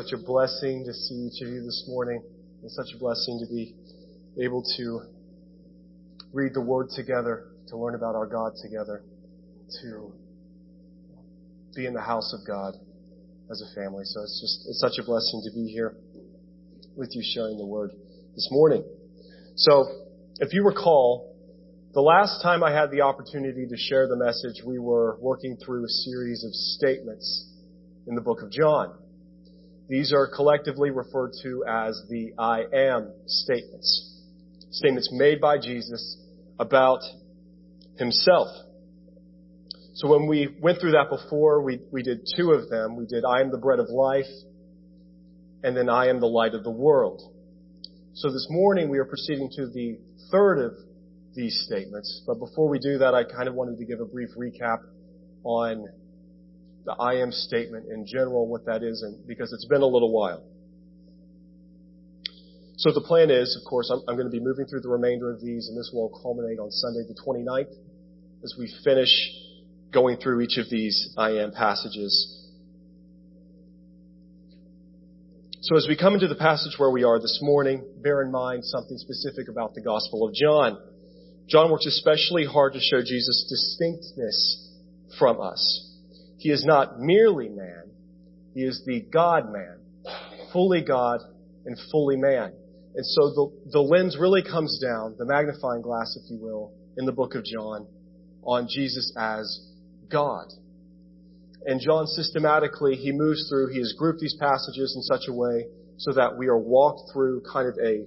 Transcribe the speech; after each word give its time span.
such 0.00 0.12
a 0.12 0.22
blessing 0.24 0.82
to 0.86 0.94
see 0.94 1.14
each 1.14 1.42
of 1.42 1.48
you 1.48 1.62
this 1.62 1.84
morning. 1.86 2.22
It's 2.62 2.74
such 2.74 2.94
a 2.94 2.98
blessing 2.98 3.38
to 3.44 3.52
be 3.52 3.74
able 4.42 4.64
to 4.78 5.00
read 6.32 6.54
the 6.54 6.60
Word 6.62 6.88
together, 6.96 7.48
to 7.68 7.76
learn 7.76 7.94
about 7.94 8.14
our 8.14 8.26
God 8.26 8.52
together, 8.62 9.02
to 9.82 10.12
be 11.76 11.84
in 11.84 11.92
the 11.92 12.00
house 12.00 12.32
of 12.32 12.46
God 12.46 12.74
as 13.50 13.60
a 13.60 13.74
family. 13.74 14.04
So 14.04 14.22
it's 14.22 14.40
just, 14.40 14.68
it's 14.70 14.80
such 14.80 15.02
a 15.02 15.04
blessing 15.04 15.42
to 15.44 15.54
be 15.54 15.70
here 15.70 15.96
with 16.96 17.10
you 17.12 17.22
sharing 17.34 17.58
the 17.58 17.66
Word 17.66 17.90
this 18.34 18.48
morning. 18.50 18.82
So, 19.56 19.84
if 20.38 20.54
you 20.54 20.64
recall, 20.64 21.36
the 21.92 22.00
last 22.00 22.42
time 22.42 22.64
I 22.64 22.72
had 22.72 22.90
the 22.90 23.02
opportunity 23.02 23.66
to 23.66 23.76
share 23.76 24.08
the 24.08 24.16
message, 24.16 24.64
we 24.64 24.78
were 24.78 25.18
working 25.20 25.58
through 25.62 25.84
a 25.84 25.88
series 25.88 26.42
of 26.42 26.54
statements 26.54 27.48
in 28.06 28.14
the 28.14 28.22
book 28.22 28.40
of 28.40 28.50
John. 28.50 28.99
These 29.90 30.12
are 30.12 30.28
collectively 30.32 30.90
referred 30.90 31.32
to 31.42 31.64
as 31.68 32.00
the 32.08 32.32
I 32.38 32.62
am 32.72 33.12
statements. 33.26 34.22
Statements 34.70 35.08
made 35.10 35.40
by 35.40 35.58
Jesus 35.58 36.16
about 36.60 37.00
himself. 37.98 38.46
So 39.94 40.06
when 40.06 40.28
we 40.28 40.56
went 40.62 40.80
through 40.80 40.92
that 40.92 41.10
before, 41.10 41.60
we, 41.62 41.80
we 41.90 42.04
did 42.04 42.20
two 42.36 42.52
of 42.52 42.70
them. 42.70 42.94
We 42.94 43.04
did 43.04 43.24
I 43.24 43.40
am 43.40 43.50
the 43.50 43.58
bread 43.58 43.80
of 43.80 43.88
life, 43.88 44.30
and 45.64 45.76
then 45.76 45.88
I 45.88 46.06
am 46.06 46.20
the 46.20 46.28
light 46.28 46.54
of 46.54 46.62
the 46.62 46.70
world. 46.70 47.20
So 48.14 48.30
this 48.30 48.46
morning 48.48 48.90
we 48.90 48.98
are 48.98 49.04
proceeding 49.04 49.50
to 49.56 49.66
the 49.66 49.98
third 50.30 50.64
of 50.64 50.72
these 51.34 51.64
statements. 51.66 52.22
But 52.28 52.38
before 52.38 52.68
we 52.68 52.78
do 52.78 52.98
that, 52.98 53.12
I 53.16 53.24
kind 53.24 53.48
of 53.48 53.56
wanted 53.56 53.78
to 53.78 53.84
give 53.84 53.98
a 53.98 54.06
brief 54.06 54.28
recap 54.38 54.78
on 55.42 55.84
the 56.84 56.92
I 56.92 57.16
am 57.16 57.32
statement 57.32 57.86
in 57.90 58.06
general, 58.06 58.46
what 58.48 58.66
that 58.66 58.82
is, 58.82 59.02
and 59.02 59.26
because 59.26 59.52
it's 59.52 59.66
been 59.66 59.82
a 59.82 59.86
little 59.86 60.12
while. 60.12 60.42
So 62.76 62.92
the 62.92 63.02
plan 63.02 63.30
is, 63.30 63.60
of 63.60 63.68
course, 63.68 63.90
I'm, 63.90 64.00
I'm 64.08 64.16
going 64.16 64.26
to 64.26 64.32
be 64.32 64.40
moving 64.40 64.64
through 64.64 64.80
the 64.80 64.88
remainder 64.88 65.30
of 65.30 65.40
these, 65.40 65.68
and 65.68 65.76
this 65.76 65.90
will 65.92 66.08
culminate 66.22 66.58
on 66.58 66.70
Sunday 66.70 67.00
the 67.06 67.14
29th 67.14 67.70
as 68.42 68.54
we 68.58 68.72
finish 68.82 69.10
going 69.92 70.16
through 70.16 70.40
each 70.40 70.56
of 70.56 70.70
these 70.70 71.12
I 71.18 71.30
am 71.42 71.52
passages. 71.52 72.40
So 75.60 75.76
as 75.76 75.86
we 75.86 75.96
come 75.96 76.14
into 76.14 76.26
the 76.26 76.36
passage 76.36 76.78
where 76.78 76.90
we 76.90 77.04
are 77.04 77.20
this 77.20 77.40
morning, 77.42 77.84
bear 78.02 78.22
in 78.22 78.30
mind 78.30 78.64
something 78.64 78.96
specific 78.96 79.48
about 79.48 79.74
the 79.74 79.82
Gospel 79.82 80.26
of 80.26 80.32
John. 80.32 80.78
John 81.48 81.70
works 81.70 81.84
especially 81.84 82.46
hard 82.46 82.72
to 82.72 82.80
show 82.80 83.02
Jesus' 83.02 83.46
distinctness 83.46 84.70
from 85.18 85.38
us. 85.38 85.89
He 86.40 86.50
is 86.50 86.64
not 86.64 86.98
merely 86.98 87.50
man. 87.50 87.84
He 88.54 88.62
is 88.62 88.82
the 88.86 89.02
God 89.12 89.52
man, 89.52 89.76
fully 90.54 90.82
God 90.82 91.20
and 91.66 91.76
fully 91.92 92.16
man. 92.16 92.54
And 92.94 93.04
so 93.06 93.20
the, 93.30 93.70
the 93.72 93.80
lens 93.80 94.16
really 94.18 94.42
comes 94.42 94.80
down, 94.82 95.16
the 95.18 95.26
magnifying 95.26 95.82
glass, 95.82 96.16
if 96.16 96.30
you 96.30 96.38
will, 96.38 96.72
in 96.96 97.04
the 97.04 97.12
book 97.12 97.34
of 97.34 97.44
John, 97.44 97.86
on 98.42 98.68
Jesus 98.68 99.12
as 99.18 99.60
God. 100.10 100.46
And 101.66 101.78
John 101.78 102.06
systematically, 102.06 102.96
he 102.96 103.12
moves 103.12 103.46
through, 103.50 103.68
he 103.68 103.78
has 103.78 103.94
grouped 103.98 104.20
these 104.20 104.36
passages 104.40 104.94
in 104.96 105.02
such 105.02 105.28
a 105.28 105.32
way 105.34 105.66
so 105.98 106.12
that 106.14 106.38
we 106.38 106.46
are 106.48 106.58
walked 106.58 107.12
through 107.12 107.42
kind 107.52 107.68
of 107.68 107.74
a 107.84 108.06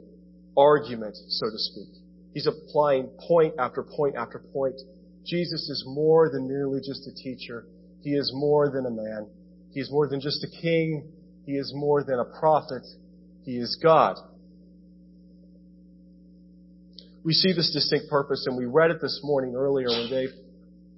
argument, 0.58 1.16
so 1.28 1.46
to 1.46 1.58
speak. 1.58 2.02
He's 2.34 2.48
applying 2.48 3.12
point 3.28 3.54
after 3.60 3.84
point 3.84 4.16
after 4.16 4.40
point. 4.40 4.82
Jesus 5.24 5.70
is 5.70 5.84
more 5.86 6.32
than 6.32 6.48
merely 6.48 6.80
just 6.80 7.08
a 7.08 7.14
teacher. 7.14 7.68
He 8.04 8.12
is 8.12 8.32
more 8.34 8.70
than 8.70 8.86
a 8.86 8.92
man. 8.92 9.28
He 9.72 9.80
is 9.80 9.90
more 9.90 10.08
than 10.08 10.20
just 10.20 10.44
a 10.44 10.62
king. 10.62 11.12
He 11.46 11.54
is 11.54 11.72
more 11.74 12.04
than 12.04 12.20
a 12.20 12.40
prophet. 12.40 12.84
He 13.44 13.58
is 13.58 13.80
God. 13.82 14.18
We 17.24 17.34
see 17.34 17.54
this 17.54 17.72
distinct 17.72 18.10
purpose, 18.10 18.46
and 18.48 18.58
we 18.58 18.66
read 18.66 18.92
it 18.92 18.98
this 19.02 19.22
morning 19.24 19.56
earlier 19.56 19.88
when 19.88 20.10
Dave 20.10 20.30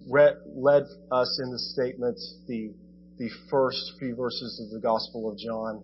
read, 0.09 0.33
led 0.55 0.83
us 1.11 1.39
in 1.43 1.51
the 1.51 1.59
statement, 1.59 2.17
the, 2.47 2.73
the 3.19 3.29
first 3.51 3.93
few 3.99 4.15
verses 4.15 4.59
of 4.65 4.73
the 4.73 4.79
Gospel 4.79 5.31
of 5.31 5.37
John. 5.37 5.83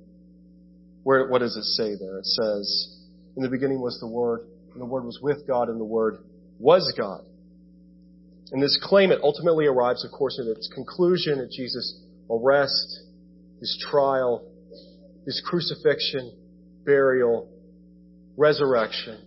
Where, 1.03 1.29
what 1.29 1.39
does 1.39 1.55
it 1.55 1.63
say 1.63 1.95
there? 1.99 2.17
It 2.17 2.25
says, 2.25 2.97
In 3.37 3.43
the 3.43 3.49
beginning 3.49 3.81
was 3.81 3.99
the 3.99 4.07
Word, 4.07 4.47
and 4.73 4.81
the 4.81 4.85
Word 4.85 5.05
was 5.05 5.19
with 5.21 5.45
God, 5.47 5.69
and 5.69 5.79
the 5.79 5.85
Word 5.85 6.23
was 6.57 6.91
God. 6.97 7.21
And 8.51 8.61
this 8.61 8.77
claim, 8.81 9.11
it 9.11 9.19
ultimately 9.23 9.65
arrives, 9.65 10.03
of 10.03 10.11
course, 10.11 10.39
at 10.39 10.45
its 10.45 10.69
conclusion 10.73 11.39
at 11.39 11.51
Jesus' 11.51 12.03
arrest, 12.29 12.99
his 13.59 13.77
trial, 13.89 14.45
his 15.25 15.41
crucifixion, 15.45 16.33
burial, 16.85 17.49
resurrection, 18.35 19.19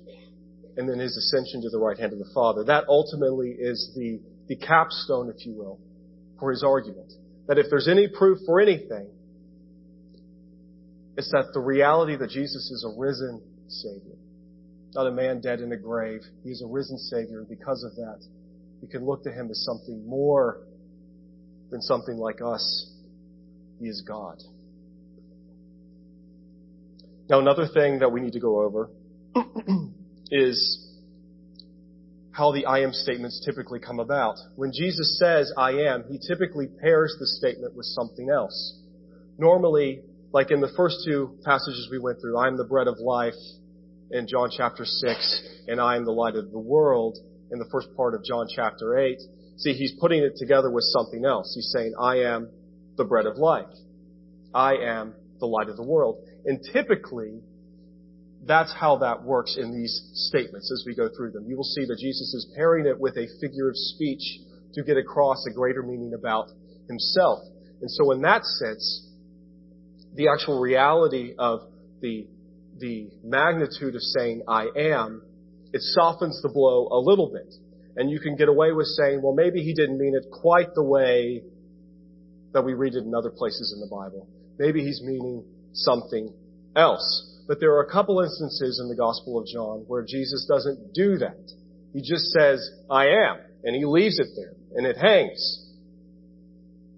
and 0.76 0.88
then 0.88 0.98
his 0.98 1.16
ascension 1.16 1.62
to 1.62 1.70
the 1.70 1.78
right 1.78 1.98
hand 1.98 2.12
of 2.12 2.18
the 2.18 2.30
Father. 2.34 2.64
That 2.64 2.84
ultimately 2.88 3.50
is 3.58 3.92
the, 3.94 4.20
the 4.48 4.56
capstone, 4.56 5.32
if 5.34 5.46
you 5.46 5.54
will, 5.54 5.80
for 6.38 6.50
his 6.50 6.62
argument. 6.62 7.12
That 7.46 7.58
if 7.58 7.66
there's 7.70 7.88
any 7.88 8.08
proof 8.08 8.38
for 8.44 8.60
anything, 8.60 9.08
it's 11.16 11.30
that 11.30 11.50
the 11.54 11.60
reality 11.60 12.16
that 12.16 12.30
Jesus 12.30 12.70
is 12.70 12.84
a 12.84 12.98
risen 12.98 13.40
Savior. 13.68 14.16
Not 14.94 15.06
a 15.06 15.12
man 15.12 15.40
dead 15.40 15.60
in 15.60 15.72
a 15.72 15.76
grave. 15.76 16.20
He 16.42 16.50
is 16.50 16.62
a 16.62 16.66
risen 16.66 16.98
Savior, 16.98 17.38
and 17.38 17.48
because 17.48 17.84
of 17.84 17.94
that, 17.96 18.20
we 18.84 18.90
can 18.90 19.06
look 19.06 19.22
to 19.22 19.32
him 19.32 19.48
as 19.50 19.64
something 19.64 20.06
more 20.06 20.60
than 21.70 21.80
something 21.80 22.18
like 22.18 22.42
us. 22.44 22.92
He 23.80 23.86
is 23.86 24.04
God. 24.06 24.36
Now 27.30 27.38
another 27.38 27.66
thing 27.66 28.00
that 28.00 28.12
we 28.12 28.20
need 28.20 28.34
to 28.34 28.40
go 28.40 28.60
over 28.60 28.90
is 30.30 30.86
how 32.32 32.52
the 32.52 32.66
I 32.66 32.80
am 32.80 32.92
statements 32.92 33.42
typically 33.46 33.80
come 33.80 34.00
about. 34.00 34.34
When 34.56 34.70
Jesus 34.70 35.18
says 35.18 35.50
I 35.56 35.70
am, 35.70 36.04
he 36.10 36.18
typically 36.18 36.66
pairs 36.66 37.16
the 37.18 37.26
statement 37.26 37.74
with 37.74 37.86
something 37.86 38.28
else. 38.28 38.78
Normally, 39.38 40.02
like 40.32 40.50
in 40.50 40.60
the 40.60 40.72
first 40.76 40.98
two 41.06 41.38
passages 41.42 41.88
we 41.90 41.98
went 41.98 42.20
through, 42.20 42.36
I 42.36 42.48
am 42.48 42.58
the 42.58 42.64
bread 42.64 42.88
of 42.88 42.98
life 42.98 43.32
in 44.10 44.26
John 44.28 44.50
chapter 44.54 44.84
6, 44.84 45.42
and 45.68 45.80
I 45.80 45.96
am 45.96 46.04
the 46.04 46.12
light 46.12 46.36
of 46.36 46.52
the 46.52 46.58
world 46.58 47.16
in 47.54 47.60
the 47.60 47.68
first 47.70 47.88
part 47.96 48.14
of 48.14 48.24
John 48.24 48.46
chapter 48.54 48.98
8. 48.98 49.16
See, 49.56 49.72
he's 49.72 49.94
putting 50.00 50.22
it 50.22 50.34
together 50.36 50.70
with 50.70 50.84
something 50.92 51.24
else. 51.24 51.52
He's 51.54 51.70
saying, 51.72 51.94
I 51.98 52.16
am 52.16 52.50
the 52.96 53.04
bread 53.04 53.26
of 53.26 53.38
life. 53.38 53.72
I 54.52 54.74
am 54.74 55.14
the 55.38 55.46
light 55.46 55.68
of 55.68 55.76
the 55.76 55.84
world. 55.84 56.18
And 56.44 56.60
typically, 56.72 57.40
that's 58.44 58.74
how 58.74 58.98
that 58.98 59.22
works 59.22 59.56
in 59.56 59.72
these 59.72 60.10
statements 60.28 60.70
as 60.70 60.84
we 60.86 60.94
go 60.94 61.08
through 61.16 61.30
them. 61.30 61.46
You 61.46 61.56
will 61.56 61.64
see 61.64 61.84
that 61.86 61.96
Jesus 61.98 62.34
is 62.34 62.52
pairing 62.56 62.86
it 62.86 62.98
with 62.98 63.16
a 63.16 63.28
figure 63.40 63.68
of 63.68 63.76
speech 63.76 64.40
to 64.74 64.82
get 64.82 64.96
across 64.96 65.46
a 65.48 65.54
greater 65.54 65.82
meaning 65.82 66.12
about 66.12 66.48
himself. 66.88 67.38
And 67.80 67.90
so 67.90 68.10
in 68.10 68.22
that 68.22 68.44
sense, 68.44 69.08
the 70.14 70.28
actual 70.28 70.60
reality 70.60 71.34
of 71.38 71.60
the, 72.00 72.26
the 72.78 73.10
magnitude 73.22 73.94
of 73.94 74.02
saying 74.02 74.42
I 74.48 74.66
am, 74.76 75.22
it 75.74 75.82
softens 75.82 76.40
the 76.40 76.48
blow 76.48 76.86
a 76.92 77.00
little 77.00 77.30
bit. 77.32 77.52
And 77.96 78.08
you 78.08 78.20
can 78.20 78.36
get 78.36 78.48
away 78.48 78.70
with 78.70 78.86
saying, 78.86 79.20
well, 79.22 79.34
maybe 79.34 79.60
he 79.60 79.74
didn't 79.74 79.98
mean 79.98 80.14
it 80.14 80.24
quite 80.30 80.72
the 80.74 80.84
way 80.84 81.42
that 82.52 82.64
we 82.64 82.74
read 82.74 82.94
it 82.94 83.02
in 83.02 83.12
other 83.12 83.30
places 83.30 83.74
in 83.74 83.80
the 83.80 83.90
Bible. 83.90 84.28
Maybe 84.56 84.84
he's 84.84 85.02
meaning 85.02 85.44
something 85.72 86.32
else. 86.76 87.40
But 87.48 87.58
there 87.58 87.72
are 87.74 87.82
a 87.82 87.90
couple 87.90 88.20
instances 88.20 88.80
in 88.80 88.88
the 88.88 88.94
Gospel 88.94 89.36
of 89.36 89.46
John 89.46 89.84
where 89.88 90.04
Jesus 90.06 90.46
doesn't 90.48 90.94
do 90.94 91.18
that. 91.18 91.52
He 91.92 92.02
just 92.02 92.26
says, 92.30 92.70
I 92.88 93.06
am, 93.06 93.38
and 93.64 93.74
he 93.74 93.84
leaves 93.84 94.20
it 94.20 94.28
there, 94.36 94.54
and 94.76 94.86
it 94.86 94.96
hangs. 94.96 95.60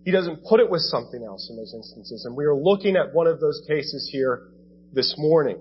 He 0.04 0.10
doesn't 0.10 0.44
put 0.44 0.60
it 0.60 0.68
with 0.70 0.82
something 0.82 1.24
else 1.24 1.48
in 1.50 1.56
those 1.56 1.72
instances. 1.74 2.26
And 2.26 2.36
we 2.36 2.44
are 2.44 2.54
looking 2.54 2.94
at 2.96 3.14
one 3.14 3.26
of 3.26 3.40
those 3.40 3.62
cases 3.66 4.08
here 4.12 4.48
this 4.92 5.14
morning. 5.16 5.58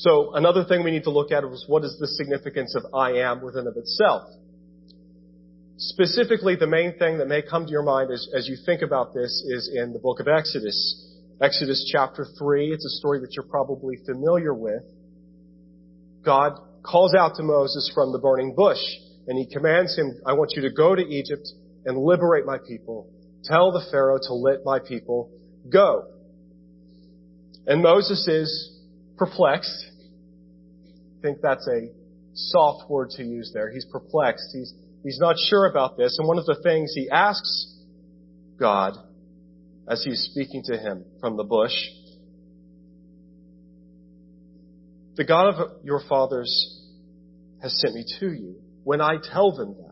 So 0.00 0.32
another 0.32 0.64
thing 0.64 0.82
we 0.82 0.90
need 0.90 1.04
to 1.04 1.10
look 1.10 1.30
at 1.30 1.44
is 1.44 1.64
what 1.66 1.84
is 1.84 1.94
the 2.00 2.06
significance 2.08 2.74
of 2.74 2.86
I 2.94 3.18
am 3.20 3.42
within 3.42 3.66
of 3.66 3.76
itself. 3.76 4.30
Specifically, 5.76 6.56
the 6.56 6.66
main 6.66 6.98
thing 6.98 7.18
that 7.18 7.28
may 7.28 7.42
come 7.42 7.66
to 7.66 7.70
your 7.70 7.82
mind 7.82 8.10
as, 8.10 8.26
as 8.34 8.48
you 8.48 8.56
think 8.64 8.80
about 8.80 9.12
this 9.12 9.44
is 9.46 9.70
in 9.74 9.92
the 9.92 9.98
book 9.98 10.18
of 10.20 10.26
Exodus. 10.26 11.06
Exodus 11.42 11.86
chapter 11.92 12.26
3, 12.38 12.72
it's 12.72 12.84
a 12.86 12.96
story 12.96 13.20
that 13.20 13.34
you're 13.36 13.44
probably 13.44 13.96
familiar 14.06 14.54
with. 14.54 14.82
God 16.24 16.52
calls 16.82 17.14
out 17.14 17.34
to 17.34 17.42
Moses 17.42 17.90
from 17.94 18.12
the 18.12 18.18
burning 18.18 18.54
bush 18.54 18.80
and 19.26 19.36
he 19.36 19.52
commands 19.52 19.98
him, 19.98 20.12
I 20.26 20.32
want 20.32 20.52
you 20.56 20.62
to 20.62 20.70
go 20.70 20.94
to 20.94 21.02
Egypt 21.02 21.46
and 21.84 21.98
liberate 21.98 22.46
my 22.46 22.56
people. 22.66 23.06
Tell 23.44 23.70
the 23.70 23.84
Pharaoh 23.90 24.18
to 24.28 24.32
let 24.32 24.64
my 24.64 24.78
people 24.78 25.30
go. 25.70 26.06
And 27.66 27.82
Moses 27.82 28.26
is 28.28 28.78
perplexed. 29.18 29.89
Think 31.22 31.38
that's 31.42 31.66
a 31.68 31.88
soft 32.34 32.90
word 32.90 33.10
to 33.10 33.24
use 33.24 33.50
there. 33.52 33.70
He's 33.70 33.84
perplexed. 33.84 34.50
He's, 34.52 34.72
he's 35.02 35.18
not 35.18 35.36
sure 35.38 35.66
about 35.66 35.96
this. 35.96 36.16
And 36.18 36.26
one 36.26 36.38
of 36.38 36.46
the 36.46 36.60
things 36.62 36.92
he 36.94 37.10
asks 37.10 37.76
God 38.58 38.94
as 39.88 40.04
he's 40.04 40.28
speaking 40.30 40.62
to 40.66 40.76
him 40.76 41.04
from 41.20 41.36
the 41.36 41.44
bush, 41.44 41.72
the 45.16 45.24
God 45.24 45.54
of 45.54 45.84
your 45.84 46.00
fathers 46.08 46.80
has 47.62 47.78
sent 47.80 47.94
me 47.94 48.04
to 48.20 48.26
you. 48.32 48.56
When 48.84 49.00
I 49.00 49.16
tell 49.22 49.54
them 49.54 49.74
that, 49.78 49.90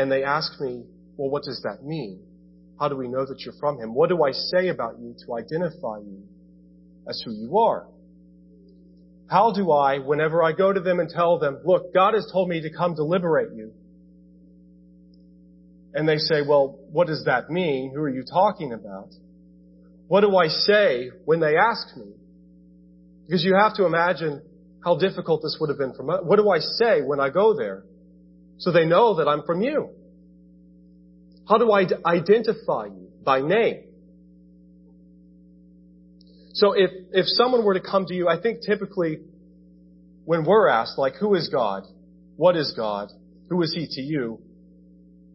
and 0.00 0.10
they 0.10 0.24
ask 0.24 0.60
me, 0.60 0.84
well, 1.16 1.30
what 1.30 1.44
does 1.44 1.62
that 1.62 1.84
mean? 1.84 2.22
How 2.78 2.88
do 2.88 2.96
we 2.96 3.08
know 3.08 3.24
that 3.24 3.40
you're 3.40 3.54
from 3.58 3.78
him? 3.78 3.94
What 3.94 4.08
do 4.10 4.22
I 4.22 4.32
say 4.32 4.68
about 4.68 4.98
you 4.98 5.14
to 5.24 5.34
identify 5.34 5.98
you 5.98 6.22
as 7.08 7.22
who 7.24 7.32
you 7.32 7.58
are? 7.58 7.86
How 9.28 9.52
do 9.52 9.72
I, 9.72 9.98
whenever 9.98 10.42
I 10.42 10.52
go 10.52 10.72
to 10.72 10.80
them 10.80 11.00
and 11.00 11.08
tell 11.08 11.38
them, 11.38 11.58
look, 11.64 11.92
God 11.92 12.14
has 12.14 12.28
told 12.32 12.48
me 12.48 12.60
to 12.62 12.70
come 12.70 12.94
to 12.94 13.02
liberate 13.02 13.48
you, 13.54 13.72
and 15.94 16.08
they 16.08 16.18
say, 16.18 16.42
well, 16.46 16.78
what 16.92 17.06
does 17.06 17.24
that 17.24 17.50
mean? 17.50 17.92
Who 17.94 18.02
are 18.02 18.08
you 18.08 18.22
talking 18.22 18.72
about? 18.72 19.08
What 20.08 20.20
do 20.20 20.36
I 20.36 20.48
say 20.48 21.10
when 21.24 21.40
they 21.40 21.56
ask 21.56 21.96
me? 21.96 22.12
Because 23.26 23.42
you 23.42 23.56
have 23.56 23.74
to 23.76 23.86
imagine 23.86 24.42
how 24.84 24.96
difficult 24.96 25.42
this 25.42 25.56
would 25.60 25.70
have 25.70 25.78
been 25.78 25.94
for 25.94 26.04
me. 26.04 26.14
What 26.22 26.36
do 26.36 26.48
I 26.50 26.58
say 26.58 27.02
when 27.02 27.18
I 27.18 27.30
go 27.30 27.56
there? 27.56 27.82
So 28.58 28.70
they 28.70 28.84
know 28.84 29.16
that 29.16 29.26
I'm 29.26 29.42
from 29.42 29.62
you. 29.62 29.90
How 31.48 31.58
do 31.58 31.72
I 31.72 31.86
identify 32.04 32.86
you? 32.86 33.08
By 33.24 33.40
name. 33.40 33.85
So 36.56 36.72
if, 36.72 36.90
if 37.12 37.26
someone 37.26 37.64
were 37.64 37.74
to 37.74 37.80
come 37.80 38.06
to 38.06 38.14
you, 38.14 38.28
I 38.28 38.40
think 38.40 38.60
typically 38.66 39.18
when 40.24 40.44
we're 40.44 40.68
asked, 40.68 40.98
like, 40.98 41.14
who 41.20 41.34
is 41.34 41.48
God? 41.48 41.82
What 42.36 42.56
is 42.56 42.72
God? 42.76 43.08
Who 43.50 43.62
is 43.62 43.74
He 43.74 43.86
to 43.86 44.00
you? 44.00 44.40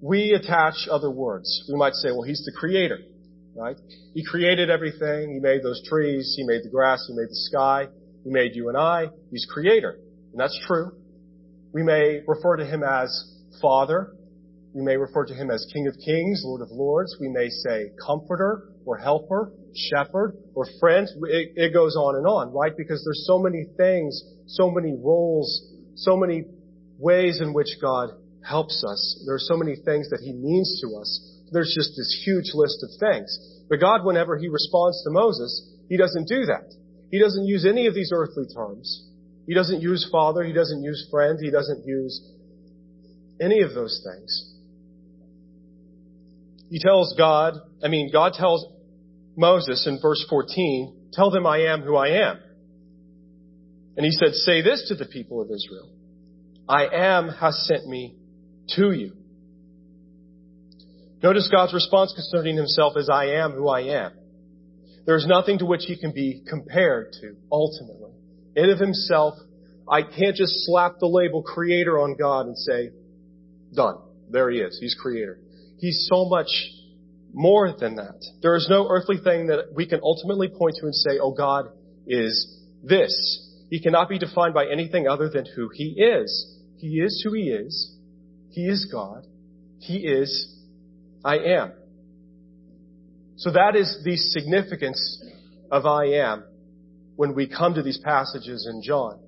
We 0.01 0.33
attach 0.33 0.87
other 0.89 1.11
words. 1.11 1.63
We 1.71 1.77
might 1.77 1.93
say, 1.93 2.09
well, 2.09 2.23
He's 2.23 2.43
the 2.43 2.51
creator, 2.59 2.97
right? 3.55 3.77
He 4.15 4.25
created 4.25 4.71
everything. 4.71 5.33
He 5.33 5.39
made 5.39 5.61
those 5.63 5.81
trees. 5.87 6.33
He 6.35 6.43
made 6.43 6.61
the 6.63 6.69
grass. 6.69 7.05
He 7.07 7.15
made 7.15 7.29
the 7.29 7.41
sky. 7.51 7.87
He 8.23 8.31
made 8.31 8.55
you 8.55 8.69
and 8.69 8.77
I. 8.77 9.09
He's 9.29 9.45
creator. 9.51 9.97
And 10.31 10.39
that's 10.39 10.59
true. 10.65 10.91
We 11.71 11.83
may 11.83 12.21
refer 12.27 12.57
to 12.57 12.65
Him 12.65 12.83
as 12.83 13.09
Father. 13.61 14.15
We 14.73 14.81
may 14.83 14.95
refer 14.95 15.25
to 15.25 15.33
him 15.33 15.51
as 15.51 15.67
King 15.73 15.87
of 15.87 15.95
Kings, 16.03 16.43
Lord 16.45 16.61
of 16.61 16.71
Lords. 16.71 17.17
We 17.19 17.27
may 17.27 17.49
say 17.49 17.91
comforter 18.05 18.69
or 18.85 18.97
helper, 18.97 19.51
shepherd 19.75 20.37
or 20.55 20.65
friend. 20.79 21.07
It, 21.23 21.53
it, 21.55 21.73
goes 21.73 21.95
on 21.95 22.15
and 22.15 22.25
on, 22.27 22.53
right? 22.53 22.75
Because 22.75 23.03
there's 23.05 23.25
so 23.25 23.39
many 23.39 23.65
things, 23.77 24.21
so 24.47 24.69
many 24.69 24.93
roles, 24.97 25.73
so 25.95 26.17
many 26.17 26.45
ways 26.97 27.41
in 27.41 27.53
which 27.53 27.77
God 27.81 28.09
helps 28.47 28.83
us. 28.83 29.23
There 29.25 29.35
are 29.35 29.39
so 29.39 29.57
many 29.57 29.75
things 29.75 30.09
that 30.09 30.19
he 30.23 30.33
means 30.33 30.81
to 30.81 30.97
us. 30.97 31.09
There's 31.51 31.73
just 31.75 31.91
this 31.97 32.23
huge 32.25 32.51
list 32.53 32.83
of 32.83 32.89
things. 32.99 33.29
But 33.69 33.79
God, 33.79 34.05
whenever 34.05 34.37
he 34.37 34.47
responds 34.47 35.03
to 35.03 35.11
Moses, 35.11 35.75
he 35.89 35.97
doesn't 35.97 36.27
do 36.27 36.45
that. 36.45 36.73
He 37.11 37.19
doesn't 37.19 37.45
use 37.45 37.65
any 37.65 37.87
of 37.87 37.93
these 37.93 38.11
earthly 38.13 38.45
terms. 38.53 39.07
He 39.47 39.53
doesn't 39.53 39.81
use 39.81 40.07
father. 40.11 40.43
He 40.43 40.53
doesn't 40.53 40.81
use 40.81 41.07
friend. 41.11 41.37
He 41.41 41.51
doesn't 41.51 41.85
use 41.85 42.21
any 43.41 43.61
of 43.61 43.73
those 43.73 44.05
things. 44.05 44.55
He 46.69 46.79
tells 46.79 47.15
God, 47.17 47.55
I 47.83 47.89
mean, 47.89 48.11
God 48.13 48.33
tells 48.33 48.65
Moses 49.41 49.85
in 49.87 49.99
verse 50.01 50.25
14, 50.29 51.09
tell 51.11 51.31
them 51.31 51.45
I 51.45 51.63
am 51.63 51.81
who 51.81 51.97
I 51.97 52.29
am. 52.29 52.39
And 53.97 54.05
he 54.05 54.11
said, 54.11 54.33
say 54.33 54.61
this 54.61 54.85
to 54.87 54.95
the 54.95 55.05
people 55.05 55.41
of 55.41 55.49
Israel. 55.51 55.89
I 56.69 56.87
am 56.87 57.29
has 57.29 57.67
sent 57.67 57.85
me 57.87 58.15
to 58.75 58.91
you. 58.91 59.13
Notice 61.21 61.49
God's 61.51 61.73
response 61.73 62.13
concerning 62.13 62.55
himself 62.55 62.93
as 62.97 63.09
I 63.11 63.25
am 63.41 63.51
who 63.51 63.67
I 63.67 63.81
am. 64.05 64.11
There's 65.05 65.25
nothing 65.27 65.59
to 65.59 65.65
which 65.65 65.85
he 65.85 65.97
can 65.97 66.13
be 66.13 66.43
compared 66.47 67.13
to, 67.21 67.35
ultimately. 67.51 68.11
In 68.55 68.69
of 68.69 68.79
himself, 68.79 69.33
I 69.89 70.03
can't 70.03 70.35
just 70.35 70.65
slap 70.65 70.99
the 70.99 71.07
label 71.07 71.43
creator 71.43 71.99
on 71.99 72.15
God 72.17 72.45
and 72.45 72.57
say, 72.57 72.91
done. 73.75 73.97
There 74.29 74.49
he 74.49 74.59
is. 74.59 74.77
He's 74.79 74.95
creator. 74.95 75.39
He's 75.79 76.07
so 76.09 76.29
much 76.29 76.47
more 77.33 77.73
than 77.77 77.95
that. 77.95 78.23
There 78.41 78.55
is 78.55 78.67
no 78.69 78.87
earthly 78.89 79.17
thing 79.17 79.47
that 79.47 79.73
we 79.73 79.87
can 79.87 79.99
ultimately 80.03 80.49
point 80.49 80.75
to 80.79 80.85
and 80.85 80.95
say, 80.95 81.19
oh, 81.21 81.31
God 81.31 81.65
is 82.07 82.59
this. 82.83 83.47
He 83.69 83.81
cannot 83.81 84.09
be 84.09 84.19
defined 84.19 84.53
by 84.53 84.67
anything 84.67 85.07
other 85.07 85.29
than 85.29 85.45
who 85.55 85.69
He 85.73 85.95
is. 85.97 86.57
He 86.77 86.99
is 86.99 87.21
who 87.23 87.33
He 87.33 87.49
is. 87.49 87.95
He 88.49 88.67
is 88.67 88.89
God. 88.91 89.25
He 89.79 89.97
is 89.97 90.51
I 91.23 91.37
am. 91.37 91.73
So 93.37 93.51
that 93.51 93.75
is 93.75 94.01
the 94.03 94.17
significance 94.17 95.23
of 95.71 95.85
I 95.85 96.05
am 96.13 96.43
when 97.15 97.33
we 97.33 97.47
come 97.47 97.75
to 97.75 97.83
these 97.83 97.99
passages 98.03 98.67
in 98.71 98.81
John. 98.83 99.19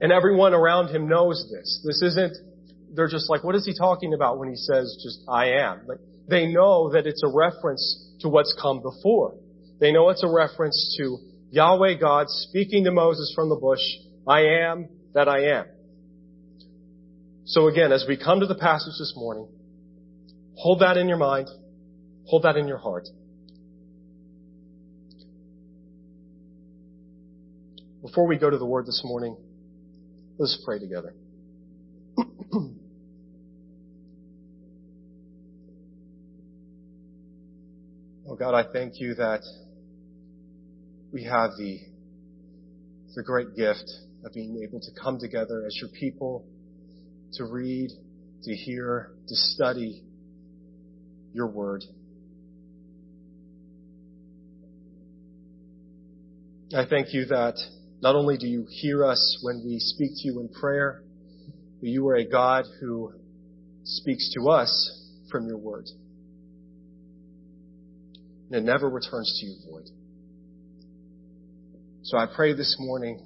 And 0.00 0.12
everyone 0.12 0.54
around 0.54 0.88
him 0.88 1.08
knows 1.08 1.50
this. 1.50 1.82
This 1.84 2.02
isn't 2.02 2.36
they're 2.94 3.08
just 3.08 3.28
like, 3.30 3.44
what 3.44 3.54
is 3.54 3.64
he 3.66 3.76
talking 3.76 4.14
about 4.14 4.38
when 4.38 4.48
he 4.48 4.56
says 4.56 4.98
just, 5.02 5.20
I 5.28 5.50
am? 5.60 5.86
Like, 5.86 5.98
they 6.28 6.46
know 6.46 6.90
that 6.92 7.06
it's 7.06 7.22
a 7.22 7.28
reference 7.28 8.14
to 8.20 8.28
what's 8.28 8.56
come 8.60 8.82
before. 8.82 9.34
They 9.80 9.92
know 9.92 10.08
it's 10.10 10.24
a 10.24 10.30
reference 10.30 10.96
to 10.98 11.18
Yahweh 11.50 11.94
God 12.00 12.26
speaking 12.28 12.84
to 12.84 12.90
Moses 12.90 13.32
from 13.34 13.48
the 13.48 13.56
bush, 13.56 13.80
I 14.26 14.40
am 14.62 14.88
that 15.14 15.28
I 15.28 15.58
am. 15.58 15.66
So 17.44 17.68
again, 17.68 17.92
as 17.92 18.04
we 18.08 18.16
come 18.16 18.40
to 18.40 18.46
the 18.46 18.56
passage 18.56 18.94
this 18.98 19.14
morning, 19.16 19.48
hold 20.56 20.80
that 20.80 20.96
in 20.96 21.08
your 21.08 21.18
mind, 21.18 21.48
hold 22.26 22.42
that 22.42 22.56
in 22.56 22.66
your 22.66 22.78
heart. 22.78 23.06
Before 28.02 28.26
we 28.26 28.36
go 28.36 28.50
to 28.50 28.58
the 28.58 28.66
word 28.66 28.86
this 28.86 29.02
morning, 29.04 29.36
let's 30.38 30.60
pray 30.64 30.78
together. 30.78 31.14
Oh 38.28 38.34
God, 38.38 38.54
I 38.54 38.64
thank 38.72 39.00
you 39.00 39.14
that 39.14 39.42
we 41.12 41.24
have 41.24 41.50
the, 41.56 41.78
the 43.14 43.22
great 43.22 43.54
gift 43.56 43.84
of 44.24 44.32
being 44.34 44.62
able 44.66 44.80
to 44.80 44.90
come 45.00 45.18
together 45.18 45.64
as 45.66 45.76
your 45.80 45.90
people 45.90 46.44
to 47.34 47.44
read, 47.44 47.90
to 48.42 48.54
hear, 48.54 49.12
to 49.28 49.34
study 49.36 50.02
your 51.32 51.46
word. 51.46 51.84
I 56.76 56.84
thank 56.84 57.14
you 57.14 57.26
that 57.26 57.54
not 58.02 58.16
only 58.16 58.36
do 58.36 58.48
you 58.48 58.66
hear 58.68 59.04
us 59.04 59.38
when 59.42 59.62
we 59.64 59.78
speak 59.78 60.10
to 60.16 60.26
you 60.26 60.40
in 60.40 60.48
prayer, 60.48 61.02
you 61.86 62.06
are 62.08 62.16
a 62.16 62.24
God 62.24 62.64
who 62.80 63.12
speaks 63.84 64.32
to 64.34 64.48
us 64.48 65.08
from 65.30 65.46
your 65.46 65.58
word 65.58 65.86
and 68.48 68.56
it 68.56 68.64
never 68.64 68.88
returns 68.88 69.38
to 69.40 69.46
you 69.46 69.56
void. 69.70 69.88
So 72.02 72.16
I 72.16 72.26
pray 72.34 72.52
this 72.54 72.76
morning 72.78 73.20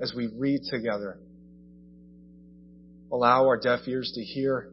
as 0.00 0.14
we 0.16 0.28
read 0.38 0.62
together, 0.70 1.18
allow 3.10 3.46
our 3.46 3.58
deaf 3.58 3.80
ears 3.86 4.10
to 4.14 4.22
hear, 4.22 4.70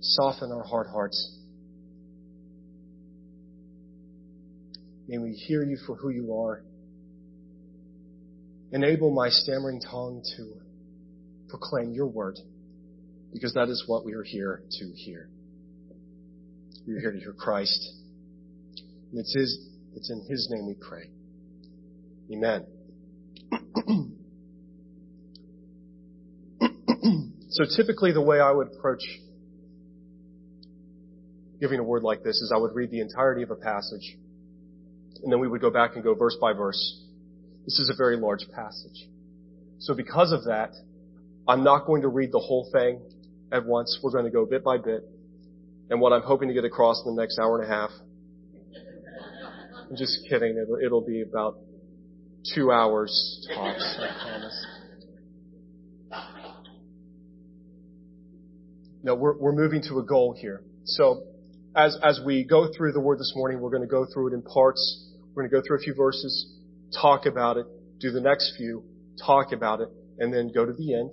soften 0.00 0.52
our 0.52 0.62
hard 0.62 0.88
hearts. 0.88 1.36
May 5.08 5.16
we 5.16 5.32
hear 5.32 5.64
you 5.64 5.78
for 5.86 5.96
who 5.96 6.10
you 6.10 6.34
are. 6.34 6.62
Enable 8.72 9.10
my 9.10 9.30
stammering 9.30 9.80
tongue 9.80 10.22
to 10.36 10.67
proclaim 11.48 11.92
your 11.92 12.06
word, 12.06 12.38
because 13.32 13.54
that 13.54 13.68
is 13.68 13.84
what 13.86 14.04
we 14.04 14.14
are 14.14 14.22
here 14.22 14.62
to 14.70 14.92
hear. 14.94 15.28
We 16.86 16.94
are 16.94 17.00
here 17.00 17.12
to 17.12 17.18
hear 17.18 17.32
Christ 17.32 17.98
and 19.10 19.20
it's 19.20 19.34
His, 19.34 19.58
it's 19.94 20.10
in 20.10 20.20
His 20.28 20.48
name 20.50 20.66
we 20.66 20.74
pray. 20.74 21.08
Amen. 22.32 22.66
so 27.50 27.64
typically 27.76 28.12
the 28.12 28.20
way 28.20 28.38
I 28.38 28.50
would 28.50 28.68
approach 28.68 29.00
giving 31.58 31.80
a 31.80 31.82
word 31.82 32.02
like 32.02 32.22
this 32.22 32.36
is 32.36 32.52
I 32.54 32.58
would 32.58 32.74
read 32.74 32.90
the 32.90 33.00
entirety 33.00 33.42
of 33.42 33.50
a 33.50 33.56
passage 33.56 34.18
and 35.22 35.32
then 35.32 35.40
we 35.40 35.48
would 35.48 35.62
go 35.62 35.70
back 35.70 35.94
and 35.94 36.04
go 36.04 36.14
verse 36.14 36.36
by 36.40 36.52
verse. 36.52 37.02
This 37.64 37.80
is 37.80 37.90
a 37.92 37.96
very 37.96 38.16
large 38.16 38.46
passage. 38.54 39.08
So 39.78 39.94
because 39.94 40.32
of 40.32 40.44
that, 40.44 40.70
I'm 41.48 41.64
not 41.64 41.86
going 41.86 42.02
to 42.02 42.08
read 42.08 42.30
the 42.30 42.38
whole 42.38 42.68
thing 42.72 43.00
at 43.50 43.64
once. 43.64 43.98
We're 44.02 44.12
going 44.12 44.26
to 44.26 44.30
go 44.30 44.44
bit 44.44 44.62
by 44.62 44.76
bit. 44.76 45.02
And 45.90 46.00
what 46.00 46.12
I'm 46.12 46.22
hoping 46.22 46.48
to 46.48 46.54
get 46.54 46.64
across 46.64 47.02
in 47.06 47.16
the 47.16 47.20
next 47.22 47.38
hour 47.38 47.60
and 47.60 47.70
a 47.70 47.74
half 47.74 47.90
I'm 49.90 49.96
just 49.96 50.18
kidding. 50.28 50.58
It'll, 50.62 50.78
it'll 50.84 51.06
be 51.06 51.22
about 51.22 51.56
two 52.54 52.70
hours 52.70 53.48
tops, 53.54 53.98
I 53.98 54.22
promise. 54.22 54.66
no, 59.02 59.14
we're, 59.14 59.38
we're 59.38 59.52
moving 59.52 59.82
to 59.88 59.98
a 59.98 60.02
goal 60.02 60.36
here. 60.38 60.62
So 60.84 61.22
as, 61.74 61.96
as 62.02 62.20
we 62.24 62.44
go 62.44 62.70
through 62.76 62.92
the 62.92 63.00
word 63.00 63.18
this 63.18 63.32
morning, 63.34 63.60
we're 63.60 63.70
going 63.70 63.82
to 63.82 63.88
go 63.88 64.04
through 64.12 64.32
it 64.32 64.34
in 64.34 64.42
parts. 64.42 65.06
We're 65.34 65.44
going 65.44 65.50
to 65.50 65.56
go 65.56 65.62
through 65.66 65.78
a 65.78 65.80
few 65.80 65.94
verses, 65.94 66.54
talk 67.00 67.24
about 67.24 67.56
it, 67.56 67.66
do 67.98 68.10
the 68.10 68.20
next 68.20 68.54
few, 68.58 68.84
talk 69.24 69.52
about 69.52 69.80
it, 69.80 69.88
and 70.18 70.34
then 70.34 70.50
go 70.54 70.66
to 70.66 70.72
the 70.72 70.94
end. 70.94 71.12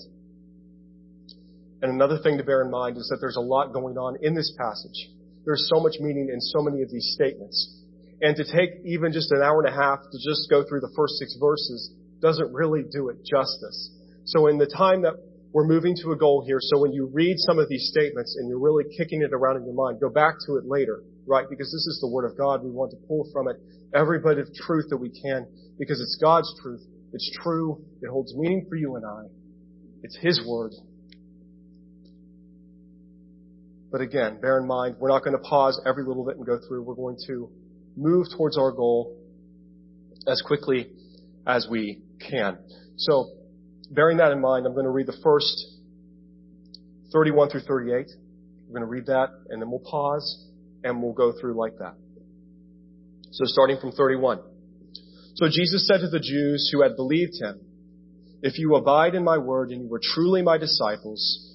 And 1.82 1.91
another 1.91 2.20
thing 2.24 2.38
to 2.38 2.44
bear 2.44 2.62
in 2.62 2.72
mind 2.72 2.98
is 2.98 3.08
that 3.10 3.17
there's 3.20 3.36
a 3.36 3.44
lot 3.44 3.74
going 3.74 3.98
on 3.98 4.17
in 4.22 4.34
this 4.34 4.53
passage. 4.58 5.12
There's 5.46 5.70
so 5.74 5.82
much 5.82 5.96
meaning 6.00 6.29
in 6.32 6.41
so 6.41 6.62
many 6.62 6.82
of 6.82 6.89
these 6.89 7.13
statements. 7.13 7.84
And 8.22 8.36
to 8.38 8.44
take 8.44 8.72
even 8.86 9.12
just 9.12 9.32
an 9.32 9.41
hour 9.44 9.62
and 9.62 9.70
a 9.70 9.75
half 9.75 10.00
to 10.00 10.17
just 10.17 10.50
go 10.50 10.63
through 10.63 10.79
the 10.82 10.94
first 10.96 11.20
six 11.20 11.36
verses 11.39 11.91
doesn't 12.22 12.51
really 12.53 12.84
do 12.89 13.10
it 13.10 13.17
justice. 13.25 13.91
So 14.25 14.48
in 14.48 14.58
the 14.58 14.65
time 14.65 15.03
that 15.03 15.13
we're 15.53 15.67
moving 15.67 15.96
to 16.03 16.12
a 16.12 16.17
goal 16.17 16.44
here, 16.46 16.58
so 16.60 16.82
when 16.82 16.91
you 16.91 17.10
read 17.13 17.36
some 17.38 17.60
of 17.60 17.70
these 17.70 17.88
statements 17.91 18.36
and 18.39 18.50
you're 18.50 18.60
really 18.60 18.86
kicking 18.98 19.22
it 19.22 19.32
around 19.34 19.58
in 19.58 19.65
your 19.65 19.75
mind, 19.75 20.00
go 20.01 20.10
back 20.10 20.36
to 20.48 20.55
it 20.55 20.65
later, 20.65 21.03
right? 21.27 21.46
Because 21.50 21.67
this 21.67 21.86
is 21.86 22.00
the 22.01 22.10
Word 22.10 22.25
of 22.25 22.38
God. 22.38 22.63
We 22.63 22.72
want 22.72 22.91
to 22.91 22.98
pull 23.08 23.29
from 23.32 23.48
it 23.48 23.58
every 23.94 24.20
bit 24.20 24.39
of 24.39 24.48
truth 24.53 24.86
that 24.89 24.98
we 24.98 25.10
can 25.10 25.46
because 25.77 26.01
it's 26.01 26.17
God's 26.22 26.51
truth. 26.62 26.82
It's 27.13 27.29
true. 27.44 27.86
It 28.01 28.10
holds 28.10 28.34
meaning 28.36 28.65
for 28.67 28.75
you 28.75 28.96
and 28.96 29.05
I. 29.05 29.24
It's 30.03 30.17
His 30.17 30.41
Word. 30.48 30.74
But 33.92 34.01
again, 34.01 34.39
bear 34.42 34.60
in 34.60 34.68
mind, 34.68 34.96
we're 35.00 35.10
not 35.10 35.24
going 35.24 35.38
to 35.38 35.44
pause 35.44 35.80
every 35.86 36.04
little 36.04 36.25
bit 36.25 36.38
and 36.38 36.46
go 36.46 36.60
through. 36.68 36.84
We're 36.84 36.96
going 36.96 37.18
to 37.27 37.50
move 37.96 38.25
towards 38.36 38.58
our 38.58 38.72
goal 38.72 39.18
as 40.27 40.42
quickly 40.46 40.89
as 41.48 41.68
we 41.70 42.01
can. 42.20 42.58
So, 42.98 43.30
bearing 43.92 44.18
that 44.18 44.32
in 44.32 44.42
mind, 44.42 44.65
I'm 44.65 44.74
going 44.74 44.86
to 44.86 44.92
read 44.92 45.08
the 45.08 45.18
first 45.24 45.63
31 47.13 47.50
through 47.50 47.62
38. 47.62 48.08
We're 48.68 48.80
going 48.80 48.82
to 48.82 48.88
read 48.88 49.06
that 49.06 49.30
and 49.50 49.62
then 49.62 49.70
we'll 49.70 49.80
pause 49.80 50.46
and 50.84 51.01
we'll 51.01 51.13
go 51.13 51.34
through 51.39 51.58
like 51.58 51.77
that. 51.80 51.96
So 53.32 53.46
starting 53.46 53.77
from 53.80 53.92
31. 53.92 54.39
So 55.36 55.48
Jesus 55.48 55.88
said 55.88 56.00
to 56.00 56.10
the 56.10 56.20
Jews 56.20 56.70
who 56.72 56.82
had 56.82 56.96
believed 56.96 57.34
him, 57.39 57.60
If 58.42 58.58
you 58.58 58.75
abide 58.75 59.13
in 59.13 59.24
my 59.24 59.38
word 59.38 59.72
and 59.72 59.84
you 59.84 59.94
are 59.94 60.01
truly 60.01 60.42
my 60.42 60.58
disciples, 60.58 61.54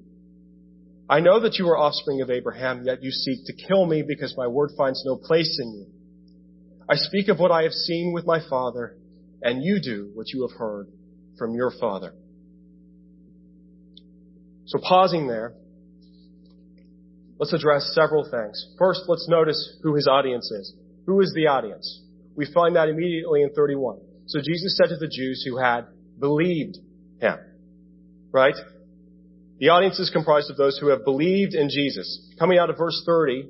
I 1.11 1.19
know 1.19 1.41
that 1.41 1.55
you 1.55 1.67
are 1.67 1.77
offspring 1.77 2.21
of 2.21 2.29
Abraham, 2.29 2.83
yet 2.85 3.03
you 3.03 3.11
seek 3.11 3.45
to 3.47 3.67
kill 3.67 3.85
me 3.85 4.01
because 4.01 4.33
my 4.37 4.47
word 4.47 4.71
finds 4.77 5.03
no 5.05 5.17
place 5.17 5.59
in 5.61 5.73
you. 5.73 5.85
I 6.89 6.95
speak 6.95 7.27
of 7.27 7.37
what 7.37 7.51
I 7.51 7.63
have 7.63 7.73
seen 7.73 8.13
with 8.13 8.25
my 8.25 8.39
father, 8.49 8.95
and 9.41 9.61
you 9.61 9.81
do 9.83 10.11
what 10.13 10.29
you 10.29 10.47
have 10.47 10.57
heard 10.57 10.87
from 11.37 11.53
your 11.53 11.69
father. 11.81 12.13
So 14.67 14.79
pausing 14.81 15.27
there, 15.27 15.53
let's 17.39 17.51
address 17.51 17.91
several 17.93 18.23
things. 18.23 18.73
First, 18.79 19.01
let's 19.09 19.27
notice 19.27 19.79
who 19.83 19.95
his 19.95 20.07
audience 20.07 20.49
is. 20.49 20.73
Who 21.07 21.19
is 21.19 21.33
the 21.35 21.47
audience? 21.47 22.03
We 22.37 22.47
find 22.53 22.77
that 22.77 22.87
immediately 22.87 23.41
in 23.41 23.49
31. 23.53 23.99
So 24.27 24.39
Jesus 24.39 24.77
said 24.77 24.87
to 24.93 24.95
the 24.95 25.09
Jews 25.09 25.43
who 25.45 25.57
had 25.57 25.87
believed 26.17 26.77
him, 27.19 27.37
right? 28.31 28.55
The 29.61 29.69
audience 29.69 29.99
is 29.99 30.09
comprised 30.09 30.49
of 30.49 30.57
those 30.57 30.79
who 30.79 30.87
have 30.87 31.05
believed 31.05 31.53
in 31.53 31.69
Jesus. 31.69 32.33
Coming 32.39 32.57
out 32.57 32.71
of 32.71 32.79
verse 32.79 33.03
30, 33.05 33.47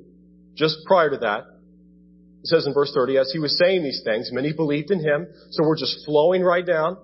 just 0.54 0.76
prior 0.86 1.08
to 1.08 1.16
that, 1.16 1.44
it 2.42 2.46
says 2.46 2.66
in 2.66 2.74
verse 2.74 2.92
30, 2.94 3.16
as 3.16 3.30
he 3.32 3.38
was 3.38 3.58
saying 3.58 3.82
these 3.82 4.02
things, 4.04 4.28
many 4.30 4.52
believed 4.52 4.90
in 4.90 5.00
him. 5.00 5.26
So 5.52 5.64
we're 5.64 5.78
just 5.78 6.04
flowing 6.04 6.42
right 6.42 6.66
down. 6.66 6.98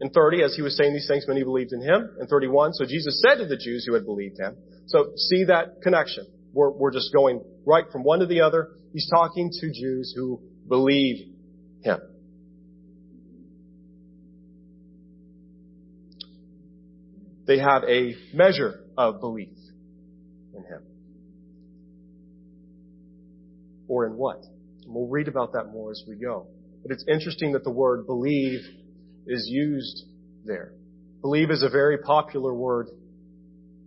In 0.00 0.10
30, 0.10 0.42
as 0.42 0.56
he 0.56 0.62
was 0.62 0.76
saying 0.76 0.92
these 0.92 1.06
things, 1.06 1.26
many 1.28 1.44
believed 1.44 1.72
in 1.72 1.80
him. 1.80 2.10
In 2.20 2.26
31, 2.26 2.72
so 2.72 2.84
Jesus 2.86 3.22
said 3.24 3.36
to 3.36 3.46
the 3.46 3.56
Jews 3.56 3.84
who 3.86 3.94
had 3.94 4.04
believed 4.04 4.40
him. 4.40 4.56
So 4.86 5.12
see 5.14 5.44
that 5.44 5.80
connection. 5.84 6.26
We're, 6.52 6.72
we're 6.72 6.92
just 6.92 7.12
going 7.12 7.44
right 7.64 7.84
from 7.92 8.02
one 8.02 8.18
to 8.18 8.26
the 8.26 8.40
other. 8.40 8.70
He's 8.92 9.08
talking 9.08 9.52
to 9.60 9.66
Jews 9.72 10.12
who 10.16 10.40
believe 10.66 11.36
him. 11.84 12.00
They 17.46 17.58
have 17.58 17.82
a 17.84 18.14
measure 18.32 18.80
of 18.96 19.20
belief 19.20 19.56
in 20.54 20.62
Him. 20.62 20.82
Or 23.88 24.06
in 24.06 24.16
what? 24.16 24.44
And 24.84 24.94
we'll 24.94 25.08
read 25.08 25.28
about 25.28 25.52
that 25.54 25.72
more 25.72 25.90
as 25.90 26.02
we 26.08 26.16
go. 26.16 26.46
But 26.82 26.92
it's 26.92 27.04
interesting 27.08 27.52
that 27.52 27.64
the 27.64 27.70
word 27.70 28.06
believe 28.06 28.60
is 29.26 29.46
used 29.48 30.04
there. 30.44 30.72
Believe 31.20 31.50
is 31.50 31.62
a 31.62 31.68
very 31.68 31.98
popular 31.98 32.54
word 32.54 32.88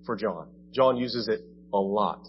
for 0.06 0.16
John. 0.16 0.50
John 0.74 0.98
uses 0.98 1.28
it 1.28 1.42
a 1.74 1.78
lot. 1.78 2.28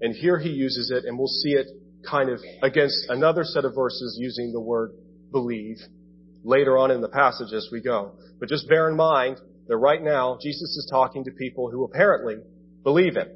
And 0.00 0.14
here 0.14 0.38
he 0.38 0.50
uses 0.50 0.90
it, 0.90 1.04
and 1.04 1.18
we'll 1.18 1.26
see 1.26 1.50
it 1.50 1.66
kind 2.08 2.30
of 2.30 2.40
against 2.62 3.06
another 3.08 3.44
set 3.44 3.64
of 3.64 3.74
verses 3.74 4.16
using 4.18 4.52
the 4.52 4.60
word 4.60 4.92
believe 5.32 5.76
later 6.42 6.78
on 6.78 6.90
in 6.90 7.00
the 7.00 7.08
passage 7.08 7.52
as 7.52 7.68
we 7.70 7.82
go. 7.82 8.12
But 8.38 8.48
just 8.48 8.68
bear 8.68 8.88
in 8.88 8.96
mind, 8.96 9.38
that 9.70 9.76
right 9.76 10.02
now 10.02 10.36
Jesus 10.42 10.76
is 10.76 10.88
talking 10.90 11.22
to 11.24 11.30
people 11.30 11.70
who 11.70 11.84
apparently 11.84 12.34
believe 12.82 13.14
him. 13.14 13.28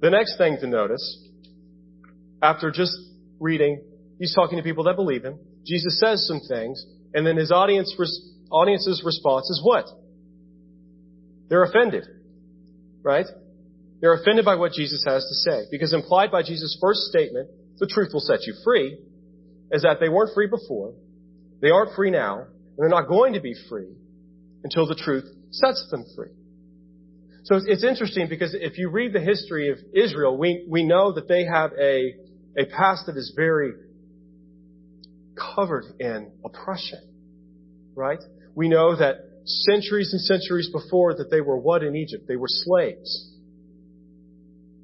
The 0.00 0.10
next 0.10 0.36
thing 0.38 0.56
to 0.60 0.66
notice, 0.66 1.24
after 2.42 2.72
just 2.72 2.98
reading, 3.38 3.80
he's 4.18 4.34
talking 4.34 4.58
to 4.58 4.64
people 4.64 4.84
that 4.84 4.96
believe 4.96 5.24
him. 5.24 5.38
Jesus 5.64 6.00
says 6.00 6.26
some 6.26 6.40
things, 6.48 6.84
and 7.14 7.24
then 7.24 7.36
his 7.36 7.52
audience, 7.52 7.94
audience's 8.50 9.04
response 9.06 9.48
is 9.50 9.60
what? 9.62 9.86
They're 11.48 11.62
offended. 11.62 12.06
Right? 13.04 13.26
They're 14.00 14.14
offended 14.14 14.44
by 14.44 14.56
what 14.56 14.72
Jesus 14.72 15.04
has 15.06 15.22
to 15.22 15.34
say. 15.48 15.66
Because 15.70 15.92
implied 15.92 16.32
by 16.32 16.42
Jesus' 16.42 16.76
first 16.80 17.02
statement, 17.02 17.50
the 17.78 17.86
truth 17.86 18.10
will 18.12 18.18
set 18.18 18.48
you 18.48 18.54
free, 18.64 18.98
is 19.70 19.82
that 19.82 19.98
they 20.00 20.08
weren't 20.08 20.34
free 20.34 20.48
before, 20.48 20.94
they 21.62 21.70
aren't 21.70 21.94
free 21.94 22.10
now, 22.10 22.46
and 22.76 22.84
they're 22.84 22.88
not 22.88 23.08
going 23.08 23.32
to 23.34 23.40
be 23.40 23.54
free 23.68 23.94
until 24.64 24.86
the 24.86 24.94
truth 24.94 25.24
sets 25.50 25.86
them 25.90 26.04
free. 26.14 26.30
So 27.44 27.60
it's 27.64 27.84
interesting 27.84 28.28
because 28.28 28.56
if 28.58 28.76
you 28.76 28.90
read 28.90 29.12
the 29.12 29.20
history 29.20 29.70
of 29.70 29.78
Israel, 29.94 30.36
we, 30.36 30.66
we 30.68 30.84
know 30.84 31.12
that 31.12 31.28
they 31.28 31.44
have 31.44 31.70
a, 31.80 32.14
a 32.58 32.66
past 32.66 33.06
that 33.06 33.16
is 33.16 33.32
very 33.36 33.72
covered 35.54 35.84
in 36.00 36.32
oppression. 36.44 36.98
Right? 37.94 38.18
We 38.54 38.68
know 38.68 38.96
that 38.96 39.16
centuries 39.44 40.12
and 40.12 40.20
centuries 40.22 40.68
before 40.72 41.14
that 41.14 41.30
they 41.30 41.40
were 41.40 41.56
what 41.56 41.84
in 41.84 41.94
Egypt? 41.94 42.24
They 42.26 42.36
were 42.36 42.48
slaves. 42.48 43.32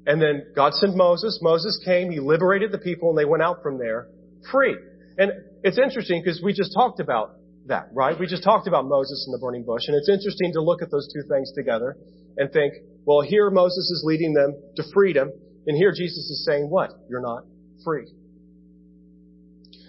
And 0.05 0.21
then 0.21 0.43
God 0.55 0.73
sent 0.73 0.95
Moses. 0.95 1.39
Moses 1.41 1.81
came, 1.83 2.11
he 2.11 2.19
liberated 2.19 2.71
the 2.71 2.77
people, 2.77 3.09
and 3.09 3.17
they 3.17 3.25
went 3.25 3.43
out 3.43 3.61
from 3.61 3.77
there 3.77 4.07
free. 4.51 4.75
And 5.17 5.31
it's 5.63 5.77
interesting 5.77 6.21
because 6.23 6.41
we 6.41 6.53
just 6.53 6.73
talked 6.73 6.99
about 6.99 7.35
that, 7.67 7.87
right? 7.93 8.19
We 8.19 8.27
just 8.27 8.43
talked 8.43 8.67
about 8.67 8.85
Moses 8.85 9.25
and 9.27 9.33
the 9.33 9.43
burning 9.43 9.63
bush, 9.63 9.83
and 9.87 9.95
it's 9.95 10.09
interesting 10.09 10.53
to 10.53 10.61
look 10.61 10.81
at 10.81 10.91
those 10.91 11.07
two 11.13 11.23
things 11.29 11.51
together 11.53 11.95
and 12.37 12.51
think, 12.51 12.73
well, 13.05 13.21
here 13.21 13.49
Moses 13.49 13.89
is 13.89 14.03
leading 14.05 14.33
them 14.33 14.55
to 14.75 14.83
freedom, 14.93 15.31
and 15.67 15.77
here 15.77 15.91
Jesus 15.91 16.29
is 16.29 16.45
saying 16.45 16.69
what? 16.69 16.91
You're 17.09 17.21
not 17.21 17.43
free. 17.83 18.07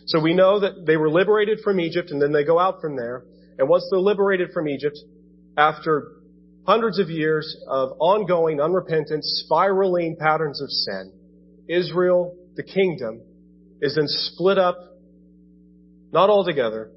So 0.07 0.21
we 0.21 0.35
know 0.35 0.61
that 0.61 0.87
they 0.87 0.97
were 0.97 1.11
liberated 1.11 1.61
from 1.65 1.81
Egypt, 1.81 2.11
and 2.11 2.21
then 2.21 2.33
they 2.33 2.45
go 2.45 2.59
out 2.59 2.81
from 2.81 2.97
there, 2.97 3.25
and 3.59 3.69
once 3.69 3.87
they're 3.91 4.01
liberated 4.01 4.51
from 4.53 4.69
Egypt, 4.69 4.99
after 5.57 6.13
hundreds 6.67 6.99
of 6.99 7.09
years 7.09 7.57
of 7.69 7.91
ongoing, 8.01 8.61
unrepentant, 8.61 9.25
spiraling 9.25 10.17
patterns 10.19 10.61
of 10.61 10.69
sin, 10.71 11.13
Israel, 11.69 12.37
the 12.57 12.63
kingdom, 12.63 13.21
is 13.81 13.97
then 13.97 14.07
split 14.07 14.59
up, 14.59 14.77
not 16.13 16.31
all 16.31 16.45
together, 16.45 16.91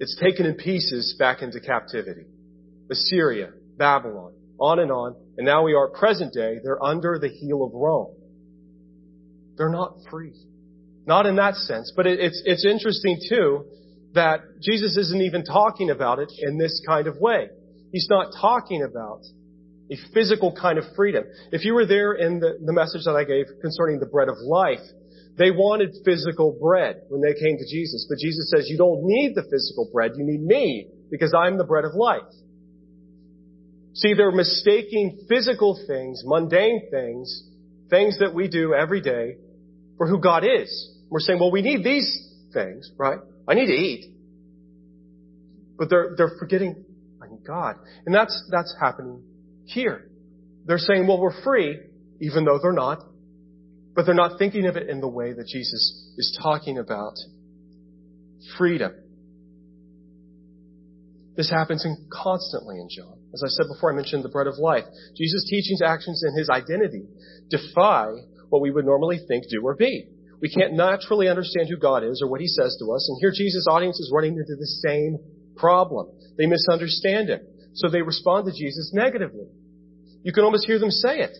it's 0.00 0.18
taken 0.20 0.46
in 0.46 0.54
pieces 0.54 1.16
back 1.18 1.42
into 1.42 1.60
captivity. 1.60 2.26
Assyria, 2.90 3.50
Babylon, 3.76 4.32
on 4.58 4.78
and 4.78 4.90
on, 4.90 5.16
and 5.36 5.46
now 5.46 5.64
we 5.64 5.74
are 5.74 5.88
present 5.88 6.32
day, 6.32 6.58
they're 6.62 6.82
under 6.82 7.18
the 7.18 7.28
heel 7.28 7.64
of 7.64 7.72
Rome. 7.74 8.14
They're 9.56 9.70
not 9.70 9.96
free. 10.10 10.34
Not 11.06 11.26
in 11.26 11.36
that 11.36 11.54
sense, 11.54 11.92
but 11.94 12.06
it, 12.06 12.18
it's, 12.20 12.42
it's 12.44 12.64
interesting 12.64 13.20
too 13.28 13.66
that 14.14 14.40
Jesus 14.60 14.96
isn't 14.96 15.22
even 15.22 15.44
talking 15.44 15.90
about 15.90 16.18
it 16.18 16.30
in 16.38 16.56
this 16.56 16.82
kind 16.86 17.06
of 17.06 17.16
way. 17.18 17.48
He's 17.92 18.08
not 18.08 18.32
talking 18.40 18.82
about 18.82 19.20
a 19.90 19.96
physical 20.14 20.56
kind 20.58 20.78
of 20.78 20.84
freedom. 20.96 21.24
If 21.52 21.64
you 21.64 21.74
were 21.74 21.86
there 21.86 22.14
in 22.14 22.40
the, 22.40 22.58
the 22.64 22.72
message 22.72 23.04
that 23.04 23.14
I 23.14 23.24
gave 23.24 23.46
concerning 23.60 24.00
the 24.00 24.06
bread 24.06 24.28
of 24.28 24.36
life, 24.38 24.80
they 25.36 25.50
wanted 25.50 25.94
physical 26.04 26.56
bread 26.60 27.02
when 27.08 27.20
they 27.20 27.34
came 27.34 27.58
to 27.58 27.66
Jesus. 27.68 28.06
But 28.08 28.18
Jesus 28.18 28.50
says, 28.54 28.68
you 28.68 28.78
don't 28.78 29.02
need 29.02 29.34
the 29.34 29.42
physical 29.42 29.88
bread, 29.92 30.12
you 30.16 30.24
need 30.24 30.42
me, 30.42 30.88
because 31.10 31.34
I'm 31.34 31.58
the 31.58 31.64
bread 31.64 31.84
of 31.84 31.94
life. 31.94 32.22
See, 33.94 34.14
they're 34.14 34.32
mistaking 34.32 35.26
physical 35.28 35.78
things, 35.86 36.22
mundane 36.24 36.88
things, 36.90 37.44
things 37.90 38.18
that 38.18 38.34
we 38.34 38.48
do 38.48 38.74
every 38.74 39.00
day, 39.00 39.36
for 39.96 40.08
who 40.08 40.20
God 40.20 40.44
is. 40.44 40.90
We're 41.10 41.20
saying, 41.20 41.38
well, 41.38 41.52
we 41.52 41.62
need 41.62 41.84
these 41.84 42.28
things, 42.52 42.90
right? 42.96 43.18
I 43.46 43.54
need 43.54 43.66
to 43.66 43.72
eat. 43.72 44.12
But 45.78 45.90
they're, 45.90 46.14
they're 46.16 46.36
forgetting 46.38 46.84
I 47.22 47.30
need 47.30 47.44
God. 47.46 47.76
And 48.06 48.14
that's, 48.14 48.48
that's 48.50 48.74
happening 48.80 49.22
here. 49.66 50.10
They're 50.66 50.78
saying, 50.78 51.06
well, 51.06 51.20
we're 51.20 51.42
free, 51.42 51.78
even 52.20 52.44
though 52.44 52.58
they're 52.62 52.72
not. 52.72 52.98
But 53.94 54.06
they're 54.06 54.14
not 54.14 54.38
thinking 54.38 54.66
of 54.66 54.76
it 54.76 54.88
in 54.88 55.00
the 55.00 55.08
way 55.08 55.32
that 55.32 55.46
Jesus 55.46 56.12
is 56.18 56.38
talking 56.42 56.78
about 56.78 57.14
freedom. 58.58 58.92
This 61.36 61.50
happens 61.50 61.84
in, 61.84 61.96
constantly 62.12 62.76
in 62.78 62.88
John. 62.88 63.18
As 63.32 63.42
I 63.44 63.48
said 63.48 63.66
before, 63.72 63.92
I 63.92 63.96
mentioned 63.96 64.24
the 64.24 64.28
bread 64.28 64.46
of 64.46 64.54
life. 64.58 64.84
Jesus' 65.16 65.46
teachings, 65.50 65.82
actions, 65.82 66.22
and 66.22 66.38
his 66.38 66.48
identity 66.48 67.02
defy 67.50 68.06
what 68.50 68.62
we 68.62 68.70
would 68.70 68.84
normally 68.84 69.18
think, 69.26 69.44
do, 69.50 69.60
or 69.64 69.74
be. 69.74 70.08
We 70.40 70.48
can't 70.50 70.74
naturally 70.74 71.28
understand 71.28 71.68
who 71.68 71.76
God 71.76 72.04
is 72.04 72.20
or 72.22 72.30
what 72.30 72.40
he 72.40 72.46
says 72.46 72.76
to 72.78 72.92
us, 72.92 73.08
and 73.08 73.18
here 73.20 73.32
Jesus' 73.34 73.66
audience 73.68 73.98
is 73.98 74.12
running 74.14 74.32
into 74.32 74.54
the 74.54 74.66
same 74.86 75.18
problem. 75.56 76.08
They 76.38 76.46
misunderstand 76.46 77.30
him. 77.30 77.40
So 77.74 77.88
they 77.88 78.02
respond 78.02 78.46
to 78.46 78.52
Jesus 78.52 78.92
negatively. 78.94 79.46
You 80.22 80.32
can 80.32 80.44
almost 80.44 80.66
hear 80.66 80.78
them 80.78 80.90
say 80.90 81.18
it. 81.18 81.36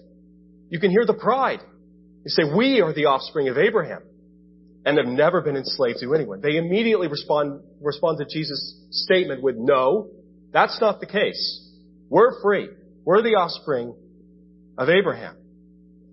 You 0.70 0.80
can 0.80 0.90
hear 0.90 1.06
the 1.06 1.14
pride. 1.14 1.60
They 2.24 2.30
say, 2.30 2.42
we 2.44 2.80
are 2.80 2.92
the 2.92 3.06
offspring 3.06 3.48
of 3.48 3.58
Abraham 3.58 4.02
and 4.86 4.98
have 4.98 5.06
never 5.06 5.40
been 5.40 5.56
enslaved 5.56 5.98
to 6.00 6.14
anyone. 6.14 6.40
They 6.40 6.56
immediately 6.56 7.08
respond, 7.08 7.60
respond 7.80 8.18
to 8.18 8.24
Jesus' 8.24 8.76
statement 8.90 9.42
with, 9.42 9.56
no, 9.56 10.08
that's 10.52 10.80
not 10.80 11.00
the 11.00 11.06
case. 11.06 11.70
We're 12.08 12.40
free. 12.42 12.68
We're 13.04 13.22
the 13.22 13.36
offspring 13.36 13.94
of 14.78 14.88
Abraham. 14.88 15.36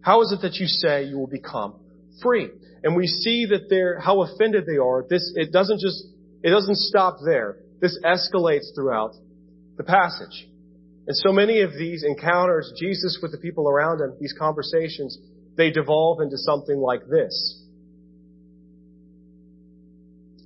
How 0.01 0.22
is 0.22 0.32
it 0.32 0.41
that 0.41 0.56
you 0.56 0.68
say 0.68 1.03
you 1.03 1.18
will 1.18 1.27
become 1.27 1.75
free? 2.22 2.50
And 2.84 2.96
we 2.96 3.08
see 3.08 3.46
that 3.48 3.70
they're, 3.70 4.00
how 4.00 4.22
offended 4.22 4.65
they 4.65 4.77
are. 4.77 5.06
This, 5.08 5.34
it 5.36 5.51
doesn't 5.51 5.80
just, 5.80 6.03
it 6.44 6.50
doesn't 6.50 6.77
stop 6.77 7.18
there. 7.24 7.58
This 7.80 7.98
escalates 8.03 8.74
throughout 8.75 9.13
the 9.77 9.84
passage. 9.84 10.48
And 11.08 11.15
so 11.15 11.32
many 11.32 11.62
of 11.62 11.74
these 11.74 12.03
encounters, 12.03 12.74
Jesus 12.80 13.20
with 13.22 13.32
the 13.32 13.38
people 13.38 13.68
around 13.68 14.01
him, 14.01 14.15
these 14.20 14.36
conversations, 14.38 15.18
they 15.58 15.72
devolve 15.72 16.22
into 16.22 16.38
something 16.38 16.77
like 16.77 17.01
this. 17.10 17.62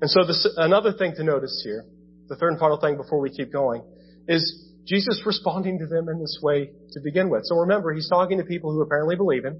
And 0.01 0.09
so 0.09 0.25
this, 0.25 0.47
another 0.57 0.93
thing 0.93 1.13
to 1.15 1.23
notice 1.23 1.61
here, 1.63 1.85
the 2.27 2.35
third 2.35 2.49
and 2.49 2.59
final 2.59 2.79
thing 2.79 2.97
before 2.97 3.19
we 3.19 3.29
keep 3.29 3.51
going, 3.51 3.83
is 4.27 4.65
Jesus 4.85 5.21
responding 5.25 5.79
to 5.79 5.87
them 5.87 6.09
in 6.09 6.19
this 6.19 6.39
way 6.41 6.69
to 6.91 6.99
begin 6.99 7.29
with. 7.29 7.43
So 7.45 7.55
remember, 7.55 7.93
he's 7.93 8.09
talking 8.09 8.37
to 8.37 8.43
people 8.43 8.71
who 8.71 8.81
apparently 8.81 9.15
believe 9.15 9.45
him. 9.45 9.59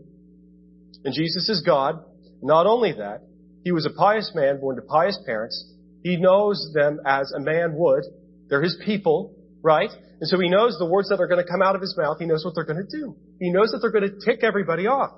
And 1.04 1.14
Jesus 1.14 1.50
is 1.50 1.64
God. 1.66 2.04
Not 2.42 2.68
only 2.68 2.94
that, 2.94 3.22
he 3.64 3.72
was 3.72 3.86
a 3.86 3.90
pious 3.98 4.32
man 4.36 4.60
born 4.60 4.76
to 4.76 4.82
pious 4.82 5.18
parents. 5.26 5.74
He 6.04 6.18
knows 6.18 6.72
them 6.74 7.00
as 7.06 7.32
a 7.32 7.40
man 7.40 7.74
would. 7.76 8.04
They're 8.50 8.62
his 8.62 8.78
people, 8.86 9.36
right? 9.64 9.90
And 10.20 10.30
so 10.30 10.40
he 10.40 10.50
knows 10.50 10.78
the 10.78 10.86
words 10.86 11.10
that 11.10 11.20
are 11.20 11.28
going 11.28 11.44
to 11.44 11.50
come 11.50 11.64
out 11.64 11.76
of 11.76 11.82
his 11.82 11.96
mouth. 11.98 12.18
He 12.20 12.26
knows 12.26 12.46
what 12.46 12.54
they're 12.54 12.66
going 12.66 12.86
to 12.86 12.98
do. 12.98 13.16
He 13.40 13.50
knows 13.50 13.72
that 13.72 13.80
they're 13.82 13.92
going 13.92 14.10
to 14.10 14.24
tick 14.24 14.44
everybody 14.44 14.86
off. 14.86 15.12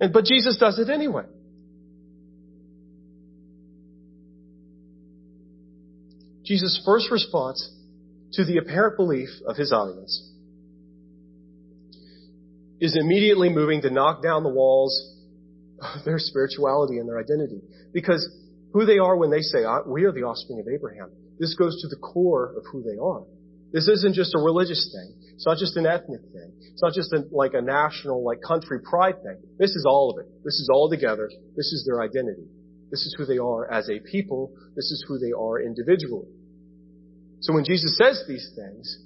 And, 0.00 0.12
but 0.12 0.24
Jesus 0.24 0.56
does 0.56 0.78
it 0.78 0.88
anyway. 0.88 1.24
Jesus' 6.44 6.82
first 6.84 7.10
response 7.10 7.70
to 8.32 8.44
the 8.44 8.56
apparent 8.56 8.96
belief 8.96 9.28
of 9.46 9.56
his 9.56 9.72
audience 9.72 10.26
is 12.80 12.96
immediately 12.98 13.50
moving 13.50 13.82
to 13.82 13.90
knock 13.90 14.22
down 14.22 14.42
the 14.42 14.48
walls 14.48 15.16
of 15.80 16.04
their 16.04 16.18
spirituality 16.18 16.98
and 16.98 17.08
their 17.08 17.20
identity. 17.20 17.60
Because 17.92 18.26
who 18.72 18.86
they 18.86 18.98
are 18.98 19.16
when 19.16 19.30
they 19.30 19.42
say, 19.42 19.64
we 19.86 20.04
are 20.04 20.12
the 20.12 20.22
offspring 20.22 20.60
of 20.60 20.66
Abraham, 20.72 21.10
this 21.38 21.54
goes 21.54 21.80
to 21.82 21.88
the 21.88 21.96
core 21.96 22.54
of 22.56 22.64
who 22.72 22.82
they 22.82 22.98
are. 23.00 23.24
This 23.72 23.86
isn't 23.86 24.14
just 24.14 24.34
a 24.34 24.38
religious 24.38 24.90
thing. 24.92 25.29
It's 25.40 25.46
not 25.46 25.56
just 25.56 25.74
an 25.78 25.86
ethnic 25.86 26.20
thing. 26.34 26.52
It's 26.70 26.82
not 26.82 26.92
just 26.92 27.14
a, 27.14 27.24
like 27.32 27.54
a 27.54 27.62
national, 27.62 28.22
like 28.22 28.42
country 28.46 28.78
pride 28.84 29.22
thing. 29.22 29.38
This 29.58 29.70
is 29.70 29.86
all 29.88 30.10
of 30.10 30.18
it. 30.20 30.30
This 30.44 30.60
is 30.60 30.68
all 30.70 30.90
together. 30.90 31.30
This 31.56 31.72
is 31.72 31.88
their 31.88 32.02
identity. 32.02 32.44
This 32.90 33.00
is 33.06 33.14
who 33.16 33.24
they 33.24 33.38
are 33.38 33.72
as 33.72 33.88
a 33.88 34.00
people. 34.00 34.52
This 34.76 34.90
is 34.90 35.02
who 35.08 35.18
they 35.18 35.32
are 35.32 35.58
individually. 35.62 36.28
So 37.40 37.54
when 37.54 37.64
Jesus 37.64 37.96
says 37.96 38.22
these 38.28 38.52
things, 38.54 38.98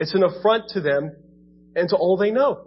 it's 0.00 0.12
an 0.16 0.24
affront 0.24 0.64
to 0.70 0.80
them 0.80 1.14
and 1.76 1.88
to 1.90 1.94
all 1.94 2.16
they 2.16 2.32
know. 2.32 2.66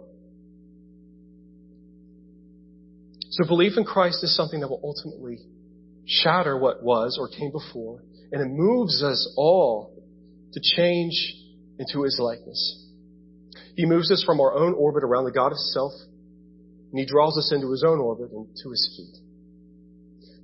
So 3.28 3.46
belief 3.46 3.74
in 3.76 3.84
Christ 3.84 4.24
is 4.24 4.34
something 4.34 4.60
that 4.60 4.68
will 4.68 4.80
ultimately 4.82 5.40
shatter 6.06 6.56
what 6.56 6.82
was 6.82 7.18
or 7.20 7.28
came 7.28 7.52
before, 7.52 8.02
and 8.32 8.40
it 8.40 8.48
moves 8.48 9.02
us 9.02 9.34
all 9.36 10.02
to 10.54 10.60
change 10.62 11.34
into 11.78 12.04
His 12.04 12.18
likeness. 12.18 12.84
He 13.76 13.84
moves 13.84 14.10
us 14.10 14.24
from 14.24 14.40
our 14.40 14.54
own 14.54 14.74
orbit 14.74 15.04
around 15.04 15.24
the 15.24 15.32
God 15.32 15.52
of 15.52 15.58
self, 15.58 15.92
and 16.90 16.98
He 16.98 17.04
draws 17.04 17.36
us 17.36 17.52
into 17.54 17.70
His 17.70 17.84
own 17.86 18.00
orbit 18.00 18.30
and 18.32 18.48
to 18.62 18.70
His 18.70 18.94
feet. 18.96 19.22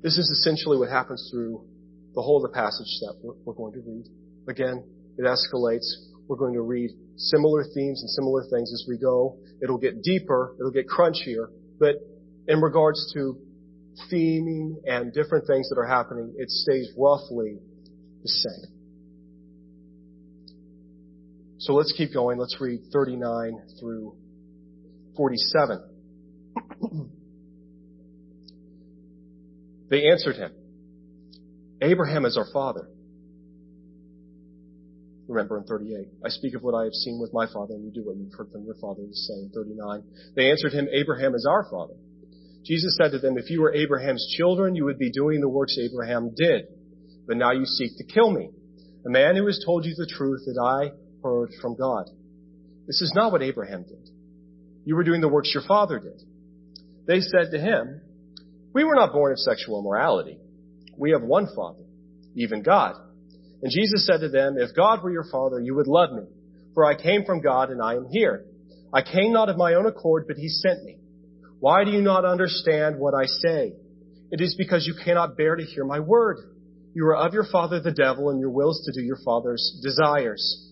This 0.03 0.19
is 0.19 0.29
essentially 0.29 0.77
what 0.77 0.91
happens 0.91 1.29
through 1.33 1.65
the 2.15 2.21
whole 2.21 2.45
of 2.45 2.51
the 2.51 2.55
passage 2.55 3.01
that 3.01 3.15
we're 3.23 3.55
going 3.55 3.73
to 3.73 3.81
read. 3.81 4.05
Again, 4.49 4.85
it 5.17 5.23
escalates. 5.23 5.87
We're 6.29 6.37
going 6.37 6.55
to 6.55 6.63
read 6.63 6.91
similar 7.17 7.65
themes 7.75 8.03
and 8.03 8.11
similar 8.11 8.43
things 8.51 8.73
as 8.73 8.85
we 8.87 8.99
go. 8.99 9.39
It'll 9.63 9.79
get 9.79 10.03
deeper. 10.03 10.55
It'll 10.59 10.71
get 10.71 10.87
crunchier. 10.89 11.49
But 11.79 11.97
in 12.49 12.61
regards 12.61 13.13
to 13.15 13.39
theming 14.13 14.77
and 14.87 15.13
different 15.13 15.47
things 15.47 15.69
that 15.71 15.79
are 15.79 15.87
happening, 15.87 16.35
it 16.37 16.51
stays 16.51 16.91
roughly 16.99 17.59
the 18.23 18.29
same. 18.29 18.82
So 21.63 21.75
let's 21.75 21.93
keep 21.97 22.13
going. 22.13 22.39
Let's 22.39 22.57
read 22.61 22.81
39 22.93 23.53
through 23.79 24.17
47. 25.17 25.81
they 29.89 30.09
answered 30.11 30.35
him, 30.35 30.51
Abraham 31.81 32.25
is 32.25 32.37
our 32.37 32.47
father. 32.53 32.89
Remember 35.29 35.57
in 35.57 35.63
38, 35.63 36.09
I 36.25 36.31
speak 36.31 36.57
of 36.57 36.65
what 36.65 36.75
I 36.75 36.83
have 36.83 36.95
seen 36.95 37.21
with 37.21 37.31
my 37.33 37.47
father, 37.47 37.75
and 37.75 37.85
you 37.85 37.93
do 37.93 38.09
what 38.09 38.17
you've 38.17 38.33
heard 38.37 38.51
from 38.51 38.65
your 38.65 38.75
father 38.81 39.03
the 39.07 39.15
same. 39.15 39.53
39, 39.55 40.03
they 40.35 40.51
answered 40.51 40.73
him, 40.73 40.89
Abraham 40.93 41.37
is 41.37 41.47
our 41.49 41.69
father. 41.71 41.95
Jesus 42.65 42.99
said 43.01 43.13
to 43.13 43.21
them, 43.21 43.39
if 43.39 43.49
you 43.51 43.61
were 43.61 43.73
Abraham's 43.73 44.27
children, 44.37 44.75
you 44.75 44.85
would 44.87 44.99
be 44.99 45.13
doing 45.13 45.41
the 45.41 45.49
works 45.49 45.79
Abraham 45.79 46.35
did. 46.35 46.67
But 47.29 47.37
now 47.37 47.53
you 47.53 47.67
seek 47.67 47.93
to 47.99 48.05
kill 48.05 48.33
me, 48.33 48.51
a 49.07 49.11
man 49.11 49.37
who 49.37 49.47
has 49.47 49.63
told 49.65 49.85
you 49.85 49.95
the 49.97 50.13
truth 50.13 50.43
that 50.47 50.61
I 50.61 50.91
heard 51.23 51.51
from 51.61 51.77
God. 51.77 52.07
This 52.87 53.01
is 53.01 53.13
not 53.15 53.33
what 53.33 53.43
Abraham 53.43 53.85
did. 53.85 54.09
You 54.85 54.97
were 54.97 55.05
doing 55.05 55.21
the 55.21 55.29
works 55.29 55.53
your 55.55 55.63
father 55.67 55.99
did. 55.99 56.23
They 57.07 57.21
said 57.21 57.51
to 57.53 57.59
him, 57.59 58.01
we 58.75 58.85
were 58.85 58.95
not 58.95 59.13
born 59.13 59.33
of 59.33 59.39
sexual 59.39 59.79
immorality. 59.79 60.39
We 60.97 61.13
have 61.13 61.23
one 61.23 61.49
father, 61.55 61.85
even 62.35 62.63
God. 62.63 62.95
And 63.63 63.71
Jesus 63.71 64.07
said 64.07 64.21
to 64.21 64.29
them, 64.29 64.57
If 64.59 64.75
God 64.75 65.03
were 65.03 65.13
your 65.13 65.27
father, 65.31 65.61
you 65.61 65.75
would 65.75 65.87
love 65.87 66.11
me, 66.13 66.25
for 66.75 66.85
I 66.85 67.01
came 67.01 67.25
from 67.25 67.43
God 67.43 67.71
and 67.71 67.83
I 67.83 67.95
am 67.95 68.07
here. 68.11 68.45
I 68.93 69.03
came 69.03 69.33
not 69.33 69.49
of 69.49 69.57
my 69.57 69.75
own 69.75 69.87
accord, 69.87 70.25
but 70.27 70.37
he 70.37 70.49
sent 70.49 70.85
me. 70.85 70.99
Why 71.61 71.85
do 71.85 71.91
you 71.91 72.03
not 72.03 72.25
understand 72.25 72.99
what 72.99 73.15
I 73.15 73.27
say? 73.27 73.73
It 74.31 74.41
is 74.41 74.55
because 74.59 74.87
you 74.87 74.95
cannot 75.05 75.37
bear 75.37 75.57
to 75.57 75.65
hear 75.65 75.85
my 75.85 76.01
word. 76.01 76.39
You 76.95 77.07
are 77.07 77.17
of 77.17 77.33
your 77.33 77.47
father 77.51 77.81
the 77.81 77.93
devil, 77.93 78.31
and 78.31 78.41
your 78.41 78.51
will 78.51 78.71
is 78.71 78.83
to 78.87 79.01
do 79.01 79.05
your 79.05 79.19
father's 79.25 79.81
desires. 79.83 80.72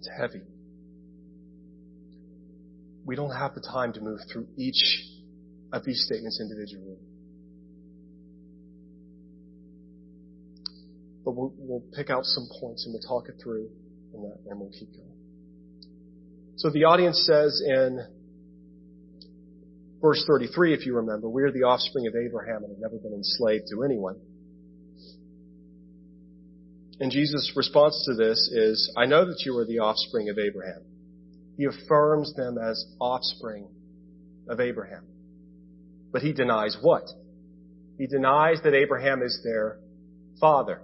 heavy. 0.17 0.41
We 3.05 3.15
don't 3.15 3.35
have 3.35 3.55
the 3.55 3.61
time 3.61 3.93
to 3.93 4.01
move 4.01 4.19
through 4.31 4.47
each 4.57 4.81
of 5.73 5.83
these 5.83 6.03
statements 6.05 6.39
individually. 6.41 6.97
But 11.23 11.31
we'll, 11.31 11.53
we'll 11.57 11.83
pick 11.95 12.09
out 12.09 12.25
some 12.25 12.47
points 12.59 12.85
and 12.85 12.93
we'll 12.93 13.01
talk 13.01 13.29
it 13.29 13.35
through 13.41 13.69
and, 14.13 14.23
that, 14.23 14.37
and 14.49 14.59
we'll 14.59 14.71
keep 14.71 14.91
going. 14.91 15.07
So 16.57 16.69
the 16.69 16.85
audience 16.85 17.23
says 17.25 17.61
in 17.65 17.99
verse 20.01 20.23
33, 20.27 20.73
if 20.73 20.85
you 20.85 20.95
remember, 20.97 21.29
we 21.29 21.43
are 21.43 21.51
the 21.51 21.63
offspring 21.63 22.07
of 22.07 22.13
Abraham 22.15 22.63
and 22.63 22.71
have 22.71 22.79
never 22.79 22.97
been 22.97 23.13
enslaved 23.13 23.67
to 23.71 23.83
anyone. 23.83 24.19
And 27.01 27.11
Jesus' 27.11 27.51
response 27.55 28.05
to 28.05 28.13
this 28.13 28.37
is, 28.53 28.93
I 28.95 29.07
know 29.07 29.25
that 29.25 29.41
you 29.43 29.57
are 29.57 29.65
the 29.65 29.79
offspring 29.79 30.29
of 30.29 30.37
Abraham. 30.37 30.83
He 31.57 31.65
affirms 31.65 32.31
them 32.35 32.59
as 32.59 32.85
offspring 32.99 33.67
of 34.47 34.59
Abraham. 34.59 35.03
But 36.11 36.21
he 36.21 36.31
denies 36.31 36.77
what? 36.79 37.09
He 37.97 38.05
denies 38.05 38.59
that 38.63 38.75
Abraham 38.75 39.23
is 39.23 39.41
their 39.43 39.79
father. 40.39 40.79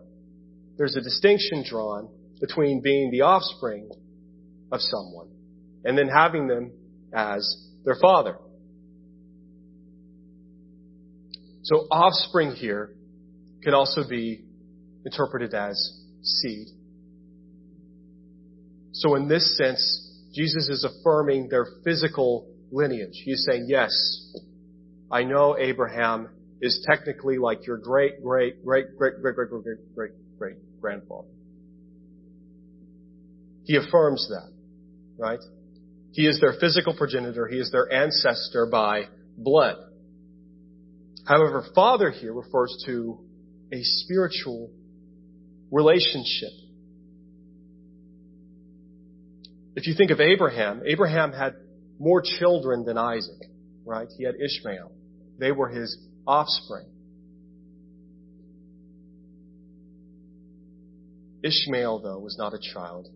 There's 0.79 0.95
a 0.95 1.01
distinction 1.01 1.63
drawn 1.63 2.09
between 2.41 2.81
being 2.81 3.11
the 3.11 3.21
offspring 3.21 3.87
of 4.71 4.81
someone 4.81 5.27
and 5.85 5.95
then 5.95 6.07
having 6.07 6.47
them 6.47 6.71
as 7.13 7.67
their 7.85 7.97
father. 8.01 8.37
So 11.61 11.87
offspring 11.91 12.53
here 12.53 12.95
can 13.61 13.75
also 13.75 14.01
be 14.09 14.45
interpreted 15.05 15.53
as 15.53 15.96
seed. 16.21 16.67
So 18.91 19.15
in 19.15 19.27
this 19.27 19.57
sense, 19.57 20.03
Jesus 20.33 20.69
is 20.69 20.83
affirming 20.83 21.49
their 21.49 21.65
physical 21.83 22.47
lineage. 22.71 23.21
He's 23.23 23.45
saying, 23.47 23.65
yes, 23.67 23.91
I 25.11 25.23
know 25.23 25.57
Abraham 25.57 26.29
is 26.61 26.85
technically 26.89 27.37
like 27.37 27.65
your 27.65 27.77
great, 27.77 28.23
great, 28.23 28.63
great, 28.65 28.97
great, 28.97 29.21
great, 29.21 29.35
great, 29.35 29.49
great, 29.49 29.61
great, 29.63 29.95
great, 29.95 30.11
great 30.37 30.57
grandfather. 30.81 31.27
He 33.63 33.75
affirms 33.75 34.27
that, 34.29 34.51
right? 35.17 35.39
He 36.11 36.25
is 36.25 36.39
their 36.39 36.53
physical 36.59 36.95
progenitor. 36.95 37.47
He 37.47 37.57
is 37.57 37.71
their 37.71 37.91
ancestor 37.91 38.67
by 38.71 39.03
blood. 39.37 39.75
However, 41.25 41.65
father 41.75 42.09
here 42.09 42.33
refers 42.33 42.83
to 42.85 43.19
a 43.71 43.81
spiritual 43.83 44.71
relationship. 45.71 46.51
If 49.75 49.85
you 49.87 49.93
think 49.95 50.11
of 50.11 50.19
Abraham, 50.19 50.81
Abraham 50.85 51.31
had 51.31 51.53
more 51.99 52.21
children 52.21 52.83
than 52.85 52.97
Isaac, 52.97 53.41
right? 53.85 54.07
He 54.17 54.23
had 54.23 54.35
Ishmael. 54.35 54.91
They 55.39 55.51
were 55.51 55.69
his 55.69 55.97
offspring. 56.25 56.87
Ishmael, 61.43 61.99
though, 61.99 62.19
was 62.19 62.37
not 62.37 62.53
a 62.53 62.59
child. 62.73 63.07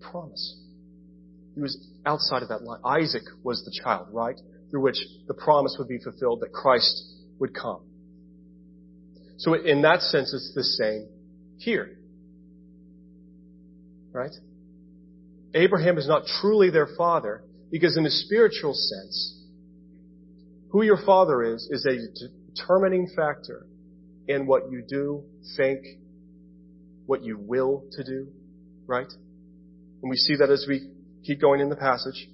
Promise. 0.00 0.58
He 1.54 1.60
was 1.60 1.88
outside 2.04 2.42
of 2.42 2.48
that 2.48 2.62
line. 2.62 2.80
Isaac 2.84 3.22
was 3.42 3.64
the 3.64 3.72
child, 3.82 4.08
right? 4.12 4.38
Through 4.70 4.82
which 4.82 4.98
the 5.26 5.34
promise 5.34 5.76
would 5.78 5.88
be 5.88 5.98
fulfilled 5.98 6.40
that 6.40 6.52
Christ 6.52 7.02
would 7.38 7.54
come. 7.54 7.80
So 9.38 9.54
in 9.54 9.82
that 9.82 10.02
sense, 10.02 10.32
it's 10.32 10.52
the 10.54 10.64
same 10.64 11.08
here. 11.64 11.98
Right? 14.12 14.34
Abraham 15.54 15.98
is 15.98 16.06
not 16.06 16.24
truly 16.40 16.70
their 16.70 16.88
father 16.96 17.42
because 17.70 17.96
in 17.96 18.04
a 18.04 18.10
spiritual 18.10 18.74
sense, 18.74 19.40
who 20.70 20.82
your 20.82 20.98
father 21.04 21.42
is, 21.42 21.68
is 21.70 21.86
a 21.86 22.54
determining 22.54 23.08
factor 23.14 23.66
in 24.26 24.46
what 24.46 24.70
you 24.70 24.84
do, 24.88 25.24
think, 25.56 25.80
what 27.06 27.22
you 27.22 27.38
will 27.38 27.84
to 27.92 28.04
do, 28.04 28.28
right? 28.86 29.10
And 30.02 30.10
we 30.10 30.16
see 30.16 30.36
that 30.36 30.50
as 30.50 30.66
we 30.68 30.90
keep 31.24 31.40
going 31.40 31.60
in 31.60 31.68
the 31.68 31.76
passage. 31.76 32.28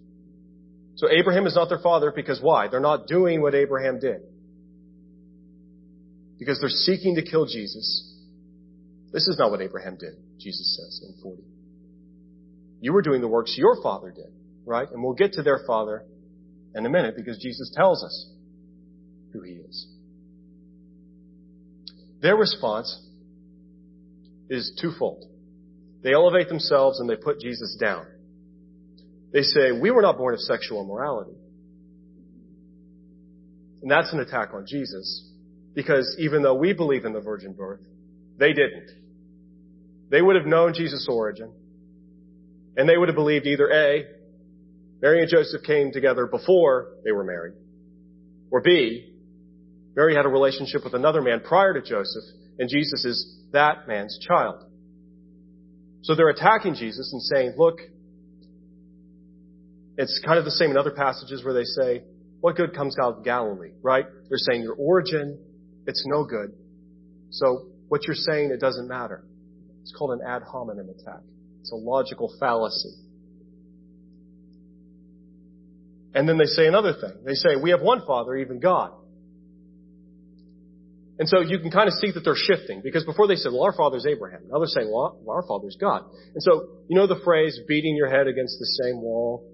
So 0.97 1.09
Abraham 1.11 1.47
is 1.47 1.55
not 1.55 1.69
their 1.69 1.79
father 1.79 2.13
because 2.15 2.41
why? 2.41 2.69
They're 2.69 2.81
not 2.81 3.07
doing 3.07 3.41
what 3.41 3.55
Abraham 3.55 4.01
did. 4.01 4.21
Because 6.39 6.61
they're 6.61 6.69
seeking 6.69 7.17
to 7.17 7.23
kill 7.23 7.47
Jesus. 7.47 8.18
This 9.13 9.27
is 9.27 9.37
not 9.39 9.51
what 9.51 9.61
Abraham 9.63 9.97
did, 9.99 10.15
Jesus 10.39 10.77
says 10.77 11.09
in 11.09 11.23
40. 11.23 11.43
You 12.81 12.93
were 12.93 13.03
doing 13.03 13.21
the 13.21 13.29
works 13.29 13.55
your 13.57 13.83
father 13.83 14.11
did, 14.11 14.33
right? 14.65 14.89
And 14.91 15.03
we'll 15.03 15.15
get 15.15 15.33
to 15.35 15.43
their 15.43 15.61
father 15.67 16.05
in 16.75 16.85
a 16.85 16.91
minute 16.91 17.15
because 17.17 17.39
Jesus 17.39 17.73
tells 17.75 18.05
us 18.05 18.31
who 19.33 19.43
he 19.43 19.53
is. 19.53 19.87
Their 22.21 22.37
response 22.37 23.01
is 24.51 24.79
twofold. 24.81 25.25
They 26.03 26.13
elevate 26.13 26.49
themselves 26.49 27.01
and 27.01 27.09
they 27.09 27.17
put 27.17 27.41
Jesus 27.41 27.77
down. 27.81 28.07
They 29.33 29.43
say, 29.43 29.73
we 29.73 29.91
were 29.91 30.03
not 30.03 30.17
born 30.17 30.35
of 30.35 30.41
sexual 30.41 30.83
immorality. 30.83 31.37
And 33.83 33.91
that's 33.91 34.13
an 34.13 34.21
attack 34.21 34.51
on 34.55 34.67
Jesus 34.67 35.29
because 35.75 36.17
even 36.19 36.43
though 36.43 36.55
we 36.55 36.73
believe 36.73 37.05
in 37.05 37.13
the 37.13 37.21
virgin 37.21 37.53
birth, 37.53 37.81
they 38.39 38.53
didn't. 38.53 38.91
They 40.11 40.23
would 40.23 40.37
have 40.37 40.47
known 40.47 40.75
Jesus' 40.75 41.07
origin 41.11 41.53
and 42.77 42.89
they 42.89 42.97
would 42.97 43.09
have 43.09 43.17
believed 43.17 43.47
either 43.47 43.69
A, 43.71 44.05
Mary 45.03 45.21
and 45.21 45.29
Joseph 45.29 45.63
came 45.67 45.93
together 45.93 46.27
before 46.27 46.93
they 47.05 47.13
were 47.13 47.25
married, 47.25 47.55
or 48.51 48.61
B, 48.61 49.13
Mary 49.97 50.15
had 50.15 50.27
a 50.27 50.29
relationship 50.29 50.85
with 50.85 50.95
another 50.95 51.21
man 51.21 51.41
prior 51.41 51.75
to 51.75 51.81
Joseph 51.81 52.23
and 52.59 52.69
Jesus 52.69 53.05
is 53.05 53.39
that 53.53 53.89
man's 53.89 54.19
child. 54.27 54.65
So 56.03 56.15
they're 56.15 56.29
attacking 56.29 56.75
Jesus 56.75 57.13
and 57.13 57.23
saying, 57.23 57.55
look, 57.59 57.81
it's 59.97 60.21
kind 60.25 60.39
of 60.39 60.45
the 60.45 60.53
same 60.53 60.71
in 60.71 60.79
other 60.79 60.93
passages 60.93 61.45
where 61.45 61.55
they 61.55 61.65
say, 61.65 62.05
what 62.41 62.55
good 62.55 62.75
comes 62.75 62.97
out 63.03 63.19
of 63.19 63.25
Galilee, 63.25 63.73
right? 63.83 64.07
They're 64.29 64.39
saying 64.39 64.63
your 64.63 64.75
origin, 64.75 65.39
it's 65.87 66.05
no 66.07 66.25
good. 66.25 66.53
So 67.31 67.67
what 67.89 68.07
you're 68.07 68.15
saying, 68.15 68.51
it 68.53 68.61
doesn't 68.61 68.87
matter. 68.87 69.25
It's 69.89 69.97
called 69.97 70.11
an 70.11 70.21
ad 70.21 70.43
hominem 70.43 70.91
attack. 70.91 71.23
It's 71.63 71.73
a 71.73 71.77
logical 71.77 72.31
fallacy. 72.39 72.93
And 76.13 76.29
then 76.29 76.37
they 76.37 76.45
say 76.45 76.67
another 76.67 76.93
thing. 76.93 77.25
They 77.25 77.33
say, 77.33 77.57
we 77.57 77.71
have 77.71 77.81
one 77.81 78.03
Father, 78.07 78.37
even 78.37 78.61
God. 78.61 78.93
And 81.19 81.27
so 81.27 81.41
you 81.41 81.59
can 81.59 81.71
kind 81.71 81.89
of 81.89 81.95
see 81.95 82.11
that 82.13 82.21
they're 82.21 82.37
shifting 82.37 82.83
because 82.85 83.07
before 83.07 83.29
they 83.29 83.37
said, 83.37 83.53
well, 83.53 83.63
our 83.63 83.73
father's 83.73 84.05
Abraham. 84.05 84.43
Now 84.53 84.59
they're 84.59 84.67
saying, 84.67 84.91
well, 84.93 85.19
our 85.27 85.43
father's 85.49 85.79
God. 85.81 86.03
And 86.35 86.43
so, 86.43 86.69
you 86.87 86.95
know 86.95 87.07
the 87.07 87.21
phrase, 87.25 87.59
beating 87.67 87.97
your 87.97 88.11
head 88.11 88.27
against 88.27 88.59
the 88.59 88.85
same 88.85 89.01
wall? 89.01 89.51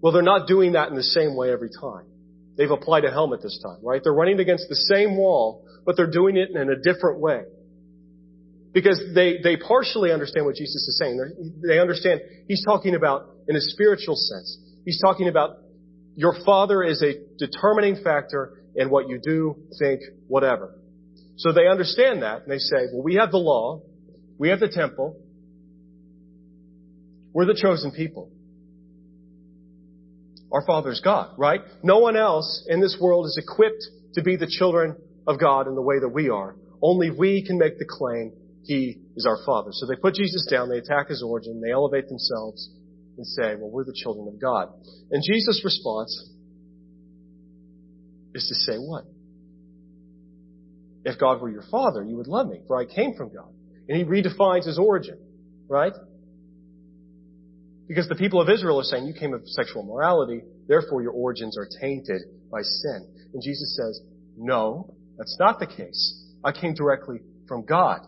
Well, 0.00 0.12
they're 0.12 0.22
not 0.22 0.46
doing 0.46 0.74
that 0.74 0.88
in 0.88 0.94
the 0.94 1.02
same 1.02 1.34
way 1.34 1.50
every 1.50 1.70
time. 1.80 2.06
They've 2.56 2.70
applied 2.70 3.04
a 3.06 3.10
helmet 3.10 3.42
this 3.42 3.60
time, 3.60 3.78
right? 3.82 4.00
They're 4.04 4.14
running 4.14 4.38
against 4.38 4.68
the 4.68 4.76
same 4.76 5.16
wall, 5.16 5.64
but 5.84 5.96
they're 5.96 6.10
doing 6.10 6.36
it 6.36 6.50
in 6.50 6.70
a 6.70 6.76
different 6.76 7.18
way. 7.18 7.42
Because 8.74 9.00
they, 9.14 9.38
they 9.42 9.56
partially 9.56 10.12
understand 10.12 10.44
what 10.44 10.56
Jesus 10.56 10.86
is 10.88 10.98
saying. 11.00 11.16
They're, 11.16 11.32
they 11.74 11.80
understand 11.80 12.20
he's 12.48 12.64
talking 12.64 12.96
about 12.96 13.30
in 13.48 13.54
a 13.54 13.60
spiritual 13.60 14.16
sense. 14.16 14.58
He's 14.84 15.00
talking 15.00 15.28
about 15.28 15.58
your 16.16 16.34
father 16.44 16.82
is 16.82 17.02
a 17.02 17.14
determining 17.38 18.02
factor 18.02 18.64
in 18.74 18.90
what 18.90 19.08
you 19.08 19.20
do, 19.22 19.56
think, 19.78 20.00
whatever. 20.26 20.74
So 21.36 21.52
they 21.52 21.68
understand 21.68 22.22
that 22.22 22.42
and 22.42 22.50
they 22.50 22.58
say, 22.58 22.86
well, 22.92 23.02
we 23.02 23.14
have 23.14 23.30
the 23.30 23.38
law. 23.38 23.82
We 24.38 24.48
have 24.50 24.60
the 24.60 24.68
temple. 24.68 25.20
We're 27.32 27.46
the 27.46 27.58
chosen 27.60 27.92
people. 27.92 28.30
Our 30.52 30.64
Father's 30.66 31.00
God, 31.00 31.34
right? 31.36 31.60
No 31.82 31.98
one 31.98 32.16
else 32.16 32.64
in 32.68 32.80
this 32.80 32.96
world 33.00 33.26
is 33.26 33.38
equipped 33.42 33.84
to 34.14 34.22
be 34.22 34.36
the 34.36 34.46
children 34.46 34.96
of 35.26 35.40
God 35.40 35.66
in 35.66 35.74
the 35.74 35.82
way 35.82 35.98
that 36.00 36.08
we 36.08 36.28
are. 36.28 36.56
Only 36.80 37.10
we 37.10 37.44
can 37.44 37.58
make 37.58 37.78
the 37.78 37.86
claim 37.88 38.32
He 38.64 38.98
is 39.16 39.26
our 39.26 39.38
Father. 39.44 39.70
So 39.72 39.86
they 39.86 39.96
put 39.96 40.14
Jesus 40.14 40.46
down, 40.50 40.68
they 40.68 40.78
attack 40.78 41.08
His 41.08 41.22
origin, 41.22 41.60
they 41.60 41.72
elevate 41.72 42.08
themselves 42.08 42.70
and 43.16 43.26
say, 43.26 43.54
well, 43.56 43.70
we're 43.70 43.84
the 43.84 43.94
children 43.94 44.26
of 44.28 44.40
God. 44.40 44.68
And 45.10 45.22
Jesus' 45.24 45.62
response 45.64 46.30
is 48.34 48.48
to 48.48 48.54
say 48.54 48.78
what? 48.78 49.04
If 51.04 51.18
God 51.18 51.40
were 51.40 51.50
your 51.50 51.64
father, 51.70 52.02
you 52.02 52.16
would 52.16 52.26
love 52.26 52.48
me, 52.48 52.60
for 52.66 52.80
I 52.80 52.86
came 52.86 53.14
from 53.14 53.32
God. 53.32 53.52
And 53.88 53.98
he 53.98 54.04
redefines 54.04 54.66
his 54.66 54.78
origin, 54.78 55.18
right? 55.68 55.92
Because 57.86 58.08
the 58.08 58.14
people 58.14 58.40
of 58.40 58.48
Israel 58.48 58.80
are 58.80 58.84
saying 58.84 59.06
you 59.06 59.12
came 59.12 59.34
of 59.34 59.42
sexual 59.44 59.82
morality, 59.82 60.40
therefore 60.66 61.02
your 61.02 61.12
origins 61.12 61.58
are 61.58 61.68
tainted 61.80 62.22
by 62.50 62.62
sin. 62.62 63.06
And 63.34 63.42
Jesus 63.42 63.76
says, 63.76 64.00
no, 64.36 64.94
that's 65.18 65.36
not 65.38 65.60
the 65.60 65.66
case. 65.66 66.24
I 66.42 66.52
came 66.52 66.74
directly 66.74 67.18
from 67.46 67.66
God. 67.66 68.00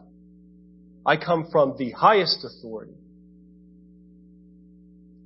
I 1.06 1.16
come 1.16 1.48
from 1.52 1.76
the 1.78 1.92
highest 1.92 2.44
authority. 2.44 2.96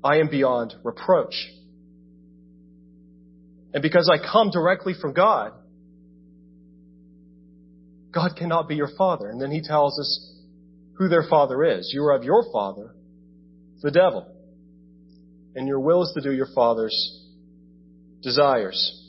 I 0.05 0.19
am 0.19 0.29
beyond 0.29 0.75
reproach. 0.85 1.35
And 3.73 3.83
because 3.83 4.11
I 4.13 4.19
come 4.19 4.51
directly 4.51 4.95
from 5.01 5.15
God, 5.15 5.53
God 8.13 8.33
cannot 8.37 8.69
be 8.69 8.75
your 8.75 8.91
father. 8.99 9.31
And 9.31 9.41
then 9.41 9.51
he 9.51 9.63
tells 9.63 9.99
us 9.99 10.35
who 10.99 11.09
their 11.09 11.25
father 11.31 11.65
is. 11.65 11.91
You 11.95 12.03
are 12.05 12.15
of 12.15 12.25
your 12.25 12.45
father, 12.53 12.95
the 13.81 13.91
devil. 13.91 14.27
And 15.55 15.67
your 15.67 15.81
will 15.81 16.03
is 16.03 16.13
to 16.15 16.21
do 16.21 16.33
your 16.33 16.49
father's 16.55 17.25
desires. 18.23 19.00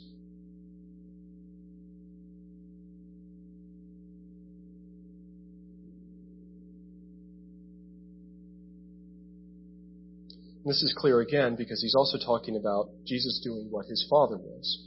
This 10.64 10.82
is 10.82 10.94
clear 10.96 11.20
again 11.20 11.56
because 11.56 11.82
he's 11.82 11.96
also 11.96 12.18
talking 12.24 12.56
about 12.56 12.90
Jesus 13.04 13.40
doing 13.42 13.66
what 13.70 13.86
his 13.86 14.06
father 14.08 14.36
was. 14.36 14.86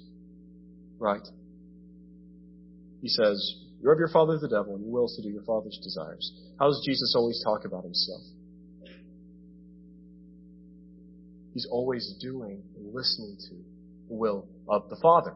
Right? 0.99 1.27
He 3.01 3.09
says, 3.09 3.55
You're 3.81 3.91
of 3.91 3.99
your 3.99 4.09
father 4.09 4.37
the 4.39 4.47
devil, 4.47 4.75
and 4.75 4.85
your 4.85 4.93
will 4.93 5.09
to 5.13 5.21
do 5.21 5.29
your 5.29 5.43
father's 5.43 5.77
desires. 5.83 6.31
How 6.59 6.67
does 6.67 6.81
Jesus 6.85 7.13
always 7.15 7.43
talk 7.43 7.65
about 7.65 7.83
himself? 7.83 8.21
He's 11.53 11.67
always 11.69 12.15
doing 12.21 12.63
and 12.77 12.93
listening 12.93 13.37
to 13.49 13.55
the 14.09 14.15
will 14.15 14.47
of 14.69 14.89
the 14.89 14.97
Father. 15.01 15.35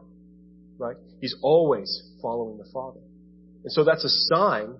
Right? 0.78 0.96
He's 1.20 1.34
always 1.42 2.02
following 2.22 2.56
the 2.56 2.68
Father. 2.72 3.00
And 3.64 3.72
so 3.72 3.84
that's 3.84 4.04
a 4.04 4.08
sign 4.08 4.74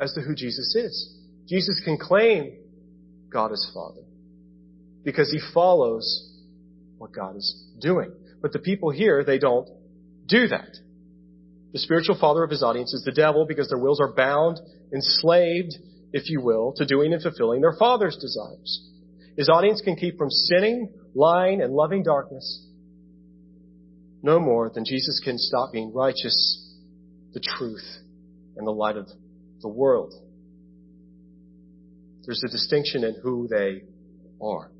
as 0.00 0.12
to 0.14 0.20
who 0.20 0.34
Jesus 0.34 0.74
is. 0.74 1.16
Jesus 1.48 1.80
can 1.84 1.96
claim 1.98 2.58
God 3.30 3.52
as 3.52 3.70
Father 3.74 4.02
because 5.04 5.30
he 5.30 5.40
follows 5.52 6.30
what 6.98 7.12
God 7.12 7.36
is 7.36 7.64
doing. 7.80 8.12
But 8.40 8.52
the 8.52 8.58
people 8.58 8.90
here, 8.90 9.24
they 9.24 9.38
don't 9.38 9.68
do 10.26 10.48
that. 10.48 10.76
The 11.72 11.78
spiritual 11.78 12.18
father 12.20 12.44
of 12.44 12.50
his 12.50 12.62
audience 12.62 12.92
is 12.92 13.02
the 13.04 13.12
devil 13.12 13.46
because 13.46 13.68
their 13.68 13.78
wills 13.78 14.00
are 14.00 14.12
bound, 14.14 14.60
enslaved, 14.92 15.74
if 16.12 16.28
you 16.28 16.40
will, 16.40 16.74
to 16.76 16.84
doing 16.84 17.12
and 17.12 17.22
fulfilling 17.22 17.60
their 17.60 17.76
father's 17.78 18.16
desires. 18.16 18.88
His 19.36 19.48
audience 19.48 19.80
can 19.80 19.96
keep 19.96 20.18
from 20.18 20.28
sinning, 20.30 20.92
lying, 21.14 21.62
and 21.62 21.72
loving 21.72 22.02
darkness 22.02 22.66
no 24.22 24.38
more 24.38 24.70
than 24.72 24.84
Jesus 24.84 25.20
can 25.22 25.36
stop 25.36 25.72
being 25.72 25.92
righteous, 25.92 26.76
the 27.34 27.40
truth, 27.40 27.84
and 28.56 28.66
the 28.66 28.70
light 28.70 28.96
of 28.96 29.08
the 29.60 29.68
world. 29.68 30.14
There's 32.24 32.42
a 32.46 32.50
distinction 32.50 33.02
in 33.02 33.16
who 33.20 33.48
they 33.48 33.82
are. 34.40 34.70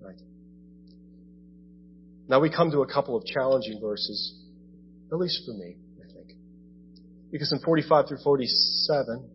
Right. 0.00 0.18
Now 2.32 2.40
we 2.40 2.48
come 2.48 2.70
to 2.70 2.80
a 2.80 2.86
couple 2.86 3.14
of 3.14 3.26
challenging 3.26 3.78
verses, 3.78 4.34
at 5.12 5.18
least 5.18 5.42
for 5.44 5.52
me, 5.52 5.76
I 6.00 6.10
think. 6.14 6.38
Because 7.30 7.52
in 7.52 7.58
45 7.58 8.08
through 8.08 8.20
47, 8.24 9.28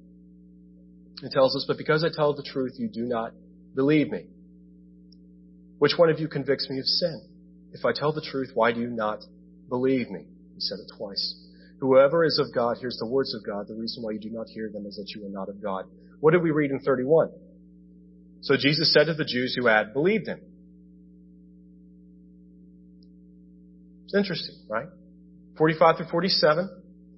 it 1.21 1.31
tells 1.31 1.55
us, 1.55 1.65
but 1.67 1.77
because 1.77 2.03
I 2.03 2.07
tell 2.11 2.33
the 2.33 2.41
truth, 2.41 2.73
you 2.79 2.89
do 2.89 3.03
not 3.03 3.33
believe 3.75 4.09
me. 4.09 4.25
Which 5.77 5.91
one 5.95 6.09
of 6.09 6.19
you 6.19 6.27
convicts 6.27 6.71
me 6.71 6.79
of 6.79 6.85
sin? 6.85 7.21
If 7.71 7.85
I 7.85 7.91
tell 7.93 8.13
the 8.13 8.25
truth, 8.31 8.49
why 8.55 8.71
do 8.71 8.79
you 8.79 8.89
not 8.89 9.19
believe 9.69 10.09
me? 10.09 10.25
He 10.55 10.59
said 10.61 10.79
it 10.79 10.91
twice. 10.97 11.35
Whoever 11.79 12.25
is 12.25 12.39
of 12.39 12.47
God 12.51 12.77
hears 12.79 12.97
the 12.99 13.05
words 13.05 13.35
of 13.35 13.45
God. 13.45 13.67
The 13.67 13.75
reason 13.75 14.01
why 14.01 14.13
you 14.13 14.19
do 14.19 14.31
not 14.31 14.47
hear 14.47 14.71
them 14.73 14.87
is 14.87 14.95
that 14.95 15.13
you 15.15 15.23
are 15.23 15.29
not 15.29 15.49
of 15.49 15.61
God. 15.61 15.85
What 16.19 16.31
did 16.31 16.41
we 16.41 16.49
read 16.49 16.71
in 16.71 16.79
31? 16.79 17.29
So 18.41 18.55
Jesus 18.57 18.91
said 18.91 19.05
to 19.05 19.13
the 19.13 19.23
Jews 19.23 19.55
who 19.55 19.67
had 19.67 19.93
believed 19.93 20.25
him. 20.25 20.41
It's 24.07 24.15
interesting, 24.15 24.55
right? 24.69 24.87
45 25.57 25.97
through 25.97 26.07
47, 26.07 26.69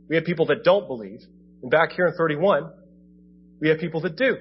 we 0.10 0.16
have 0.16 0.26
people 0.26 0.48
that 0.48 0.64
don't 0.64 0.88
believe. 0.88 1.20
And 1.62 1.70
back 1.70 1.92
here 1.92 2.08
in 2.08 2.16
31, 2.16 2.72
we 3.62 3.70
have 3.70 3.78
people 3.78 4.02
that 4.02 4.16
do. 4.16 4.38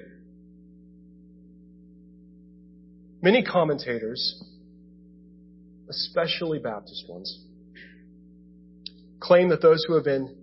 Many 3.21 3.43
commentators, 3.43 4.41
especially 5.91 6.57
Baptist 6.57 7.05
ones, 7.07 7.39
claim 9.19 9.49
that 9.49 9.61
those 9.61 9.85
who 9.87 9.93
have 9.93 10.05
been 10.05 10.35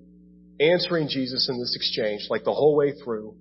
answering 0.61 1.09
Jesus 1.09 1.49
in 1.49 1.59
this 1.59 1.75
exchange, 1.75 2.29
like 2.31 2.45
the 2.45 2.53
whole 2.53 2.77
way 2.77 2.93
through, 3.03 3.35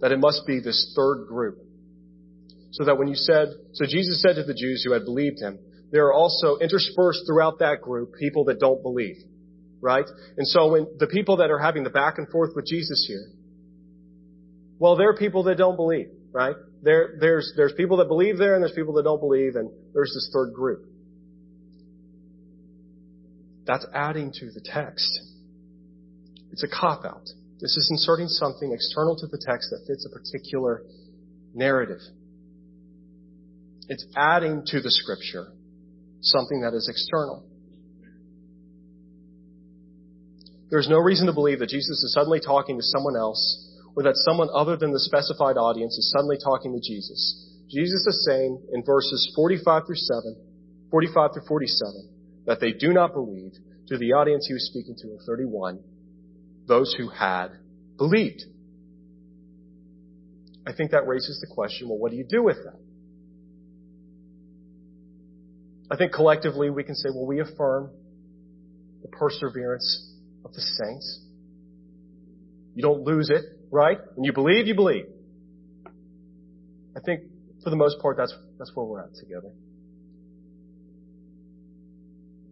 that 0.00 0.12
it 0.12 0.18
must 0.18 0.46
be 0.46 0.60
this 0.60 0.94
third 0.96 1.26
group. 1.26 1.58
So 2.70 2.84
that 2.86 2.96
when 2.96 3.08
you 3.08 3.16
said, 3.16 3.48
so 3.74 3.84
Jesus 3.84 4.22
said 4.22 4.36
to 4.36 4.44
the 4.44 4.54
Jews 4.54 4.82
who 4.82 4.94
had 4.94 5.04
believed 5.04 5.40
him, 5.40 5.58
there 5.90 6.06
are 6.06 6.12
also 6.12 6.56
interspersed 6.56 7.20
throughout 7.26 7.58
that 7.60 7.80
group 7.80 8.14
people 8.18 8.44
that 8.46 8.58
don't 8.60 8.82
believe. 8.82 9.16
Right? 9.80 10.06
And 10.38 10.46
so 10.48 10.72
when 10.72 10.86
the 10.98 11.06
people 11.06 11.38
that 11.38 11.50
are 11.50 11.58
having 11.58 11.84
the 11.84 11.90
back 11.90 12.18
and 12.18 12.28
forth 12.28 12.50
with 12.56 12.66
Jesus 12.66 13.04
here, 13.06 13.26
well, 14.78 14.96
there 14.96 15.08
are 15.10 15.16
people 15.16 15.44
that 15.44 15.56
don't 15.56 15.76
believe, 15.76 16.08
right? 16.32 16.56
There, 16.82 17.16
there's, 17.20 17.52
there's 17.56 17.72
people 17.76 17.98
that 17.98 18.08
believe 18.08 18.38
there 18.38 18.54
and 18.54 18.62
there's 18.62 18.74
people 18.74 18.94
that 18.94 19.04
don't 19.04 19.20
believe 19.20 19.56
and 19.56 19.70
there's 19.92 20.12
this 20.14 20.30
third 20.32 20.52
group. 20.52 20.86
That's 23.66 23.86
adding 23.94 24.32
to 24.32 24.50
the 24.50 24.60
text. 24.62 25.08
It's 26.52 26.62
a 26.62 26.68
cop 26.68 27.04
out. 27.04 27.24
This 27.60 27.76
is 27.76 27.88
inserting 27.90 28.28
something 28.28 28.72
external 28.72 29.16
to 29.16 29.26
the 29.26 29.42
text 29.46 29.70
that 29.70 29.84
fits 29.86 30.06
a 30.06 30.10
particular 30.10 30.82
narrative. 31.54 32.00
It's 33.88 34.04
adding 34.16 34.64
to 34.66 34.80
the 34.80 34.90
scripture 34.90 35.52
something 36.24 36.62
that 36.62 36.74
is 36.74 36.88
external. 36.88 37.44
There's 40.70 40.88
no 40.88 40.98
reason 40.98 41.26
to 41.26 41.32
believe 41.32 41.60
that 41.60 41.68
Jesus 41.68 42.02
is 42.02 42.12
suddenly 42.14 42.40
talking 42.40 42.76
to 42.76 42.82
someone 42.82 43.16
else 43.16 43.70
or 43.96 44.02
that 44.04 44.16
someone 44.16 44.48
other 44.52 44.76
than 44.76 44.92
the 44.92 45.00
specified 45.00 45.56
audience 45.56 45.96
is 45.96 46.10
suddenly 46.10 46.36
talking 46.42 46.72
to 46.72 46.80
Jesus. 46.80 47.44
Jesus 47.70 48.06
is 48.06 48.26
saying 48.26 48.60
in 48.72 48.82
verses 48.84 49.32
45 49.36 49.82
through 49.86 49.96
7, 49.96 50.36
45 50.90 51.30
through 51.34 51.46
47, 51.46 52.08
that 52.46 52.60
they 52.60 52.72
do 52.72 52.92
not 52.92 53.12
believe 53.12 53.52
to 53.88 53.98
the 53.98 54.12
audience 54.12 54.46
he 54.46 54.54
was 54.54 54.66
speaking 54.66 54.96
to 54.98 55.08
in 55.08 55.18
31, 55.26 55.78
those 56.66 56.94
who 56.98 57.08
had 57.08 57.48
believed. 57.96 58.42
I 60.66 60.72
think 60.72 60.92
that 60.92 61.06
raises 61.06 61.38
the 61.40 61.54
question, 61.54 61.88
well, 61.88 61.98
what 61.98 62.10
do 62.10 62.16
you 62.16 62.26
do 62.28 62.42
with 62.42 62.56
that? 62.64 62.80
I 65.90 65.96
think 65.96 66.12
collectively 66.12 66.70
we 66.70 66.82
can 66.84 66.94
say, 66.94 67.10
well, 67.14 67.26
we 67.26 67.40
affirm 67.40 67.90
the 69.02 69.08
perseverance 69.08 70.12
of 70.44 70.52
the 70.52 70.60
saints. 70.60 71.20
You 72.74 72.82
don't 72.82 73.02
lose 73.02 73.30
it, 73.30 73.44
right? 73.70 73.98
When 74.14 74.24
you 74.24 74.32
believe, 74.32 74.66
you 74.66 74.74
believe. 74.74 75.06
I 76.96 77.00
think 77.04 77.22
for 77.62 77.70
the 77.70 77.76
most 77.76 78.00
part 78.00 78.16
that's, 78.16 78.34
that's 78.58 78.72
where 78.74 78.86
we're 78.86 79.00
at 79.00 79.14
together. 79.14 79.50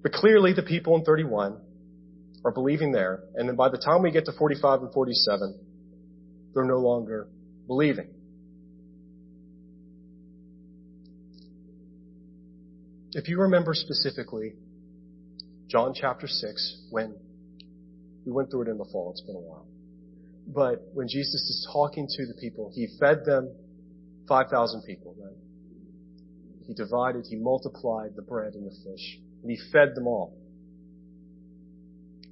But 0.03 0.13
clearly 0.13 0.53
the 0.53 0.63
people 0.63 0.97
in 0.97 1.05
31 1.05 1.59
are 2.45 2.51
believing 2.51 2.93
there, 2.93 3.23
and 3.35 3.49
then 3.49 3.57
by 3.57 3.69
the 3.69 3.79
time 3.79 4.03
we 4.03 4.11
get 4.11 4.25
to 4.27 4.33
45 4.33 4.83
and 4.83 4.93
47, 4.93 5.59
they're 6.55 6.65
no 6.65 6.79
longer 6.79 7.29
believing. 7.67 8.09
If 13.15 13.29
you 13.29 13.41
remember 13.41 13.75
specifically, 13.75 14.55
John 15.69 15.93
chapter 15.95 16.27
6, 16.27 16.87
when 16.91 17.15
we 18.25 18.33
went 18.33 18.51
through 18.51 18.63
it 18.63 18.69
in 18.69 18.79
the 18.79 18.89
fall, 18.91 19.11
it's 19.11 19.21
been 19.21 19.37
a 19.37 19.41
while. 19.41 19.67
But 20.47 20.83
when 20.95 21.09
Jesus 21.09 21.35
is 21.35 21.69
talking 21.73 22.07
to 22.09 22.27
the 22.27 22.35
people, 22.41 22.71
he 22.75 22.89
fed 22.99 23.25
them 23.25 23.55
5,000 24.29 24.83
people, 24.87 25.15
right? 25.23 25.37
He 26.67 26.75
divided, 26.75 27.27
he 27.29 27.37
multiplied 27.37 28.13
the 28.17 28.23
bread 28.23 28.55
and 28.55 28.67
the 28.67 28.71
fish, 28.71 29.19
and 29.43 29.51
he 29.51 29.59
fed 29.73 29.95
them 29.95 30.07
all. 30.07 30.37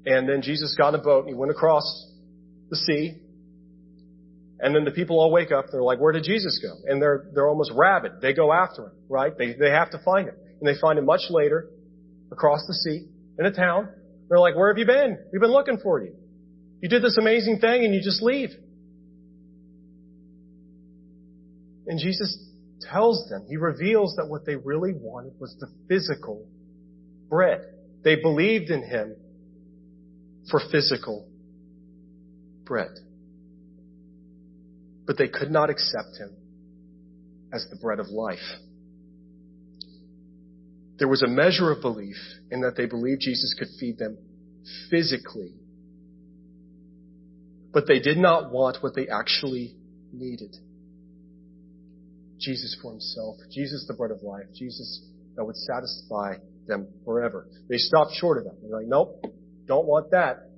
And 0.07 0.29
then 0.29 0.40
Jesus 0.40 0.75
got 0.79 0.95
in 0.95 1.01
a 1.01 1.03
boat 1.03 1.21
and 1.21 1.29
he 1.29 1.35
went 1.35 1.51
across 1.51 1.85
the 2.71 2.77
sea. 2.77 3.16
And 4.59 4.75
then 4.75 4.85
the 4.85 4.90
people 4.90 5.19
all 5.21 5.31
wake 5.31 5.53
up. 5.53 5.66
They're 5.71 5.83
like, 5.83 6.01
where 6.01 6.12
did 6.12 6.25
Jesus 6.25 6.59
go? 6.62 6.90
And 6.90 7.01
they're, 7.01 7.31
they're 7.35 7.49
almost 7.49 7.73
rabid. 7.75 8.12
They 8.23 8.33
go 8.33 8.53
after 8.53 8.87
him, 8.87 8.93
right? 9.09 9.37
They, 9.37 9.55
they 9.55 9.71
have 9.71 9.90
to 9.90 9.99
find 10.05 10.29
him. 10.29 10.37
And 10.61 10.68
they 10.68 10.79
find 10.81 10.99
him 10.99 11.07
much 11.07 11.23
later 11.31 11.68
across 12.31 12.66
the 12.66 12.75
sea 12.75 13.07
in 13.38 13.46
a 13.46 13.53
town. 13.53 13.88
They're 14.29 14.38
like, 14.38 14.55
where 14.57 14.68
have 14.68 14.79
you 14.79 14.87
been? 14.87 15.18
We've 15.33 15.40
been 15.40 15.53
looking 15.53 15.79
for 15.79 16.01
you. 16.01 16.14
You 16.81 16.88
did 16.88 17.03
this 17.03 17.16
amazing 17.18 17.59
thing 17.61 17.85
and 17.85 17.94
you 17.94 18.01
just 18.03 18.23
leave. 18.23 18.51
And 21.87 21.99
Jesus 21.99 22.38
tells 22.81 23.29
them, 23.29 23.46
He 23.49 23.57
reveals 23.57 24.14
that 24.16 24.27
what 24.27 24.46
they 24.46 24.57
really 24.57 24.92
wanted 24.94 25.33
was 25.40 25.57
the 25.59 25.66
physical 25.88 26.46
bread. 27.29 27.62
They 28.05 28.16
believed 28.16 28.70
in 28.70 28.83
Him 28.83 29.16
for 30.51 30.61
physical 30.70 31.27
bread. 32.64 32.90
but 35.07 35.18
they 35.18 35.27
could 35.27 35.51
not 35.51 35.70
accept 35.70 36.16
him 36.20 36.31
as 37.53 37.66
the 37.68 37.77
bread 37.77 37.99
of 37.99 38.07
life. 38.11 38.38
There 41.01 41.09
was 41.09 41.23
a 41.23 41.27
measure 41.27 41.73
of 41.73 41.81
belief 41.81 42.17
in 42.51 42.61
that 42.61 42.77
they 42.77 42.85
believed 42.85 43.23
Jesus 43.23 43.55
could 43.59 43.69
feed 43.81 43.99
them 43.99 44.19
physically, 44.91 45.55
but 47.73 47.87
they 47.89 48.01
did 48.01 48.19
not 48.19 48.53
want 48.53 48.83
what 48.83 48.95
they 48.95 49.09
actually 49.09 49.75
needed. 50.13 50.55
Jesus 52.39 52.77
for 52.83 52.93
himself, 52.93 53.37
Jesus 53.51 53.87
the 53.89 53.95
bread 53.95 54.11
of 54.11 54.23
life, 54.23 54.45
Jesus 54.55 55.03
that 55.37 55.45
would 55.45 55.57
satisfy 55.57 56.35
them 56.67 56.87
forever. 57.07 57.49
They 57.71 57.79
stopped 57.79 58.13
short 58.15 58.37
of 58.37 58.45
that. 58.45 58.61
They're 58.61 58.79
like, 58.81 58.87
nope, 58.87 59.25
don't 59.67 59.87
want 59.87 60.11
that. 60.11 60.51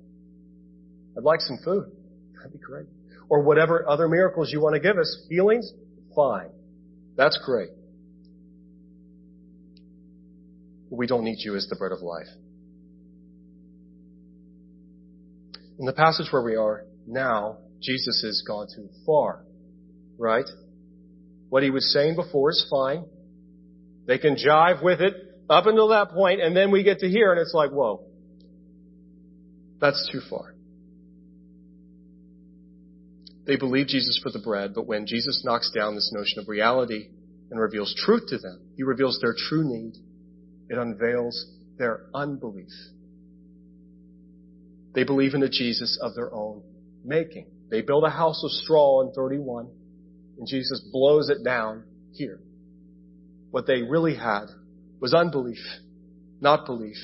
I'd 1.17 1.23
like 1.23 1.39
some 1.39 1.59
food. 1.63 1.85
That'd 2.35 2.51
be 2.51 2.59
great. 2.59 2.87
Or 3.29 3.43
whatever 3.43 3.87
other 3.87 4.09
miracles 4.09 4.51
you 4.51 4.59
want 4.59 4.75
to 4.75 4.81
give 4.81 4.97
us. 4.97 5.25
Healings? 5.29 5.71
Fine. 6.13 6.49
That's 7.15 7.39
great. 7.45 7.69
But 10.82 10.82
we 10.97 11.07
don't 11.07 11.23
need 11.23 11.39
you 11.39 11.55
as 11.55 11.67
the 11.67 11.75
bread 11.75 11.91
of 11.91 12.01
life. 12.01 12.27
In 15.79 15.85
the 15.85 15.93
passage 15.93 16.27
where 16.31 16.43
we 16.43 16.55
are 16.55 16.85
now, 17.07 17.57
Jesus 17.81 18.21
has 18.23 18.43
gone 18.47 18.67
too 18.73 18.89
far. 19.05 19.43
Right? 20.17 20.45
What 21.49 21.63
he 21.63 21.71
was 21.71 21.91
saying 21.91 22.15
before 22.15 22.51
is 22.51 22.65
fine. 22.69 23.05
They 24.05 24.17
can 24.17 24.35
jive 24.35 24.83
with 24.83 25.01
it 25.01 25.15
up 25.49 25.65
until 25.65 25.89
that 25.89 26.11
point, 26.11 26.41
and 26.41 26.55
then 26.55 26.71
we 26.71 26.83
get 26.83 26.99
to 26.99 27.09
here 27.09 27.31
and 27.31 27.41
it's 27.41 27.53
like, 27.53 27.71
whoa. 27.71 28.05
That's 29.81 30.09
too 30.11 30.21
far. 30.29 30.53
They 33.45 33.57
believe 33.57 33.87
Jesus 33.87 34.19
for 34.23 34.31
the 34.31 34.39
bread, 34.39 34.73
but 34.73 34.87
when 34.87 35.05
Jesus 35.05 35.43
knocks 35.43 35.71
down 35.71 35.95
this 35.95 36.11
notion 36.13 36.39
of 36.39 36.47
reality 36.47 37.09
and 37.51 37.59
reveals 37.59 37.93
truth 37.97 38.23
to 38.29 38.37
them, 38.37 38.61
he 38.77 38.83
reveals 38.83 39.19
their 39.21 39.35
true 39.35 39.63
need. 39.65 39.95
It 40.73 40.79
unveils 40.79 41.45
their 41.77 42.07
unbelief. 42.15 42.71
They 44.95 45.03
believe 45.03 45.35
in 45.35 45.43
a 45.43 45.47
Jesus 45.47 45.99
of 46.01 46.15
their 46.15 46.33
own 46.33 46.63
making. 47.05 47.45
They 47.69 47.81
build 47.81 48.05
a 48.05 48.09
house 48.09 48.43
of 48.43 48.49
straw 48.49 49.01
in 49.01 49.13
31, 49.13 49.67
and 50.39 50.47
Jesus 50.47 50.79
blows 50.91 51.29
it 51.29 51.43
down 51.43 51.83
here. 52.13 52.39
What 53.51 53.67
they 53.67 53.83
really 53.83 54.15
had 54.15 54.45
was 54.99 55.13
unbelief, 55.13 55.59
not 56.41 56.65
belief. 56.65 56.97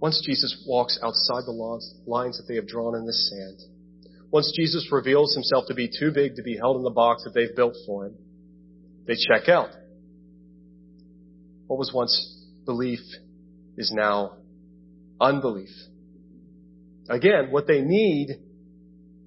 Once 0.00 0.20
Jesus 0.26 0.60
walks 0.66 0.98
outside 1.04 1.44
the 1.46 1.52
lines 2.04 2.36
that 2.36 2.46
they 2.48 2.56
have 2.56 2.66
drawn 2.66 2.96
in 2.96 3.06
the 3.06 3.12
sand, 3.12 3.60
once 4.32 4.52
Jesus 4.56 4.88
reveals 4.90 5.34
himself 5.34 5.66
to 5.68 5.74
be 5.74 5.88
too 5.88 6.10
big 6.12 6.36
to 6.36 6.42
be 6.42 6.56
held 6.56 6.76
in 6.76 6.82
the 6.82 6.90
box 6.90 7.22
that 7.24 7.34
they've 7.34 7.54
built 7.54 7.76
for 7.86 8.06
him, 8.06 8.16
they 9.06 9.14
check 9.14 9.48
out. 9.48 9.68
What 11.68 11.78
was 11.78 11.92
once 11.94 12.44
belief 12.64 13.00
is 13.76 13.92
now 13.94 14.38
unbelief. 15.20 15.70
Again, 17.08 17.50
what 17.50 17.66
they 17.66 17.80
need 17.80 18.40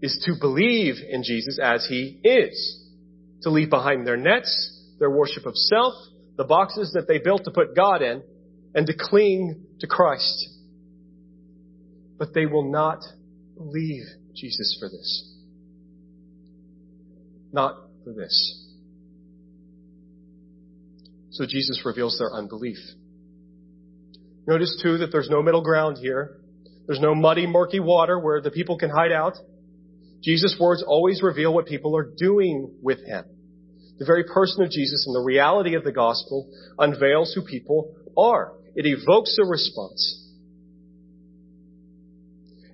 is 0.01 0.21
to 0.25 0.33
believe 0.39 0.95
in 1.07 1.23
Jesus 1.23 1.59
as 1.61 1.85
he 1.87 2.19
is. 2.23 2.81
To 3.43 3.49
leave 3.49 3.69
behind 3.69 4.05
their 4.05 4.17
nets, 4.17 4.81
their 4.99 5.09
worship 5.09 5.45
of 5.45 5.55
self, 5.55 5.93
the 6.35 6.43
boxes 6.43 6.91
that 6.93 7.07
they 7.07 7.19
built 7.19 7.45
to 7.45 7.51
put 7.51 7.75
God 7.75 8.01
in, 8.01 8.23
and 8.73 8.85
to 8.87 8.93
cling 8.97 9.65
to 9.79 9.87
Christ 9.87 10.49
but 12.17 12.33
they 12.33 12.45
will 12.45 12.71
not 12.71 12.99
believe 13.57 14.03
Jesus 14.35 14.77
for 14.79 14.89
this. 14.89 15.33
Not 17.51 17.75
for 18.03 18.13
this. 18.13 18.61
So 21.31 21.45
Jesus 21.45 21.81
reveals 21.85 22.17
their 22.17 22.33
unbelief. 22.33 22.77
Notice 24.47 24.79
too 24.81 24.99
that 24.99 25.11
there's 25.11 25.29
no 25.29 25.41
middle 25.41 25.63
ground 25.63 25.97
here. 25.99 26.37
There's 26.85 26.99
no 26.99 27.15
muddy, 27.15 27.47
murky 27.47 27.79
water 27.79 28.19
where 28.19 28.41
the 28.41 28.51
people 28.51 28.77
can 28.77 28.89
hide 28.89 29.11
out. 29.11 29.33
Jesus' 30.23 30.55
words 30.59 30.83
always 30.85 31.21
reveal 31.21 31.53
what 31.53 31.65
people 31.65 31.97
are 31.97 32.09
doing 32.17 32.71
with 32.81 33.05
him. 33.05 33.25
The 33.97 34.05
very 34.05 34.23
person 34.23 34.63
of 34.63 34.69
Jesus 34.69 35.05
and 35.07 35.15
the 35.15 35.25
reality 35.25 35.75
of 35.75 35.83
the 35.83 35.91
gospel 35.91 36.49
unveils 36.77 37.33
who 37.33 37.41
people 37.41 37.95
are. 38.17 38.53
It 38.75 38.85
evokes 38.85 39.37
a 39.39 39.45
response. 39.45 40.21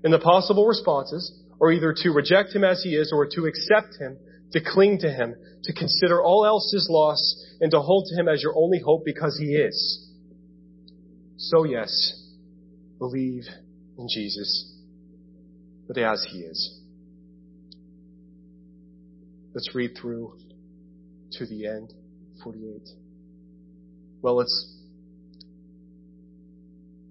And 0.04 0.12
the 0.12 0.19
possible 0.19 0.65
responses 0.65 1.32
are 1.62 1.71
either 1.71 1.93
to 1.95 2.10
reject 2.10 2.54
him 2.54 2.63
as 2.63 2.82
he 2.84 2.95
is 2.95 3.13
or 3.13 3.28
to 3.28 3.45
accept 3.45 3.95
him, 4.00 4.17
to 4.52 4.60
cling 4.60 4.97
to 5.00 5.10
him, 5.10 5.36
to 5.63 5.74
consider 5.74 6.21
all 6.21 6.45
else 6.45 6.74
as 6.76 6.88
loss, 6.89 7.45
and 7.62 7.71
to 7.71 7.80
hold 7.80 8.08
to 8.10 8.19
him 8.19 8.28
as 8.28 8.41
your 8.41 8.54
only 8.58 8.80
hope 8.80 9.04
because 9.06 9.38
he 9.39 9.56
is. 9.56 10.10
So 11.38 11.63
yes, 11.63 12.19
believe 12.97 13.43
in 13.97 14.08
Jesus, 14.12 14.76
but 15.88 15.97
as 15.97 16.26
he 16.32 16.39
is. 16.39 16.80
Let's 19.54 19.76
read 19.76 19.91
through 20.00 20.38
to 21.34 21.45
the 21.45 21.67
end, 21.67 21.93
48. 22.43 22.89
Well, 24.21 24.38
let's, 24.38 24.78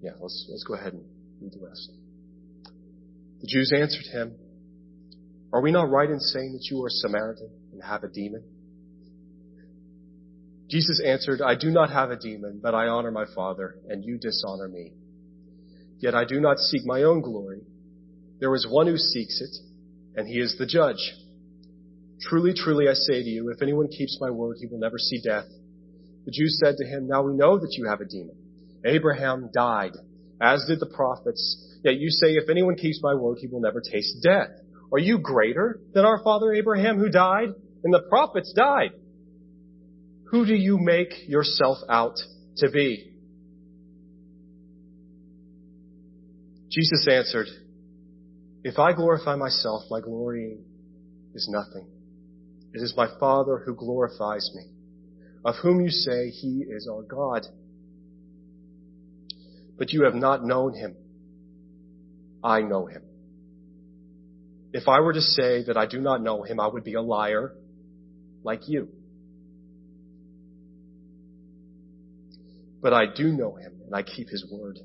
yeah, 0.01 0.11
let's, 0.19 0.47
let's 0.49 0.63
go 0.63 0.73
ahead 0.73 0.93
and 0.93 1.03
read 1.39 1.53
the 1.53 1.65
rest. 1.65 1.91
The 3.41 3.47
Jews 3.47 3.73
answered 3.75 4.05
him, 4.11 4.35
Are 5.51 5.61
we 5.61 5.71
not 5.71 5.89
right 5.89 6.09
in 6.09 6.19
saying 6.19 6.53
that 6.53 6.67
you 6.69 6.83
are 6.83 6.87
a 6.87 6.91
Samaritan 6.91 7.49
and 7.73 7.81
have 7.83 8.03
a 8.03 8.07
demon? 8.07 8.43
Jesus 10.69 11.01
answered, 11.05 11.41
I 11.41 11.55
do 11.55 11.69
not 11.69 11.91
have 11.91 12.11
a 12.11 12.15
demon, 12.15 12.59
but 12.63 12.73
I 12.73 12.87
honor 12.87 13.11
my 13.11 13.25
Father, 13.35 13.75
and 13.89 14.05
you 14.05 14.17
dishonor 14.17 14.69
me. 14.69 14.93
Yet 15.99 16.15
I 16.15 16.23
do 16.23 16.39
not 16.39 16.59
seek 16.59 16.83
my 16.85 17.03
own 17.03 17.21
glory. 17.21 17.61
There 18.39 18.55
is 18.55 18.65
one 18.69 18.87
who 18.87 18.97
seeks 18.97 19.41
it, 19.41 19.55
and 20.15 20.27
he 20.27 20.39
is 20.39 20.55
the 20.57 20.65
judge. 20.65 21.13
Truly, 22.21 22.53
truly, 22.53 22.87
I 22.87 22.93
say 22.93 23.21
to 23.21 23.29
you, 23.29 23.49
if 23.49 23.61
anyone 23.61 23.87
keeps 23.87 24.17
my 24.21 24.29
word, 24.29 24.57
he 24.59 24.67
will 24.67 24.79
never 24.79 24.97
see 24.97 25.21
death. 25.21 25.45
The 26.25 26.31
Jews 26.31 26.59
said 26.63 26.75
to 26.77 26.85
him, 26.85 27.07
Now 27.07 27.23
we 27.23 27.33
know 27.33 27.57
that 27.57 27.75
you 27.77 27.87
have 27.87 27.99
a 27.99 28.05
demon. 28.05 28.35
Abraham 28.85 29.49
died, 29.53 29.91
as 30.41 30.65
did 30.67 30.79
the 30.79 30.91
prophets, 30.93 31.71
Yet 31.83 31.97
you 31.97 32.09
say, 32.09 32.33
if 32.33 32.49
anyone 32.49 32.75
keeps 32.75 32.99
my 33.01 33.15
word, 33.15 33.39
he 33.39 33.47
will 33.47 33.61
never 33.61 33.81
taste 33.81 34.17
death. 34.21 34.49
Are 34.91 34.99
you 34.99 35.19
greater 35.19 35.79
than 35.93 36.05
our 36.05 36.21
father 36.23 36.53
Abraham 36.53 36.99
who 36.99 37.09
died? 37.09 37.49
And 37.83 37.93
the 37.93 38.03
prophets 38.09 38.53
died. 38.55 38.91
Who 40.29 40.45
do 40.45 40.53
you 40.53 40.77
make 40.79 41.27
yourself 41.27 41.77
out 41.89 42.15
to 42.57 42.69
be? 42.69 43.13
Jesus 46.69 47.07
answered, 47.09 47.47
If 48.63 48.77
I 48.77 48.93
glorify 48.93 49.35
myself, 49.35 49.83
my 49.89 49.99
glorying 49.99 50.63
is 51.33 51.49
nothing. 51.51 51.89
It 52.73 52.81
is 52.81 52.93
my 52.95 53.07
Father 53.19 53.61
who 53.65 53.75
glorifies 53.75 54.49
me, 54.55 54.67
of 55.43 55.55
whom 55.61 55.81
you 55.81 55.89
say 55.89 56.29
he 56.29 56.63
is 56.69 56.87
our 56.89 57.01
God. 57.01 57.45
But 59.81 59.91
you 59.93 60.03
have 60.03 60.13
not 60.13 60.45
known 60.45 60.75
him 60.75 60.95
I 62.43 62.61
know 62.61 62.85
him. 62.85 63.01
If 64.73 64.87
I 64.87 64.99
were 64.99 65.13
to 65.13 65.21
say 65.21 65.63
that 65.63 65.75
I 65.75 65.87
do 65.87 65.99
not 65.99 66.21
know 66.21 66.43
him, 66.43 66.59
I 66.59 66.67
would 66.67 66.83
be 66.83 66.93
a 66.93 67.01
liar 67.01 67.55
like 68.43 68.67
you. 68.67 68.89
But 72.79 72.93
I 72.93 73.07
do 73.07 73.29
know 73.29 73.55
him 73.55 73.73
and 73.83 73.95
I 73.95 74.03
keep 74.03 74.29
his 74.29 74.45
word. 74.51 74.77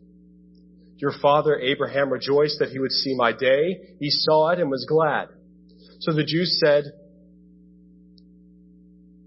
Your 0.97 1.12
father 1.20 1.59
Abraham 1.59 2.11
rejoiced 2.11 2.61
that 2.61 2.70
he 2.70 2.78
would 2.78 2.92
see 2.92 3.14
my 3.14 3.32
day. 3.32 3.97
He 4.01 4.09
saw 4.09 4.49
it 4.49 4.61
and 4.61 4.70
was 4.70 4.86
glad. 4.88 5.28
So 6.01 6.14
the 6.14 6.24
Jews 6.24 6.59
said, 6.59 6.84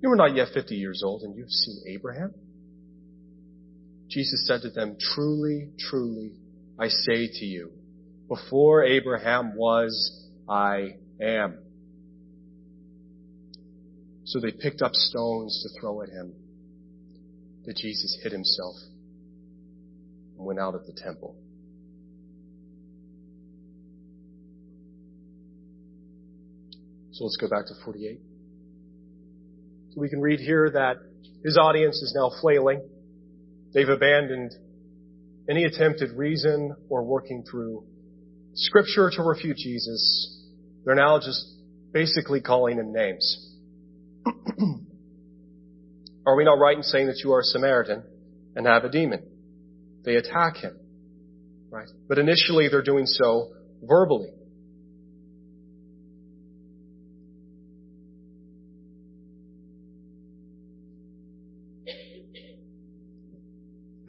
You 0.01 0.11
are 0.11 0.15
not 0.15 0.36
yet 0.36 0.47
50 0.51 0.74
years 0.74 1.03
old 1.05 1.22
and 1.22 1.38
you've 1.38 1.51
seen 1.51 1.84
Abraham? 1.89 2.34
Jesus 4.10 4.47
said 4.47 4.62
to 4.64 4.70
them, 4.70 4.97
Truly, 4.99 5.70
truly, 5.80 6.32
I 6.80 6.88
say 6.88 7.28
to 7.28 7.45
you, 7.45 7.72
before 8.28 8.84
Abraham 8.84 9.55
was, 9.55 10.28
I 10.47 10.95
am. 11.22 11.60
So 14.26 14.39
they 14.39 14.51
picked 14.51 14.82
up 14.82 14.93
stones 14.93 15.64
to 15.64 15.82
throw 15.82 16.01
at 16.01 16.10
him. 16.10 16.34
But 17.66 17.76
Jesus 17.76 18.20
hid 18.24 18.32
himself 18.32 18.76
and 20.38 20.45
went 20.45 20.60
out 20.60 20.76
of 20.76 20.86
the 20.86 20.93
temple. 20.93 21.36
So 27.12 27.26
let's 27.26 27.38
go 27.38 27.49
back 27.49 27.66
to 27.66 27.74
48. 27.84 28.20
So 29.91 30.01
we 30.01 30.10
can 30.10 30.22
read 30.22 30.39
here 30.39 30.70
that 30.72 30.97
his 31.43 31.57
audience 31.57 31.95
is 31.97 32.14
now 32.16 32.32
flailing. 32.39 32.82
They've 33.74 33.89
abandoned 33.89 34.53
any 35.49 35.65
attempt 35.65 36.01
at 36.01 36.15
reason 36.15 36.76
or 36.89 37.03
working 37.03 37.43
through 37.49 37.86
scripture 38.53 39.09
to 39.15 39.24
refute 39.24 39.57
Jesus. 39.57 40.43
They're 40.86 40.95
now 40.95 41.20
just 41.20 41.45
basically 41.93 42.41
calling 42.41 42.78
him 42.78 42.93
names. 42.93 43.55
are 46.26 46.36
we 46.36 46.43
not 46.45 46.59
right 46.59 46.78
in 46.78 46.84
saying 46.84 47.07
that 47.07 47.22
you 47.24 47.34
are 47.34 47.39
a 47.39 47.43
Samaritan 47.43 48.03
and 48.55 48.67
have 48.67 48.84
a 48.84 48.89
demon? 48.89 49.24
They 50.05 50.15
attack 50.15 50.57
him. 50.57 50.78
Right? 51.70 51.89
But 52.07 52.17
initially 52.17 52.67
they're 52.70 52.82
doing 52.82 53.05
so 53.05 53.53
verbally. 53.84 54.32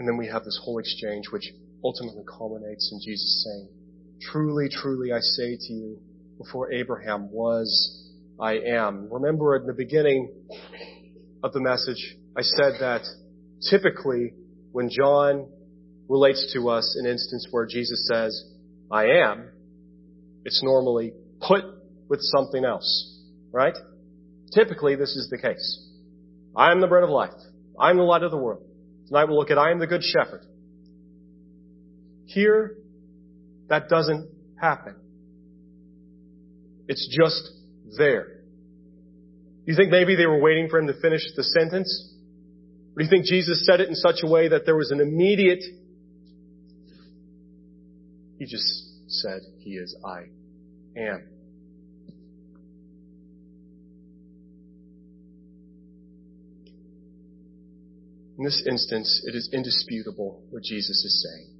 And 0.00 0.08
then 0.08 0.16
we 0.16 0.28
have 0.28 0.44
this 0.44 0.58
whole 0.64 0.78
exchange 0.78 1.26
which 1.30 1.52
ultimately 1.84 2.22
culminates 2.26 2.90
in 2.90 3.00
Jesus 3.04 3.44
saying, 3.46 3.68
Truly, 4.22 4.70
truly, 4.70 5.12
I 5.12 5.20
say 5.20 5.58
to 5.60 5.72
you, 5.74 5.98
before 6.38 6.72
Abraham 6.72 7.30
was, 7.30 8.08
I 8.40 8.60
am. 8.60 9.12
Remember 9.12 9.56
in 9.56 9.66
the 9.66 9.74
beginning 9.74 10.32
of 11.42 11.52
the 11.52 11.60
message, 11.60 12.16
I 12.34 12.40
said 12.40 12.80
that 12.80 13.02
typically 13.68 14.32
when 14.72 14.88
John 14.88 15.50
relates 16.08 16.50
to 16.54 16.70
us 16.70 16.96
an 16.98 17.06
instance 17.06 17.46
where 17.50 17.66
Jesus 17.66 18.08
says, 18.10 18.42
I 18.90 19.04
am, 19.04 19.50
it's 20.46 20.62
normally 20.62 21.12
put 21.46 21.62
with 22.08 22.20
something 22.22 22.64
else, 22.64 23.20
right? 23.52 23.76
Typically 24.54 24.96
this 24.96 25.14
is 25.14 25.28
the 25.30 25.36
case. 25.36 25.88
I 26.56 26.72
am 26.72 26.80
the 26.80 26.86
bread 26.86 27.04
of 27.04 27.10
life. 27.10 27.34
I 27.78 27.90
am 27.90 27.98
the 27.98 28.02
light 28.02 28.22
of 28.22 28.30
the 28.30 28.38
world. 28.38 28.64
Tonight 29.10 29.24
we'll 29.24 29.38
look 29.38 29.50
at 29.50 29.58
I 29.58 29.72
am 29.72 29.80
the 29.80 29.88
good 29.88 30.04
shepherd. 30.04 30.42
Here, 32.26 32.76
that 33.68 33.88
doesn't 33.88 34.30
happen. 34.54 34.94
It's 36.86 37.08
just 37.08 37.50
there. 37.98 38.42
You 39.66 39.74
think 39.74 39.90
maybe 39.90 40.14
they 40.14 40.26
were 40.26 40.40
waiting 40.40 40.68
for 40.68 40.78
him 40.78 40.86
to 40.86 41.00
finish 41.00 41.22
the 41.34 41.42
sentence? 41.42 42.14
Or 42.94 43.00
do 43.00 43.04
you 43.04 43.10
think 43.10 43.24
Jesus 43.24 43.66
said 43.66 43.80
it 43.80 43.88
in 43.88 43.96
such 43.96 44.22
a 44.22 44.28
way 44.28 44.46
that 44.46 44.64
there 44.64 44.76
was 44.76 44.92
an 44.92 45.00
immediate, 45.00 45.62
he 48.38 48.46
just 48.46 48.64
said, 49.08 49.40
he 49.58 49.70
is 49.70 49.96
I 50.04 50.26
am. 50.96 51.26
In 58.40 58.46
this 58.46 58.62
instance, 58.66 59.22
it 59.26 59.34
is 59.34 59.50
indisputable 59.52 60.42
what 60.48 60.62
Jesus 60.62 61.04
is 61.04 61.28
saying. 61.28 61.50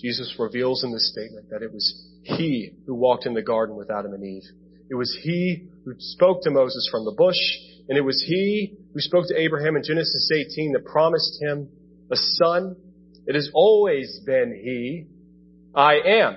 Jesus 0.00 0.32
reveals 0.38 0.84
in 0.84 0.92
this 0.92 1.10
statement 1.10 1.50
that 1.50 1.60
it 1.60 1.72
was 1.72 2.06
He 2.22 2.74
who 2.86 2.94
walked 2.94 3.26
in 3.26 3.34
the 3.34 3.42
garden 3.42 3.74
with 3.74 3.90
Adam 3.90 4.12
and 4.12 4.22
Eve. 4.22 4.48
It 4.88 4.94
was 4.94 5.18
He 5.24 5.66
who 5.84 5.94
spoke 5.98 6.44
to 6.44 6.52
Moses 6.52 6.88
from 6.88 7.04
the 7.04 7.10
bush, 7.10 7.34
and 7.88 7.98
it 7.98 8.02
was 8.02 8.22
He 8.24 8.76
who 8.94 9.00
spoke 9.00 9.26
to 9.26 9.36
Abraham 9.36 9.74
in 9.74 9.82
Genesis 9.82 10.30
18 10.32 10.70
that 10.74 10.84
promised 10.84 11.42
him 11.42 11.68
a 12.12 12.16
son. 12.16 12.76
It 13.26 13.34
has 13.34 13.50
always 13.52 14.20
been 14.24 14.52
He. 14.62 15.08
I 15.74 15.94
am. 15.94 16.36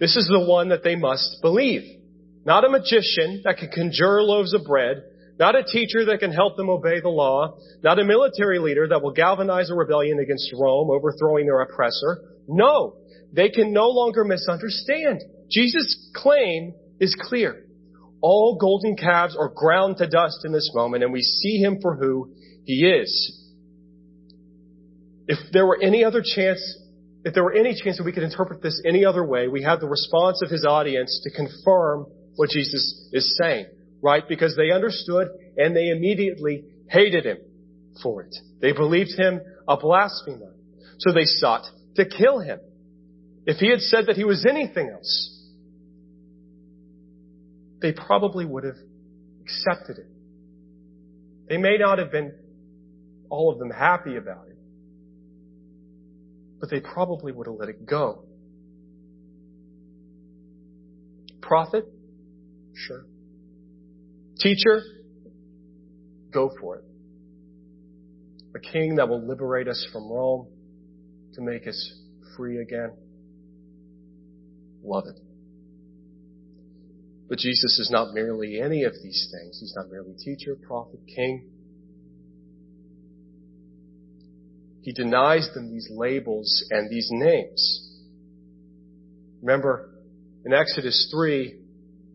This 0.00 0.16
is 0.16 0.28
the 0.28 0.46
one 0.48 0.70
that 0.70 0.82
they 0.82 0.96
must 0.96 1.42
believe. 1.42 2.00
Not 2.46 2.64
a 2.64 2.70
magician 2.70 3.42
that 3.44 3.58
can 3.58 3.68
conjure 3.68 4.22
loaves 4.22 4.54
of 4.54 4.64
bread, 4.64 5.02
not 5.38 5.54
a 5.54 5.62
teacher 5.62 6.04
that 6.06 6.18
can 6.18 6.32
help 6.32 6.56
them 6.56 6.68
obey 6.68 7.00
the 7.00 7.08
law. 7.08 7.58
Not 7.82 8.00
a 8.00 8.04
military 8.04 8.58
leader 8.58 8.88
that 8.88 9.02
will 9.02 9.12
galvanize 9.12 9.70
a 9.70 9.74
rebellion 9.74 10.18
against 10.18 10.52
Rome, 10.52 10.90
overthrowing 10.90 11.46
their 11.46 11.60
oppressor. 11.60 12.22
No, 12.48 12.96
they 13.32 13.48
can 13.48 13.72
no 13.72 13.88
longer 13.88 14.24
misunderstand. 14.24 15.22
Jesus' 15.48 16.10
claim 16.14 16.74
is 16.98 17.16
clear. 17.20 17.64
All 18.20 18.58
golden 18.60 18.96
calves 18.96 19.36
are 19.38 19.48
ground 19.48 19.98
to 19.98 20.08
dust 20.08 20.44
in 20.44 20.50
this 20.50 20.72
moment, 20.74 21.04
and 21.04 21.12
we 21.12 21.22
see 21.22 21.58
him 21.58 21.78
for 21.80 21.94
who 21.94 22.34
he 22.64 22.84
is. 22.84 23.34
If 25.28 25.38
there 25.52 25.66
were 25.66 25.78
any 25.80 26.02
other 26.02 26.22
chance, 26.24 26.60
if 27.24 27.32
there 27.32 27.44
were 27.44 27.54
any 27.54 27.80
chance 27.80 27.98
that 27.98 28.04
we 28.04 28.12
could 28.12 28.24
interpret 28.24 28.60
this 28.60 28.82
any 28.84 29.04
other 29.04 29.24
way, 29.24 29.46
we 29.46 29.62
have 29.62 29.78
the 29.78 29.86
response 29.86 30.42
of 30.42 30.50
his 30.50 30.64
audience 30.64 31.20
to 31.22 31.30
confirm 31.30 32.06
what 32.34 32.50
Jesus 32.50 33.08
is 33.12 33.38
saying 33.40 33.66
right? 34.00 34.22
Because 34.28 34.56
they 34.56 34.70
understood 34.70 35.28
and 35.56 35.74
they 35.74 35.88
immediately 35.88 36.64
hated 36.88 37.24
him 37.24 37.38
for 38.02 38.22
it. 38.22 38.34
They 38.60 38.72
believed 38.72 39.10
him 39.16 39.40
a 39.66 39.76
blasphemer. 39.76 40.54
So 40.98 41.12
they 41.12 41.24
sought 41.24 41.64
to 41.96 42.04
kill 42.04 42.40
him. 42.40 42.60
If 43.46 43.58
he 43.58 43.70
had 43.70 43.80
said 43.80 44.06
that 44.06 44.16
he 44.16 44.24
was 44.24 44.44
anything 44.48 44.90
else, 44.90 45.34
they 47.80 47.92
probably 47.92 48.44
would 48.44 48.64
have 48.64 48.76
accepted 49.40 49.98
it. 49.98 50.06
They 51.48 51.56
may 51.56 51.78
not 51.78 51.98
have 51.98 52.12
been 52.12 52.34
all 53.30 53.52
of 53.52 53.58
them 53.58 53.70
happy 53.70 54.16
about 54.16 54.48
it, 54.48 54.58
but 56.60 56.70
they 56.70 56.80
probably 56.80 57.32
would 57.32 57.46
have 57.46 57.56
let 57.56 57.68
it 57.68 57.86
go. 57.86 58.24
Prophet? 61.40 61.86
Sure. 62.74 63.04
Teacher, 64.40 64.82
go 66.32 66.50
for 66.60 66.76
it. 66.76 66.84
A 68.54 68.60
king 68.60 68.96
that 68.96 69.08
will 69.08 69.26
liberate 69.26 69.68
us 69.68 69.86
from 69.92 70.10
Rome 70.10 70.46
to 71.34 71.40
make 71.40 71.66
us 71.66 71.92
free 72.36 72.60
again. 72.60 72.92
Love 74.82 75.04
it. 75.06 75.20
But 77.28 77.38
Jesus 77.38 77.78
is 77.78 77.90
not 77.90 78.14
merely 78.14 78.60
any 78.60 78.84
of 78.84 78.92
these 79.02 79.28
things. 79.32 79.58
He's 79.60 79.74
not 79.76 79.90
merely 79.90 80.14
teacher, 80.14 80.56
prophet, 80.66 81.00
king. 81.14 81.50
He 84.82 84.92
denies 84.92 85.50
them 85.52 85.70
these 85.70 85.88
labels 85.90 86.64
and 86.70 86.88
these 86.88 87.08
names. 87.10 87.96
Remember, 89.42 89.90
in 90.46 90.54
Exodus 90.54 91.12
3, 91.14 91.58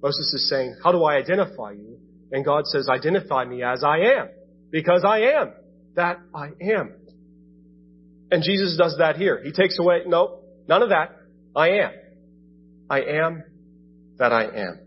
Moses 0.02 0.34
is 0.34 0.50
saying, 0.50 0.76
how 0.84 0.92
do 0.92 1.04
I 1.04 1.18
identify 1.18 1.72
you? 1.72 2.00
And 2.34 2.44
God 2.44 2.66
says, 2.66 2.90
identify 2.90 3.46
me 3.46 3.62
as 3.62 3.84
I 3.84 4.00
am. 4.00 4.30
Because 4.72 5.06
I 5.08 5.20
am 5.20 5.54
that 5.96 6.18
I 6.34 6.48
am. 6.62 6.96
And 8.32 8.42
Jesus 8.44 8.76
does 8.76 8.96
that 8.98 9.18
here. 9.18 9.40
He 9.44 9.52
takes 9.52 9.78
away, 9.78 10.00
no, 10.08 10.40
none 10.68 10.82
of 10.82 10.90
that. 10.90 11.16
I 11.56 11.70
am. 11.70 11.92
I 12.90 13.02
am 13.02 13.44
that 14.18 14.34
I 14.34 14.46
am. 14.46 14.80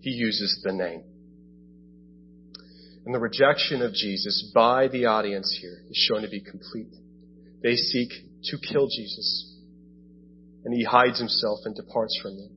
He 0.00 0.10
uses 0.10 0.62
the 0.64 0.72
name. 0.72 1.02
And 3.04 3.14
the 3.14 3.18
rejection 3.18 3.82
of 3.82 3.92
Jesus 3.92 4.50
by 4.54 4.88
the 4.88 5.06
audience 5.06 5.58
here 5.60 5.82
is 5.90 6.06
shown 6.08 6.22
to 6.22 6.28
be 6.28 6.40
complete. 6.40 6.94
They 7.62 7.76
seek 7.76 8.08
to 8.44 8.56
kill 8.72 8.88
Jesus. 8.88 9.56
And 10.64 10.72
he 10.72 10.84
hides 10.84 11.18
himself 11.18 11.58
and 11.66 11.76
departs 11.76 12.18
from 12.22 12.38
them. 12.38 12.50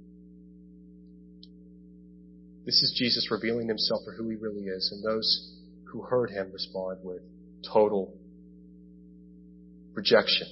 This 2.66 2.82
is 2.82 2.95
Jesus 2.97 3.30
revealing 3.30 3.68
himself 3.68 4.01
for 4.05 4.14
who 4.14 4.30
he 4.30 4.36
really 4.36 4.64
is, 4.64 4.91
and 4.93 5.03
those 5.03 5.53
who 5.91 6.01
heard 6.01 6.30
him 6.30 6.49
respond 6.53 6.99
with 7.03 7.22
total 7.72 8.18
rejection. 9.93 10.47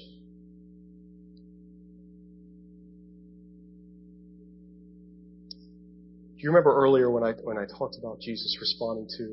Do 6.35 6.43
you 6.43 6.49
remember 6.49 6.75
earlier 6.75 7.09
when 7.09 7.23
I, 7.23 7.33
when 7.43 7.57
I 7.57 7.65
talked 7.65 7.97
about 7.97 8.19
Jesus 8.19 8.57
responding 8.59 9.07
to 9.17 9.23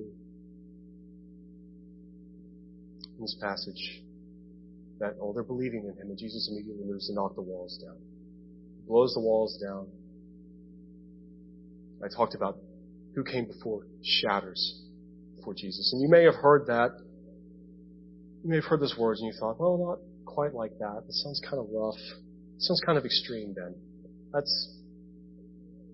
in 3.16 3.22
this 3.22 3.36
passage 3.40 4.02
that, 5.00 5.16
oh, 5.20 5.32
they're 5.32 5.42
believing 5.42 5.84
in 5.84 5.96
him, 6.00 6.10
and 6.10 6.18
Jesus 6.18 6.48
immediately 6.50 6.84
moves 6.84 7.08
to 7.08 7.14
knock 7.14 7.34
the 7.34 7.42
walls 7.42 7.78
down. 7.82 7.96
Blows 8.86 9.14
the 9.14 9.20
walls 9.20 9.58
down. 9.60 9.88
I 12.04 12.08
talked 12.14 12.34
about 12.34 12.58
who 13.18 13.24
came 13.24 13.46
before 13.46 13.82
shatters 14.04 14.80
before 15.36 15.52
Jesus. 15.52 15.90
And 15.92 16.00
you 16.00 16.08
may 16.08 16.22
have 16.22 16.36
heard 16.36 16.66
that. 16.68 16.90
You 18.44 18.50
may 18.50 18.56
have 18.56 18.64
heard 18.64 18.80
those 18.80 18.96
words 18.96 19.20
and 19.20 19.26
you 19.26 19.38
thought, 19.40 19.58
well, 19.58 19.76
not 19.76 19.98
quite 20.24 20.54
like 20.54 20.78
that. 20.78 21.02
It 21.08 21.12
sounds 21.12 21.42
kind 21.42 21.58
of 21.58 21.66
rough. 21.72 21.98
It 21.98 22.62
sounds 22.62 22.80
kind 22.86 22.96
of 22.96 23.04
extreme, 23.04 23.54
Ben. 23.54 23.74
That's 24.32 24.68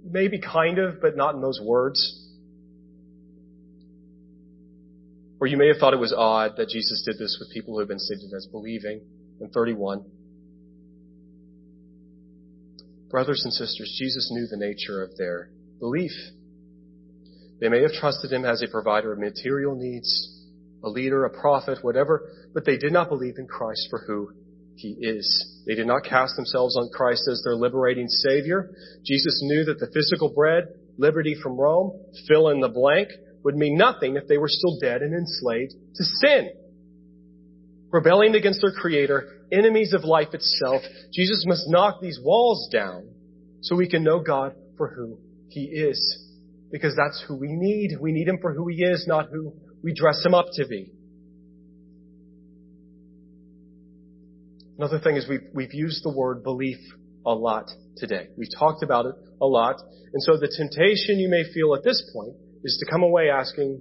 maybe 0.04 0.38
kind 0.38 0.78
of, 0.78 1.00
but 1.00 1.16
not 1.16 1.34
in 1.34 1.40
those 1.40 1.60
words. 1.64 2.20
Or 5.40 5.46
you 5.46 5.56
may 5.56 5.68
have 5.68 5.78
thought 5.78 5.94
it 5.94 6.00
was 6.00 6.12
odd 6.12 6.58
that 6.58 6.68
Jesus 6.68 7.02
did 7.06 7.16
this 7.18 7.38
with 7.40 7.48
people 7.54 7.72
who 7.72 7.80
have 7.80 7.88
been 7.88 7.98
stated 7.98 8.34
as 8.36 8.46
believing 8.52 9.00
in 9.40 9.48
31. 9.48 10.04
Brothers 13.10 13.40
and 13.44 13.52
sisters, 13.52 13.96
Jesus 13.98 14.30
knew 14.30 14.46
the 14.46 14.58
nature 14.58 15.02
of 15.02 15.16
their 15.16 15.48
belief. 15.80 16.12
They 17.64 17.70
may 17.70 17.80
have 17.80 17.92
trusted 17.92 18.30
him 18.30 18.44
as 18.44 18.60
a 18.60 18.68
provider 18.68 19.14
of 19.14 19.18
material 19.18 19.74
needs, 19.74 20.44
a 20.84 20.88
leader, 20.90 21.24
a 21.24 21.30
prophet, 21.30 21.78
whatever, 21.80 22.30
but 22.52 22.66
they 22.66 22.76
did 22.76 22.92
not 22.92 23.08
believe 23.08 23.36
in 23.38 23.46
Christ 23.46 23.86
for 23.88 24.04
who 24.06 24.32
He 24.76 24.98
is. 25.00 25.62
They 25.66 25.74
did 25.74 25.86
not 25.86 26.04
cast 26.04 26.36
themselves 26.36 26.76
on 26.76 26.90
Christ 26.92 27.26
as 27.26 27.40
their 27.42 27.54
liberating 27.56 28.06
Savior. 28.06 28.68
Jesus 29.06 29.40
knew 29.44 29.64
that 29.64 29.80
the 29.80 29.90
physical 29.94 30.30
bread, 30.34 30.64
liberty 30.98 31.34
from 31.42 31.56
Rome, 31.56 31.98
fill 32.28 32.50
in 32.50 32.60
the 32.60 32.68
blank, 32.68 33.08
would 33.44 33.56
mean 33.56 33.78
nothing 33.78 34.16
if 34.16 34.28
they 34.28 34.36
were 34.36 34.50
still 34.50 34.78
dead 34.78 35.00
and 35.00 35.14
enslaved 35.14 35.72
to 35.94 36.04
sin. 36.04 36.50
Rebelling 37.90 38.34
against 38.34 38.60
their 38.60 38.72
Creator, 38.72 39.46
enemies 39.50 39.94
of 39.94 40.04
life 40.04 40.34
itself, 40.34 40.82
Jesus 41.14 41.46
must 41.46 41.64
knock 41.68 42.02
these 42.02 42.20
walls 42.22 42.68
down 42.70 43.08
so 43.62 43.74
we 43.74 43.88
can 43.88 44.04
know 44.04 44.20
God 44.20 44.52
for 44.76 44.88
who 44.88 45.16
He 45.48 45.62
is. 45.62 46.23
Because 46.74 46.96
that's 46.96 47.24
who 47.28 47.36
we 47.36 47.52
need. 47.52 47.98
We 48.00 48.10
need 48.10 48.26
Him 48.26 48.38
for 48.42 48.52
who 48.52 48.66
He 48.66 48.82
is, 48.82 49.04
not 49.06 49.28
who 49.30 49.52
we 49.80 49.94
dress 49.94 50.24
Him 50.24 50.34
up 50.34 50.46
to 50.54 50.66
be. 50.66 50.90
Another 54.76 54.98
thing 54.98 55.14
is 55.14 55.28
we've, 55.28 55.46
we've 55.54 55.72
used 55.72 56.04
the 56.04 56.10
word 56.10 56.42
belief 56.42 56.78
a 57.24 57.32
lot 57.32 57.70
today. 57.96 58.26
We've 58.36 58.48
talked 58.58 58.82
about 58.82 59.06
it 59.06 59.14
a 59.40 59.46
lot. 59.46 59.76
And 60.12 60.20
so 60.20 60.36
the 60.36 60.48
temptation 60.48 61.20
you 61.20 61.28
may 61.28 61.44
feel 61.54 61.76
at 61.76 61.84
this 61.84 62.10
point 62.12 62.34
is 62.64 62.76
to 62.84 62.90
come 62.90 63.04
away 63.04 63.30
asking, 63.30 63.80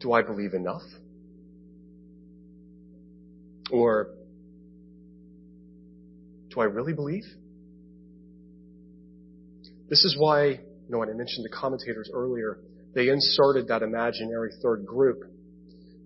do 0.00 0.12
I 0.12 0.20
believe 0.20 0.52
enough? 0.52 0.82
Or, 3.70 4.10
do 6.50 6.60
I 6.60 6.64
really 6.64 6.92
believe? 6.92 7.24
This 9.88 10.04
is 10.04 10.16
why, 10.18 10.46
you 10.46 10.88
know, 10.88 10.98
when 10.98 11.08
I 11.08 11.12
mentioned 11.12 11.44
the 11.44 11.54
commentators 11.56 12.10
earlier, 12.12 12.58
they 12.94 13.08
inserted 13.08 13.68
that 13.68 13.82
imaginary 13.82 14.50
third 14.62 14.84
group 14.86 15.22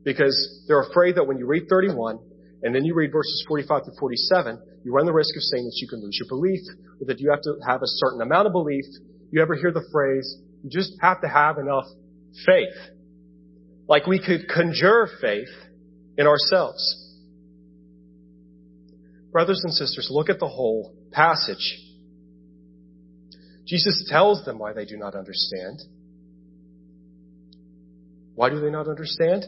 because 0.05 0.65
they're 0.67 0.83
afraid 0.83 1.17
that 1.17 1.27
when 1.27 1.39
you 1.39 1.47
read 1.47 1.65
31 1.69 2.19
and 2.63 2.75
then 2.75 2.85
you 2.85 2.95
read 2.95 3.13
verses 3.13 3.45
45 3.49 3.85
through 3.85 3.95
47, 3.99 4.61
you 4.85 4.93
run 4.93 5.07
the 5.07 5.13
risk 5.13 5.35
of 5.37 5.43
saying 5.43 5.65
that 5.65 5.77
you 5.77 5.89
can 5.89 6.03
lose 6.03 6.19
your 6.19 6.29
belief 6.29 6.61
or 7.01 7.07
that 7.07 7.21
you 7.21 7.31
have 7.31 7.43
to 7.43 7.57
have 7.67 7.83
a 7.83 7.87
certain 7.87 8.21
amount 8.21 8.47
of 8.47 8.53
belief. 8.53 8.85
You 9.31 9.41
ever 9.41 9.55
hear 9.55 9.73
the 9.73 9.87
phrase, 9.93 10.37
you 10.63 10.71
just 10.71 10.93
have 11.01 11.21
to 11.23 11.29
have 11.29 11.59
enough 11.59 11.87
faith. 12.45 12.75
Like 13.89 14.07
we 14.07 14.19
could 14.25 14.49
conjure 14.49 15.09
faith 15.21 15.49
in 16.19 16.27
ourselves. 16.27 16.97
Brothers 19.33 19.63
and 19.65 19.73
sisters, 19.73 20.09
look 20.11 20.29
at 20.29 20.41
the 20.41 20.49
whole 20.49 20.95
passage. 21.13 21.79
Jesus 23.71 24.05
tells 24.11 24.45
them 24.45 24.59
why 24.59 24.73
they 24.73 24.85
do 24.85 24.97
not 24.97 25.15
understand. 25.15 25.81
Why 28.35 28.51
do 28.51 28.59
they 28.59 28.71
not 28.71 28.89
understand? 28.89 29.45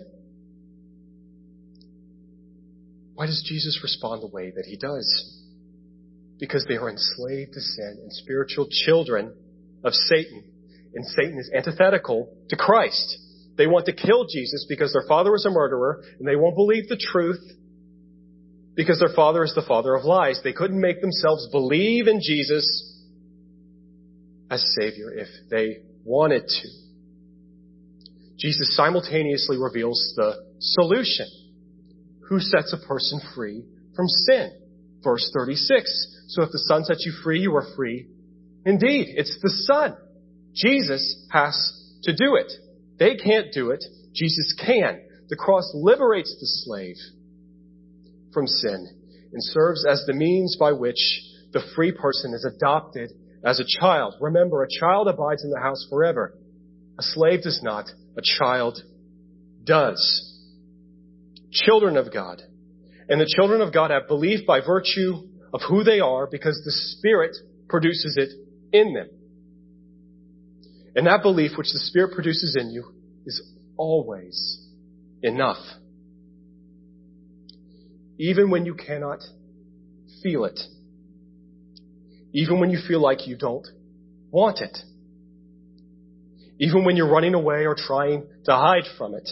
Why 3.14 3.26
does 3.26 3.44
Jesus 3.44 3.80
respond 3.82 4.22
the 4.22 4.28
way 4.28 4.52
that 4.54 4.64
he 4.64 4.76
does? 4.76 5.40
Because 6.38 6.64
they 6.68 6.76
are 6.76 6.88
enslaved 6.88 7.54
to 7.54 7.60
sin 7.60 7.98
and 8.00 8.12
spiritual 8.12 8.68
children 8.70 9.34
of 9.82 9.92
Satan. 9.92 10.44
And 10.94 11.04
Satan 11.04 11.36
is 11.36 11.50
antithetical 11.52 12.32
to 12.50 12.56
Christ. 12.56 13.18
They 13.56 13.66
want 13.66 13.86
to 13.86 13.92
kill 13.92 14.26
Jesus 14.32 14.66
because 14.68 14.92
their 14.92 15.08
father 15.08 15.32
was 15.32 15.46
a 15.46 15.50
murderer 15.50 16.00
and 16.20 16.28
they 16.28 16.36
won't 16.36 16.54
believe 16.54 16.88
the 16.88 16.96
truth 16.96 17.42
because 18.76 19.00
their 19.00 19.14
father 19.16 19.42
is 19.42 19.54
the 19.56 19.66
father 19.66 19.96
of 19.96 20.04
lies. 20.04 20.40
They 20.44 20.52
couldn't 20.52 20.80
make 20.80 21.00
themselves 21.00 21.48
believe 21.50 22.06
in 22.06 22.20
Jesus 22.22 22.91
as 24.52 24.62
Savior 24.78 25.10
if 25.10 25.28
they 25.50 25.78
wanted 26.04 26.46
to. 26.46 26.68
Jesus 28.38 28.76
simultaneously 28.76 29.56
reveals 29.56 30.12
the 30.16 30.34
solution 30.58 31.26
who 32.28 32.38
sets 32.38 32.72
a 32.72 32.86
person 32.86 33.20
free 33.34 33.64
from 33.96 34.08
sin. 34.08 34.50
Verse 35.02 35.30
36. 35.34 36.26
So 36.28 36.42
if 36.42 36.50
the 36.50 36.58
Son 36.68 36.84
sets 36.84 37.04
you 37.06 37.12
free, 37.24 37.40
you 37.40 37.54
are 37.56 37.66
free 37.74 38.08
indeed. 38.66 39.14
It's 39.16 39.38
the 39.42 39.50
Son. 39.50 39.96
Jesus 40.54 41.26
has 41.32 41.54
to 42.02 42.14
do 42.14 42.36
it. 42.36 42.52
They 42.98 43.16
can't 43.16 43.52
do 43.52 43.70
it. 43.70 43.82
Jesus 44.12 44.54
can. 44.64 45.00
The 45.28 45.36
cross 45.36 45.70
liberates 45.74 46.36
the 46.38 46.46
slave 46.46 46.96
from 48.34 48.46
sin 48.46 48.86
and 49.32 49.42
serves 49.42 49.86
as 49.86 50.04
the 50.06 50.12
means 50.12 50.56
by 50.60 50.72
which 50.72 50.98
the 51.52 51.62
free 51.74 51.92
person 51.92 52.34
is 52.34 52.44
adopted 52.44 53.12
as 53.44 53.60
a 53.60 53.80
child. 53.80 54.14
Remember, 54.20 54.62
a 54.62 54.68
child 54.80 55.08
abides 55.08 55.44
in 55.44 55.50
the 55.50 55.60
house 55.60 55.86
forever. 55.90 56.34
A 56.98 57.02
slave 57.02 57.42
does 57.42 57.60
not. 57.62 57.86
A 58.16 58.22
child 58.22 58.82
does 59.64 60.32
children 61.52 61.96
of 61.96 62.12
God. 62.12 62.42
And 63.08 63.20
the 63.20 63.32
children 63.36 63.60
of 63.60 63.72
God 63.72 63.90
have 63.90 64.08
belief 64.08 64.46
by 64.46 64.60
virtue 64.60 65.28
of 65.52 65.60
who 65.68 65.84
they 65.84 66.00
are 66.00 66.26
because 66.26 66.60
the 66.64 66.72
Spirit 66.72 67.36
produces 67.68 68.16
it 68.16 68.30
in 68.72 68.94
them. 68.94 69.08
And 70.94 71.06
that 71.06 71.22
belief 71.22 71.52
which 71.56 71.72
the 71.72 71.78
Spirit 71.80 72.14
produces 72.14 72.56
in 72.58 72.70
you 72.70 72.92
is 73.26 73.42
always 73.76 74.66
enough. 75.22 75.62
Even 78.18 78.50
when 78.50 78.66
you 78.66 78.74
cannot 78.74 79.20
feel 80.22 80.44
it. 80.44 80.58
Even 82.32 82.60
when 82.60 82.70
you 82.70 82.78
feel 82.86 83.00
like 83.00 83.26
you 83.26 83.36
don't 83.36 83.66
want 84.30 84.60
it. 84.60 84.76
Even 86.58 86.84
when 86.84 86.96
you're 86.96 87.10
running 87.10 87.34
away 87.34 87.66
or 87.66 87.74
trying 87.76 88.26
to 88.44 88.52
hide 88.52 88.84
from 88.96 89.14
it. 89.14 89.28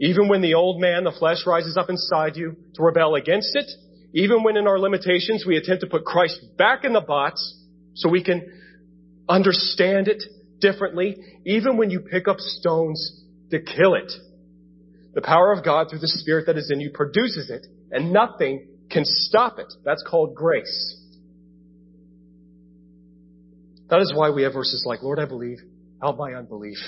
Even 0.00 0.28
when 0.28 0.42
the 0.42 0.54
old 0.54 0.80
man, 0.80 1.04
the 1.04 1.12
flesh, 1.18 1.46
rises 1.46 1.76
up 1.76 1.90
inside 1.90 2.36
you 2.36 2.56
to 2.74 2.82
rebel 2.82 3.14
against 3.14 3.56
it, 3.56 3.68
even 4.12 4.42
when 4.42 4.56
in 4.56 4.66
our 4.66 4.78
limitations 4.78 5.44
we 5.46 5.56
attempt 5.56 5.82
to 5.82 5.88
put 5.88 6.04
Christ 6.04 6.40
back 6.56 6.84
in 6.84 6.92
the 6.92 7.00
box 7.00 7.54
so 7.94 8.08
we 8.08 8.22
can 8.22 8.52
understand 9.28 10.08
it 10.08 10.22
differently, 10.60 11.16
even 11.44 11.76
when 11.76 11.90
you 11.90 12.00
pick 12.00 12.28
up 12.28 12.38
stones 12.38 13.22
to 13.50 13.60
kill 13.60 13.94
it, 13.94 14.12
the 15.14 15.20
power 15.20 15.52
of 15.52 15.64
God 15.64 15.88
through 15.90 15.98
the 15.98 16.08
Spirit 16.08 16.46
that 16.46 16.56
is 16.56 16.70
in 16.70 16.80
you 16.80 16.90
produces 16.90 17.50
it, 17.50 17.66
and 17.90 18.12
nothing 18.12 18.68
can 18.90 19.02
stop 19.04 19.58
it. 19.58 19.72
That's 19.84 20.04
called 20.08 20.34
grace. 20.34 20.97
That 23.90 24.00
is 24.00 24.12
why 24.14 24.30
we 24.30 24.42
have 24.42 24.52
verses 24.52 24.84
like, 24.86 25.02
Lord, 25.02 25.18
I 25.18 25.24
believe, 25.24 25.58
help 26.00 26.18
my 26.18 26.34
unbelief. 26.34 26.78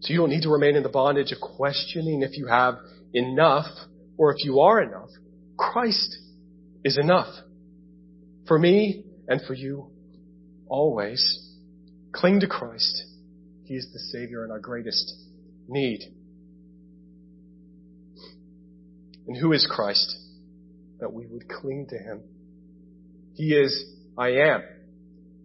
So 0.00 0.12
you 0.12 0.18
don't 0.18 0.28
need 0.28 0.42
to 0.42 0.50
remain 0.50 0.76
in 0.76 0.82
the 0.82 0.90
bondage 0.90 1.32
of 1.32 1.40
questioning 1.40 2.22
if 2.22 2.36
you 2.36 2.46
have 2.46 2.74
enough 3.14 3.66
or 4.18 4.32
if 4.32 4.44
you 4.44 4.60
are 4.60 4.82
enough. 4.82 5.08
Christ 5.56 6.18
is 6.84 6.98
enough. 6.98 7.32
For 8.46 8.58
me 8.58 9.04
and 9.26 9.40
for 9.46 9.54
you 9.54 9.90
always. 10.68 11.40
Cling 12.12 12.40
to 12.40 12.46
Christ. 12.46 13.04
He 13.64 13.74
is 13.74 13.88
the 13.92 13.98
Savior 13.98 14.44
in 14.44 14.50
our 14.50 14.60
greatest 14.60 15.10
need. 15.68 16.00
And 19.26 19.36
who 19.38 19.52
is 19.52 19.66
Christ? 19.70 20.18
That 21.00 21.14
we 21.14 21.26
would 21.26 21.48
cling 21.48 21.86
to 21.88 21.98
Him. 21.98 22.20
He 23.34 23.54
is 23.54 23.93
I 24.16 24.28
am. 24.28 24.62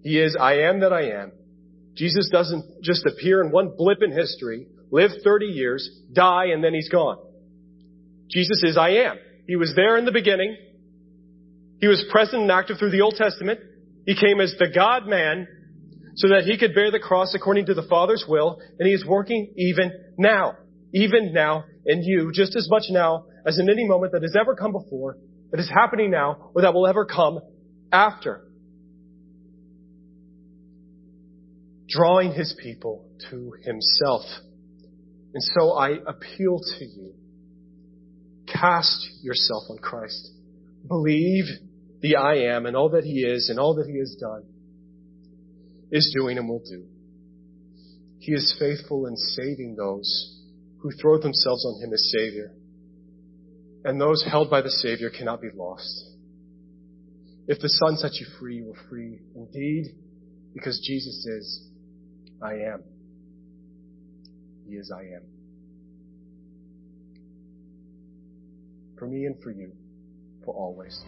He 0.03 0.19
is 0.19 0.37
I 0.39 0.59
am 0.59 0.81
that 0.81 0.93
I 0.93 1.21
am. 1.21 1.31
Jesus 1.95 2.29
doesn't 2.31 2.81
just 2.81 3.05
appear 3.05 3.43
in 3.43 3.51
one 3.51 3.73
blip 3.77 4.01
in 4.01 4.11
history, 4.11 4.67
live 4.91 5.11
30 5.23 5.47
years, 5.47 5.89
die, 6.13 6.47
and 6.53 6.63
then 6.63 6.73
he's 6.73 6.89
gone. 6.89 7.17
Jesus 8.29 8.63
is 8.63 8.77
I 8.77 8.89
am. 8.89 9.17
He 9.47 9.55
was 9.55 9.73
there 9.75 9.97
in 9.97 10.05
the 10.05 10.11
beginning. 10.11 10.55
He 11.81 11.87
was 11.87 12.05
present 12.11 12.43
and 12.43 12.51
active 12.51 12.77
through 12.77 12.91
the 12.91 13.01
Old 13.01 13.15
Testament. 13.15 13.59
He 14.05 14.15
came 14.15 14.39
as 14.39 14.55
the 14.59 14.69
God 14.73 15.07
man 15.07 15.47
so 16.15 16.29
that 16.29 16.43
he 16.43 16.57
could 16.57 16.75
bear 16.75 16.91
the 16.91 16.99
cross 16.99 17.33
according 17.33 17.65
to 17.67 17.73
the 17.73 17.83
Father's 17.89 18.25
will, 18.27 18.59
and 18.77 18.87
he 18.87 18.93
is 18.93 19.05
working 19.05 19.53
even 19.57 19.91
now. 20.17 20.55
Even 20.93 21.33
now 21.33 21.65
in 21.85 22.03
you, 22.03 22.31
just 22.33 22.55
as 22.55 22.67
much 22.69 22.83
now 22.89 23.25
as 23.45 23.57
in 23.59 23.69
any 23.69 23.87
moment 23.87 24.11
that 24.13 24.21
has 24.21 24.35
ever 24.39 24.55
come 24.55 24.71
before, 24.71 25.17
that 25.51 25.59
is 25.59 25.69
happening 25.69 26.11
now, 26.11 26.51
or 26.53 26.61
that 26.61 26.73
will 26.73 26.87
ever 26.87 27.05
come 27.05 27.39
after. 27.91 28.48
Drawing 31.89 32.31
his 32.33 32.55
people 32.61 33.05
to 33.29 33.53
himself. 33.63 34.23
And 35.33 35.43
so 35.43 35.73
I 35.73 35.89
appeal 35.89 36.59
to 36.77 36.85
you. 36.85 37.13
Cast 38.47 39.09
yourself 39.21 39.63
on 39.69 39.77
Christ. 39.77 40.31
Believe 40.87 41.45
the 42.01 42.15
I 42.15 42.55
am 42.55 42.65
and 42.65 42.75
all 42.75 42.89
that 42.89 43.03
he 43.03 43.23
is 43.23 43.49
and 43.49 43.59
all 43.59 43.75
that 43.75 43.87
he 43.87 43.99
has 43.99 44.15
done, 44.19 44.43
is 45.91 46.15
doing 46.17 46.37
and 46.37 46.47
will 46.47 46.63
do. 46.63 46.85
He 48.19 48.33
is 48.33 48.55
faithful 48.59 49.07
in 49.07 49.15
saving 49.15 49.75
those 49.75 50.37
who 50.79 50.91
throw 50.91 51.19
themselves 51.19 51.65
on 51.65 51.83
him 51.83 51.93
as 51.93 52.11
Savior. 52.15 52.51
And 53.83 53.99
those 53.99 54.25
held 54.29 54.49
by 54.49 54.61
the 54.61 54.71
Savior 54.71 55.09
cannot 55.09 55.41
be 55.41 55.49
lost. 55.55 56.05
If 57.47 57.59
the 57.59 57.69
Son 57.69 57.97
sets 57.97 58.19
you 58.19 58.27
free, 58.39 58.57
you 58.57 58.71
are 58.71 58.89
free 58.89 59.19
indeed, 59.35 59.95
because 60.53 60.79
Jesus 60.85 61.25
is 61.25 61.68
I 62.41 62.53
am. 62.53 62.83
He 64.67 64.75
is 64.75 64.91
I 64.91 65.01
am. 65.01 65.23
For 68.97 69.07
me 69.07 69.25
and 69.25 69.41
for 69.41 69.51
you, 69.51 69.71
for 70.45 70.53
always. 70.53 71.03